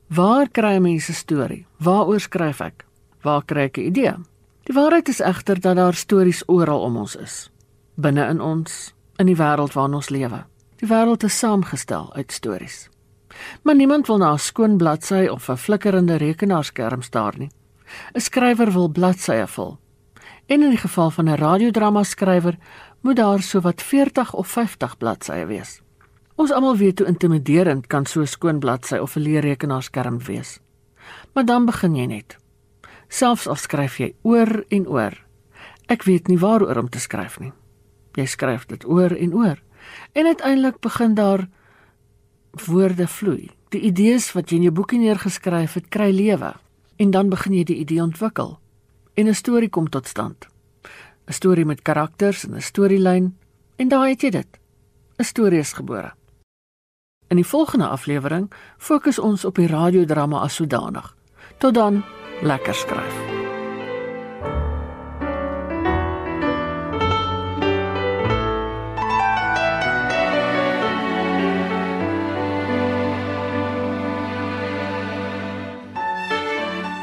Waar 0.08 0.48
kry 0.48 0.76
'n 0.76 0.82
mens 0.82 1.08
'n 1.08 1.12
storie? 1.12 1.66
Waaroor 1.78 2.20
skryf 2.20 2.60
ek? 2.60 2.84
Waar 3.22 3.44
kry 3.44 3.62
ek 3.62 3.78
'n 3.78 3.86
idee? 3.86 4.14
Die 4.62 4.74
waarheid 4.74 5.08
is 5.08 5.20
egter 5.20 5.60
dat 5.60 5.76
daar 5.76 5.94
stories 5.94 6.42
oral 6.46 6.80
om 6.80 6.96
ons 6.96 7.16
is. 7.16 7.50
Binne 7.94 8.28
in 8.28 8.40
ons, 8.40 8.94
in 9.16 9.26
die 9.26 9.36
wêreld 9.36 9.72
waarin 9.72 9.94
ons 9.94 10.08
lewe. 10.08 10.44
Die 10.82 10.90
wêreld 10.90 11.22
is 11.22 11.36
saamgestel 11.38 12.08
uit 12.14 12.32
stories. 12.32 12.88
Maar 13.62 13.74
niemand 13.74 14.06
wil 14.06 14.16
na 14.18 14.32
'n 14.32 14.38
skoon 14.38 14.76
bladsy 14.76 15.28
of 15.30 15.48
'n 15.48 15.56
flikkerende 15.56 16.16
rekenaarskerm 16.16 17.02
staar 17.02 17.34
nie. 17.38 17.50
'n 18.14 18.20
Skrywer 18.20 18.72
wil 18.72 18.88
bladsye 18.88 19.46
vul. 19.46 19.78
En 20.46 20.62
in 20.62 20.68
die 20.68 20.78
geval 20.78 21.10
van 21.10 21.28
'n 21.28 21.36
radiodrama 21.36 22.02
skrywer 22.02 22.58
moet 23.00 23.16
daar 23.16 23.42
sowat 23.42 23.82
40 23.82 24.34
of 24.34 24.48
50 24.48 24.96
bladsye 24.96 25.46
wees. 25.46 25.80
Ons 26.34 26.50
almal 26.50 26.76
weet 26.76 26.98
hoe 26.98 27.08
intimiderend 27.08 27.86
kan 27.86 28.06
so 28.06 28.20
'n 28.20 28.26
skoon 28.26 28.58
bladsy 28.58 28.96
of 28.96 29.16
'n 29.16 29.20
leerrekenaarskerm 29.20 30.18
wees. 30.18 30.60
Maar 31.32 31.44
dan 31.44 31.64
begin 31.64 31.94
jy 31.94 32.06
net. 32.06 32.36
Selfs 33.08 33.46
al 33.46 33.56
skryf 33.56 33.98
jy 33.98 34.14
oor 34.22 34.64
en 34.68 34.88
oor. 34.88 35.24
Ek 35.86 36.02
weet 36.02 36.26
nie 36.26 36.38
waaroor 36.38 36.76
om 36.76 36.88
te 36.88 36.98
skryf 36.98 37.38
nie. 37.38 37.52
Jy 38.12 38.26
skryf 38.26 38.66
dit 38.66 38.84
oor 38.84 39.16
en 39.16 39.34
oor. 39.34 39.62
En 40.12 40.26
uiteindelik 40.26 40.80
begin 40.80 41.14
daar 41.14 41.48
woorde 42.66 43.08
vloei. 43.08 43.50
Die 43.68 43.80
idees 43.80 44.32
wat 44.32 44.50
jy 44.50 44.56
in 44.56 44.62
jou 44.68 44.74
boekie 44.74 44.98
neergeskryf 44.98 45.74
het, 45.74 45.88
kry 45.88 46.10
lewe 46.12 46.52
en 46.96 47.10
dan 47.10 47.30
begin 47.32 47.54
jy 47.56 47.64
die 47.64 47.80
idee 47.82 48.02
ontwikkel 48.02 48.58
en 49.14 49.28
'n 49.28 49.34
storie 49.34 49.68
kom 49.68 49.88
tot 49.88 50.06
stand. 50.06 50.48
'n 51.26 51.32
Storie 51.32 51.64
met 51.64 51.82
karakters 51.82 52.44
en 52.44 52.54
'n 52.54 52.60
storielyn 52.60 53.36
en 53.76 53.88
daar 53.88 54.08
het 54.08 54.20
jy 54.20 54.30
dit. 54.30 54.58
'n 55.18 55.24
Storie 55.24 55.58
is 55.58 55.72
gebore. 55.72 56.12
In 57.28 57.36
die 57.36 57.46
volgende 57.46 57.88
aflewering 57.88 58.52
fokus 58.78 59.18
ons 59.18 59.44
op 59.44 59.54
die 59.54 59.66
radiodrama 59.66 60.38
as 60.38 60.54
sodanig. 60.54 61.16
Tot 61.58 61.74
dan, 61.74 62.04
lekker 62.42 62.74
skryf. 62.74 63.31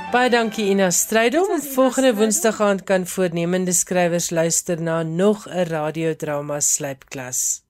Baie 0.10 0.32
dankie 0.34 0.72
Ina 0.72 0.88
Strydom. 0.90 1.60
Volgende 1.62 2.16
Woensdag 2.18 2.58
aand 2.66 2.80
kan 2.90 3.04
voornemende 3.06 3.76
skrywers 3.78 4.32
luister 4.34 4.80
na 4.82 5.04
nog 5.04 5.46
'n 5.48 5.68
radiodrama 5.70 6.60
slypklas. 6.60 7.62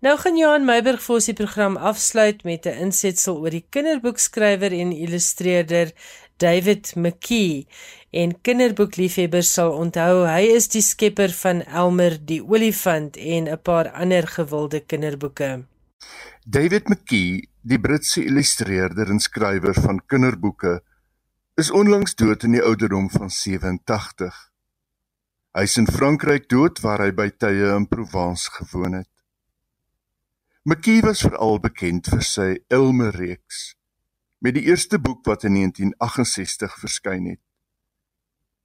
Nou 0.00 0.18
gaan 0.18 0.36
Johan 0.36 0.64
Meiburg 0.64 1.00
vir 1.02 1.14
ons 1.14 1.24
die 1.24 1.34
program 1.34 1.76
afsluit 1.76 2.44
met 2.44 2.66
'n 2.66 2.78
insetsel 2.84 3.38
oor 3.40 3.50
die 3.50 3.64
kinderboekskrywer 3.70 4.72
en 4.72 4.92
illustreerder 4.92 5.92
David 6.36 6.92
McKee. 6.96 7.66
En 8.10 8.40
kinderboekliefhebbers 8.40 9.52
sal 9.52 9.72
onthou 9.72 10.26
hy 10.26 10.42
is 10.56 10.68
die 10.68 10.82
skepper 10.82 11.32
van 11.32 11.64
Elmer 11.64 12.18
die 12.26 12.44
olifant 12.44 13.16
en 13.16 13.48
'n 13.48 13.62
paar 13.62 13.90
ander 13.90 14.26
gewilde 14.26 14.80
kinderboeke. 14.80 15.64
David 16.44 16.88
McKee, 16.88 17.48
die 17.62 17.80
Britse 17.80 18.24
illustreerder 18.24 19.08
en 19.08 19.18
skrywer 19.18 19.74
van 19.74 20.02
kinderboeke 20.06 20.82
is 21.58 21.70
onlangs 21.74 22.14
dood 22.14 22.44
in 22.46 22.52
die 22.54 22.62
ouderdom 22.62 23.08
van 23.10 23.32
87. 23.34 24.34
Hy 25.58 25.62
is 25.66 25.72
in 25.80 25.88
Frankryk 25.90 26.44
dood 26.52 26.78
waar 26.84 27.02
hy 27.02 27.08
by 27.10 27.32
tye 27.34 27.72
in 27.74 27.88
Provence 27.90 28.52
gewoon 28.60 28.94
het. 29.00 29.10
McKee 30.62 31.02
was 31.02 31.24
veral 31.26 31.58
bekend 31.64 32.06
vir 32.12 32.22
sy 32.22 32.46
Elmer 32.70 33.10
reeks 33.16 33.72
met 34.38 34.54
die 34.54 34.68
eerste 34.68 35.00
boek 35.02 35.26
wat 35.26 35.48
in 35.48 35.56
1968 35.58 36.76
verskyn 36.78 37.26
het. 37.32 37.42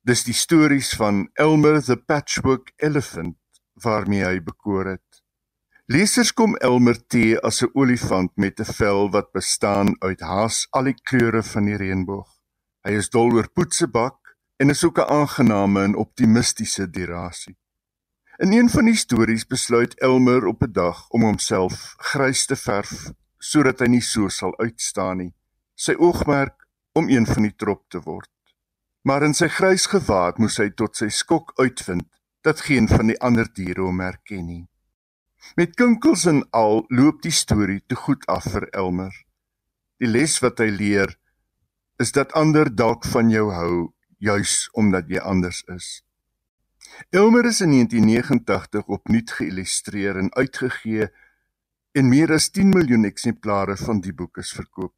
Dis 0.05 0.21
die 0.27 0.37
stories 0.37 0.91
van 0.99 1.23
Elmer 1.33 1.81
the 1.81 1.97
Patchwork 1.97 2.75
Elephant 2.77 3.39
waarmee 3.81 4.21
hy 4.21 4.37
bekoor 4.37 4.91
het. 4.91 5.23
Lesers 5.89 6.29
kom 6.29 6.53
Elmer 6.61 7.01
te 7.09 7.41
as 7.41 7.63
'n 7.63 7.73
olifant 7.73 8.37
met 8.37 8.59
'n 8.59 8.69
vel 8.77 9.09
wat 9.09 9.33
bestaan 9.33 9.95
uit 10.05 10.21
haas 10.21 10.67
al 10.69 10.93
die 10.93 10.99
kleure 11.01 11.41
van 11.41 11.65
die 11.65 11.81
reënboog. 11.81 12.32
Hy 12.83 12.97
is 12.99 13.07
dol 13.09 13.31
oor 13.31 13.47
poetsebak 13.47 14.33
en 14.59 14.69
is 14.69 14.83
ook 14.83 14.99
'n 14.99 15.11
aangename 15.19 15.83
en 15.83 15.95
optimistiese 15.95 16.89
dirasie. 16.89 17.57
In 18.37 18.51
een 18.51 18.69
van 18.69 18.85
die 18.85 18.95
stories 18.95 19.45
besluit 19.47 19.99
Elmer 19.99 20.45
op 20.45 20.63
'n 20.63 20.71
dag 20.71 21.09
om 21.09 21.21
homself 21.21 21.93
grys 21.97 22.45
te 22.45 22.55
verf 22.55 23.11
sodat 23.37 23.79
hy 23.79 23.87
nie 23.87 24.01
so 24.01 24.27
sal 24.29 24.57
uitstaan 24.57 25.17
nie. 25.17 25.33
Sy 25.75 25.93
oogmerk 25.93 26.67
om 26.93 27.09
een 27.09 27.25
van 27.25 27.43
die 27.43 27.55
trop 27.55 27.89
te 27.89 27.99
word. 27.99 28.29
Maar 29.01 29.23
in 29.23 29.33
sy 29.33 29.47
grys 29.47 29.85
gewaad 29.85 30.37
moes 30.37 30.57
hy 30.57 30.69
tot 30.69 30.95
sy 30.95 31.09
skok 31.09 31.51
uitvind 31.59 32.07
dat 32.41 32.61
geen 32.61 32.87
van 32.87 33.07
die 33.07 33.19
ander 33.19 33.47
diere 33.53 33.81
hom 33.81 33.99
herken 33.99 34.45
nie. 34.45 34.67
Met 35.55 35.75
kinkels 35.75 36.25
en 36.25 36.43
al 36.51 36.85
loop 36.87 37.21
die 37.21 37.35
storie 37.35 37.83
te 37.87 37.95
goed 37.95 38.25
af 38.25 38.43
vir 38.43 38.67
Elmer. 38.71 39.13
Die 39.99 40.07
les 40.07 40.39
wat 40.39 40.59
hy 40.59 40.69
leer 40.71 41.17
is 42.01 42.11
dat 42.11 42.33
ander 42.33 42.75
dalk 42.75 43.05
van 43.05 43.29
jou 43.29 43.51
hou 43.51 43.93
juis 44.17 44.69
omdat 44.73 45.09
jy 45.11 45.19
anders 45.19 45.63
is. 45.67 46.01
Elmer 47.09 47.45
is 47.45 47.61
in 47.61 47.71
1989 47.71 48.87
opnuut 48.87 49.31
geïllustreer 49.31 50.17
en 50.17 50.33
uitgegee 50.33 51.07
en 51.93 52.09
meer 52.09 52.33
as 52.33 52.49
10 52.49 52.69
miljoen 52.73 53.05
eksemplare 53.05 53.77
van 53.77 54.01
die 54.01 54.13
boek 54.13 54.37
is 54.41 54.53
verkoop. 54.53 54.93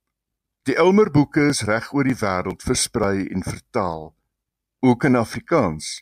Die 0.65 0.75
Elmer 0.75 1.11
boeke 1.11 1.49
is 1.51 1.61
reg 1.67 1.91
oor 1.93 2.07
die 2.07 2.17
wêreld 2.17 2.63
versprei 2.65 3.27
en 3.27 3.43
vertaal, 3.45 4.15
ook 4.81 5.03
in 5.05 5.19
Afrikaans. 5.19 6.01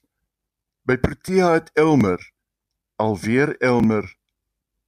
By 0.88 0.98
Protea 0.98 1.52
het 1.58 1.72
Elmer 1.74 2.22
alweer 2.96 3.58
Elmer 3.60 4.08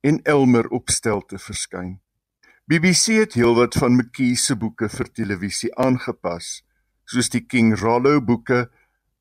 en 0.06 0.22
Elmer 0.24 0.70
opstel 0.70 1.26
te 1.26 1.40
verskyn. 1.42 2.00
BBC 2.66 3.20
het 3.22 3.36
heelwat 3.38 3.76
van 3.78 3.94
McKee 3.94 4.34
se 4.42 4.56
boeke 4.58 4.88
vir 4.90 5.10
televisie 5.14 5.70
aangepas, 5.78 6.64
soos 7.06 7.28
die 7.30 7.44
King 7.46 7.76
Rollo 7.78 8.18
boeke, 8.26 8.64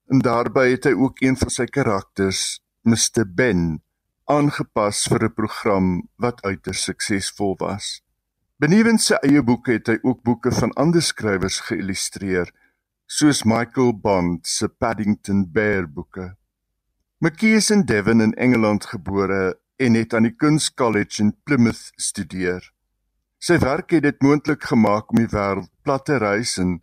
en 0.09 0.23
daarbey 0.25 0.71
het 0.71 0.89
hy 0.89 0.95
ook 0.97 1.21
een 1.21 1.37
van 1.37 1.53
sy 1.53 1.67
karakters, 1.69 2.63
Mr 2.89 3.27
Ben, 3.29 3.83
aangepas 4.33 5.03
vir 5.13 5.27
'n 5.29 5.35
program 5.37 5.91
wat 6.17 6.41
uiters 6.41 6.87
suksesvol 6.89 7.53
was. 7.61 8.01
Benewens 8.57 9.13
sy 9.13 9.21
eie 9.21 9.43
boeke 9.43 9.77
het 9.77 9.93
hy 9.93 9.99
ook 10.01 10.25
boeke 10.25 10.51
van 10.51 10.73
ander 10.73 11.03
skrywers 11.03 11.61
geïllustreer, 11.69 12.49
soos 13.07 13.45
Michael 13.45 13.93
Bond 13.93 14.47
se 14.47 14.69
Paddington 14.69 15.45
Bear 15.53 15.85
boeke. 15.87 16.33
McKee 17.21 17.61
is 17.61 17.71
in 17.71 17.85
Devon 17.85 18.23
in 18.23 18.33
Engeland 18.35 18.87
gebore 18.87 19.61
en 19.77 19.95
het 19.95 20.15
aan 20.15 20.23
die 20.23 20.37
Kunskollege 20.37 21.23
in 21.23 21.37
Plymouth 21.45 21.93
studeer. 21.97 22.74
Sy 23.45 23.59
werk 23.61 23.91
het 23.93 24.07
dit 24.07 24.23
moontlik 24.25 24.63
gemaak 24.71 25.11
om 25.13 25.19
die 25.21 25.29
wêreld 25.29 25.69
plat 25.85 26.07
te 26.09 26.17
reis 26.17 26.55
en 26.63 26.79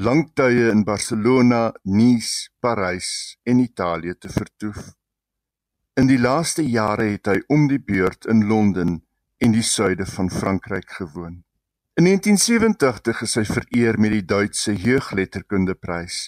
langtye 0.00 0.70
in 0.72 0.80
Barcelona, 0.86 1.74
Nice, 1.84 2.48
Parys 2.64 3.36
en 3.44 3.58
Italië 3.60 4.14
te 4.16 4.30
vertoef. 4.32 4.78
In 6.00 6.08
die 6.08 6.16
laaste 6.16 6.64
jare 6.64 7.10
het 7.10 7.28
hy 7.28 7.42
om 7.52 7.66
die 7.68 7.80
beurt 7.90 8.24
in 8.32 8.46
Londen 8.48 8.94
en 9.44 9.52
die 9.52 9.66
suide 9.66 10.06
van 10.08 10.30
Frankryk 10.32 10.96
gewoon. 10.96 11.42
In 12.00 12.08
1987 12.08 13.20
is 13.26 13.36
hy 13.36 13.44
vereer 13.50 14.00
met 14.00 14.14
die 14.16 14.24
Duitse 14.24 14.72
Jeugletterkundeprys 14.72 16.22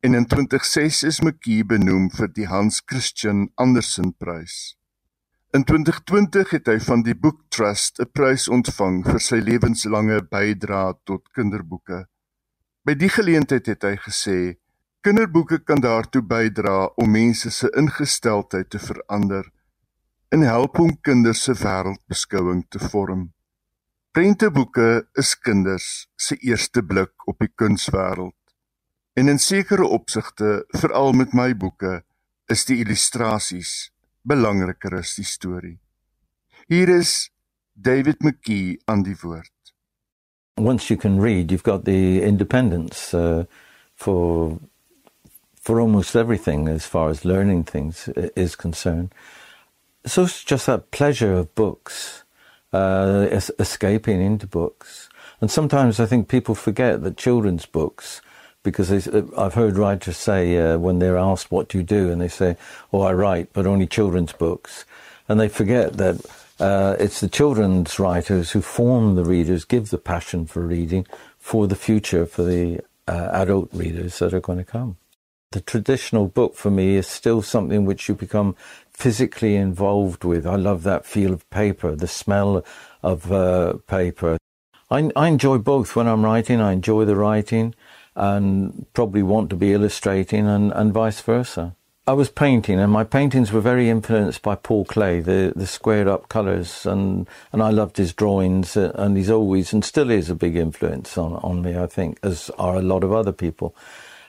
en 0.00 0.16
in 0.16 0.24
2006 0.32 1.02
is 1.10 1.20
McKee 1.20 1.68
benoem 1.68 2.08
vir 2.14 2.32
die 2.32 2.48
Hans 2.48 2.80
Christian 2.88 3.50
Andersen 3.60 4.14
prys. 4.16 4.78
In 5.54 5.62
2020 5.62 6.50
het 6.50 6.66
hy 6.66 6.80
van 6.82 7.04
die 7.06 7.14
Book 7.14 7.44
Trust 7.54 8.00
'n 8.02 8.10
prys 8.10 8.48
ontvang 8.50 8.96
vir 9.06 9.20
sy 9.22 9.36
lewenslange 9.38 10.16
bydrae 10.32 10.96
tot 11.06 11.30
kinderboeke. 11.30 11.98
By 12.82 12.94
die 12.98 13.10
geleentheid 13.16 13.70
het 13.70 13.86
hy 13.86 13.92
gesê: 14.06 14.38
Kinderboeke 15.06 15.60
kan 15.62 15.78
daartoe 15.78 16.24
bydra 16.26 16.90
om 16.98 17.10
mense 17.10 17.50
se 17.50 17.70
ingesteldheid 17.70 18.70
te 18.70 18.82
verander 18.82 19.46
en 20.34 20.42
help 20.42 20.78
om 20.78 20.90
kinders 21.00 21.44
se 21.46 21.54
wêreldbeskouing 21.62 22.66
te 22.68 22.82
vorm. 22.88 23.30
Prenteboeke 24.10 25.06
is 25.14 25.38
kinders 25.38 26.08
se 26.16 26.34
eerste 26.34 26.82
blik 26.82 27.28
op 27.30 27.38
die 27.38 27.52
kunswêreld. 27.54 28.42
En 29.14 29.28
in 29.28 29.38
sekere 29.38 29.86
opsigte, 29.86 30.64
veral 30.68 31.12
met 31.12 31.32
my 31.32 31.54
boeke, 31.54 32.02
is 32.50 32.64
die 32.64 32.82
illustrasies 32.82 33.93
belangriker 34.24 34.98
as 34.98 35.14
die 35.16 35.24
storie. 35.24 35.78
Hier 36.68 36.88
is 36.88 37.30
David 37.74 38.22
McKee 38.22 38.78
aan 38.86 39.02
die 39.02 39.16
woord. 39.22 39.50
Once 40.56 40.88
you 40.88 40.96
can 40.96 41.20
read, 41.20 41.50
you've 41.50 41.62
got 41.66 41.84
the 41.84 42.22
independence 42.22 43.12
uh, 43.12 43.44
for 43.94 44.58
for 45.60 45.80
almost 45.80 46.14
everything 46.14 46.68
as 46.68 46.84
far 46.86 47.08
as 47.08 47.24
learning 47.24 47.64
things 47.64 48.08
is 48.36 48.54
concerned. 48.54 49.14
So 50.04 50.24
it's 50.24 50.44
just 50.44 50.66
that 50.66 50.90
pleasure 50.90 51.32
of 51.32 51.54
books, 51.54 52.24
uh, 52.74 53.26
es- 53.30 53.50
escaping 53.58 54.20
into 54.20 54.46
books. 54.46 55.08
And 55.40 55.50
sometimes 55.50 55.98
I 55.98 56.06
think 56.06 56.28
people 56.28 56.54
forget 56.54 57.02
that 57.02 57.16
children's 57.16 57.64
books, 57.64 58.20
because 58.64 58.90
uh, 59.06 59.22
I've 59.38 59.54
heard 59.54 59.76
writers 59.76 60.16
say 60.16 60.58
uh, 60.58 60.78
when 60.78 60.98
they're 60.98 61.16
asked, 61.16 61.52
What 61.52 61.68
do 61.68 61.78
you 61.78 61.84
do? 61.84 62.10
and 62.10 62.20
they 62.20 62.28
say, 62.28 62.56
Oh, 62.92 63.02
I 63.02 63.12
write, 63.12 63.52
but 63.52 63.66
only 63.66 63.86
children's 63.86 64.32
books. 64.32 64.84
And 65.28 65.38
they 65.38 65.48
forget 65.48 65.98
that 65.98 66.24
uh, 66.58 66.96
it's 66.98 67.20
the 67.20 67.28
children's 67.28 67.98
writers 68.00 68.50
who 68.50 68.60
form 68.60 69.14
the 69.14 69.24
readers, 69.24 69.64
give 69.64 69.90
the 69.90 69.98
passion 69.98 70.46
for 70.46 70.62
reading 70.62 71.06
for 71.38 71.66
the 71.66 71.76
future, 71.76 72.26
for 72.26 72.42
the 72.42 72.80
uh, 73.06 73.28
adult 73.32 73.68
readers 73.72 74.18
that 74.18 74.34
are 74.34 74.40
going 74.40 74.58
to 74.58 74.64
come. 74.64 74.96
The 75.52 75.60
traditional 75.60 76.26
book 76.26 76.56
for 76.56 76.70
me 76.70 76.96
is 76.96 77.06
still 77.06 77.42
something 77.42 77.84
which 77.84 78.08
you 78.08 78.14
become 78.14 78.56
physically 78.90 79.54
involved 79.54 80.24
with. 80.24 80.46
I 80.46 80.56
love 80.56 80.82
that 80.82 81.06
feel 81.06 81.32
of 81.32 81.48
paper, 81.50 81.94
the 81.94 82.08
smell 82.08 82.64
of 83.02 83.30
uh, 83.30 83.74
paper. 83.86 84.38
I, 84.90 85.10
I 85.14 85.28
enjoy 85.28 85.58
both 85.58 85.94
when 85.94 86.08
I'm 86.08 86.24
writing. 86.24 86.60
I 86.60 86.72
enjoy 86.72 87.04
the 87.04 87.16
writing 87.16 87.74
and 88.14 88.86
probably 88.92 89.22
want 89.22 89.50
to 89.50 89.56
be 89.56 89.72
illustrating 89.72 90.46
and, 90.46 90.72
and 90.72 90.92
vice 90.92 91.20
versa. 91.20 91.74
I 92.06 92.12
was 92.12 92.28
painting, 92.28 92.78
and 92.78 92.92
my 92.92 93.02
paintings 93.02 93.50
were 93.50 93.62
very 93.62 93.88
influenced 93.88 94.42
by 94.42 94.56
Paul 94.56 94.84
Clay, 94.84 95.20
the, 95.20 95.54
the 95.56 95.66
squared 95.66 96.06
up 96.06 96.28
colours, 96.28 96.84
and, 96.84 97.26
and 97.50 97.62
I 97.62 97.70
loved 97.70 97.96
his 97.96 98.12
drawings, 98.12 98.76
uh, 98.76 98.92
and 98.94 99.16
he's 99.16 99.30
always 99.30 99.72
and 99.72 99.82
still 99.82 100.10
is 100.10 100.28
a 100.28 100.34
big 100.34 100.54
influence 100.54 101.16
on, 101.16 101.36
on 101.36 101.62
me, 101.62 101.78
I 101.78 101.86
think, 101.86 102.18
as 102.22 102.50
are 102.58 102.76
a 102.76 102.82
lot 102.82 103.04
of 103.04 103.12
other 103.12 103.32
people. 103.32 103.74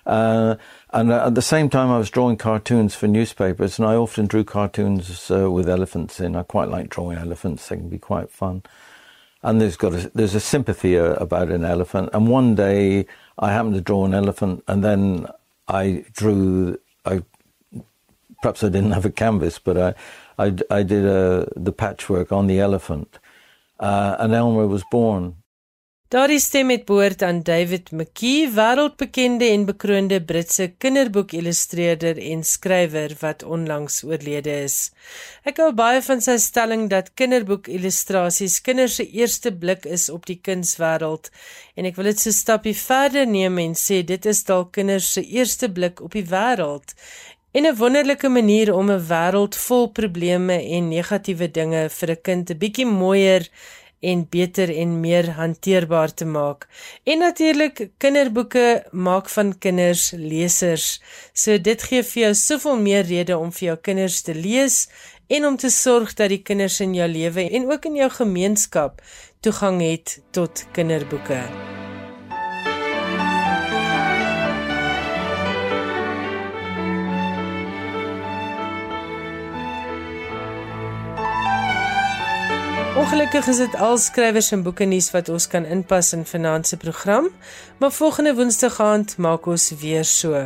Uh, 0.05 0.55
and 0.91 1.11
at 1.11 1.35
the 1.35 1.41
same 1.41 1.69
time, 1.69 1.89
I 1.89 1.97
was 1.97 2.09
drawing 2.09 2.37
cartoons 2.37 2.95
for 2.95 3.07
newspapers, 3.07 3.77
and 3.77 3.85
I 3.85 3.95
often 3.95 4.27
drew 4.27 4.45
cartoons 4.45 5.29
uh, 5.29 5.51
with 5.51 5.67
elephants 5.67 6.21
in. 6.21 6.37
I 6.37 6.43
quite 6.43 6.69
like 6.69 6.89
drawing 6.89 7.17
elephants; 7.17 7.67
they 7.67 7.75
can 7.75 7.89
be 7.89 7.97
quite 7.97 8.31
fun. 8.31 8.63
And 9.43 9.59
there's 9.59 9.77
got 9.77 9.93
a, 9.93 10.11
there's 10.15 10.35
a 10.35 10.39
sympathy 10.39 10.97
uh, 10.97 11.13
about 11.15 11.49
an 11.49 11.65
elephant. 11.65 12.11
And 12.13 12.29
one 12.29 12.55
day, 12.55 13.05
I 13.39 13.51
happened 13.51 13.75
to 13.75 13.81
draw 13.81 14.05
an 14.05 14.13
elephant, 14.13 14.63
and 14.67 14.83
then 14.83 15.27
I 15.67 16.05
drew. 16.13 16.79
I 17.05 17.21
perhaps 18.41 18.63
I 18.63 18.69
didn't 18.69 18.91
have 18.91 19.05
a 19.05 19.11
canvas, 19.11 19.59
but 19.59 19.77
I 19.77 19.93
I, 20.37 20.55
I 20.71 20.83
did 20.83 21.05
uh, 21.05 21.45
the 21.55 21.71
patchwork 21.71 22.31
on 22.31 22.47
the 22.47 22.59
elephant, 22.59 23.19
uh, 23.79 24.15
and 24.19 24.33
Elmer 24.33 24.67
was 24.67 24.83
born. 24.91 25.35
Daardie 26.13 26.37
stem 26.39 26.69
het 26.69 26.83
behoort 26.85 27.23
aan 27.25 27.39
David 27.41 27.87
McKee, 27.91 28.45
wêreldbekende 28.53 29.47
en 29.49 29.63
bekroonde 29.65 30.19
Britse 30.21 30.67
kinderboekillustreerder 30.77 32.19
en 32.21 32.43
skrywer 32.45 33.15
wat 33.23 33.41
onlangs 33.43 34.03
oorlede 34.05 34.53
is. 34.67 34.75
Ek 35.49 35.57
hou 35.63 35.71
baie 35.73 36.03
van 36.05 36.21
sy 36.21 36.35
stelling 36.43 36.83
dat 36.93 37.09
kinderboekillustrasies 37.17 38.59
kinders 38.61 38.99
se 38.99 39.07
eerste 39.17 39.49
blik 39.49 39.89
is 39.89 40.05
op 40.13 40.29
die 40.29 40.37
kunswêreld 40.37 41.31
en 41.73 41.89
ek 41.89 41.97
wil 41.97 42.11
dit 42.11 42.21
so 42.21 42.29
'n 42.29 42.37
stappie 42.37 42.77
verder 42.77 43.25
neem 43.25 43.57
en 43.57 43.73
sê 43.73 44.03
dit 44.05 44.25
is 44.25 44.45
dalk 44.45 44.77
kinders 44.77 45.09
se 45.13 45.25
eerste 45.25 45.71
blik 45.73 46.05
op 46.05 46.11
die 46.13 46.29
wêreld 46.29 46.93
en 47.57 47.65
'n 47.65 47.77
wonderlike 47.81 48.29
manier 48.29 48.69
om 48.75 48.91
'n 48.91 49.07
wêreld 49.09 49.55
vol 49.55 49.87
probleme 49.89 50.53
en 50.53 50.89
negatiewe 50.89 51.47
dinge 51.51 51.89
vir 51.89 52.09
'n 52.11 52.21
kind 52.21 52.49
'n 52.51 52.57
bietjie 52.61 52.85
mooier 52.85 53.49
en 54.11 54.25
beter 54.29 54.69
en 54.69 54.99
meer 54.99 55.31
hanteerbaar 55.37 56.13
te 56.13 56.25
maak. 56.25 56.67
En 57.03 57.19
natuurlik 57.19 57.89
kinderboeke 57.97 58.85
maak 58.91 59.29
van 59.29 59.57
kinders 59.57 60.11
lesers. 60.17 61.01
So 61.33 61.57
dit 61.57 61.83
gee 61.89 62.03
vir 62.03 62.21
jou 62.23 62.33
soveel 62.33 62.81
meer 62.81 63.05
redes 63.09 63.35
om 63.37 63.51
vir 63.51 63.71
jou 63.71 63.77
kinders 63.89 64.21
te 64.21 64.35
lees 64.35 64.85
en 65.27 65.45
om 65.45 65.57
te 65.57 65.69
sorg 65.73 66.13
dat 66.13 66.29
die 66.29 66.43
kinders 66.45 66.79
in 66.85 66.93
jou 66.97 67.07
lewe 67.09 67.49
en 67.49 67.71
ook 67.71 67.89
in 67.89 68.03
jou 68.03 68.11
gemeenskap 68.19 69.01
toegang 69.41 69.81
het 69.81 70.19
tot 70.31 70.65
kinderboeke. 70.73 71.84
Ongelukkig 82.95 83.47
is 83.51 83.57
dit 83.59 83.73
al 83.75 83.97
skrywers 83.99 84.53
en 84.55 84.61
boeke 84.63 84.85
nuus 84.87 85.09
wat 85.11 85.27
ons 85.27 85.49
kan 85.51 85.65
inpas 85.67 86.13
in 86.15 86.21
vanaand 86.25 86.67
se 86.67 86.77
program, 86.79 87.25
maar 87.79 87.91
volgende 87.91 88.31
Woensdag 88.37 88.77
aand 88.79 89.17
maak 89.17 89.49
ons 89.51 89.65
weer 89.81 90.05
so. 90.07 90.45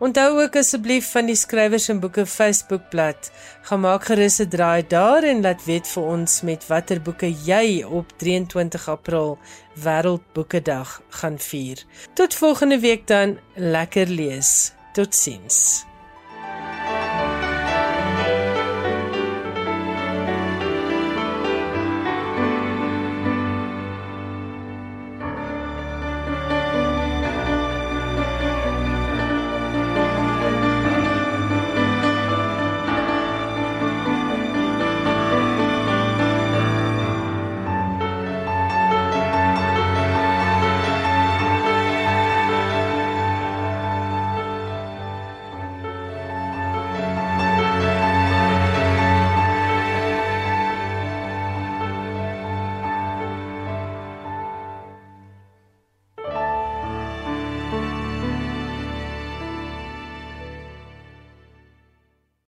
Onthou 0.00 0.40
ook 0.40 0.56
asseblief 0.56 1.10
van 1.12 1.28
die 1.28 1.36
skrywers 1.36 1.90
en 1.92 2.00
boeke 2.00 2.24
Facebookblad. 2.26 3.28
Gaan 3.68 3.80
maak 3.84 4.08
gerus 4.08 4.40
'n 4.40 4.48
draai 4.48 4.86
daar 4.88 5.22
en 5.22 5.42
laat 5.42 5.64
weet 5.64 5.88
vir 5.88 6.02
ons 6.02 6.40
met 6.42 6.66
watter 6.66 7.02
boeke 7.02 7.28
jy 7.44 7.84
op 7.84 8.06
23 8.16 8.88
April 8.88 9.38
Wêreldboekedag 9.74 11.02
gaan 11.08 11.38
vier. 11.38 11.84
Tot 12.14 12.34
volgende 12.34 12.80
week 12.80 13.06
dan, 13.06 13.38
lekker 13.54 14.06
lees. 14.06 14.72
Totsiens. 14.92 15.84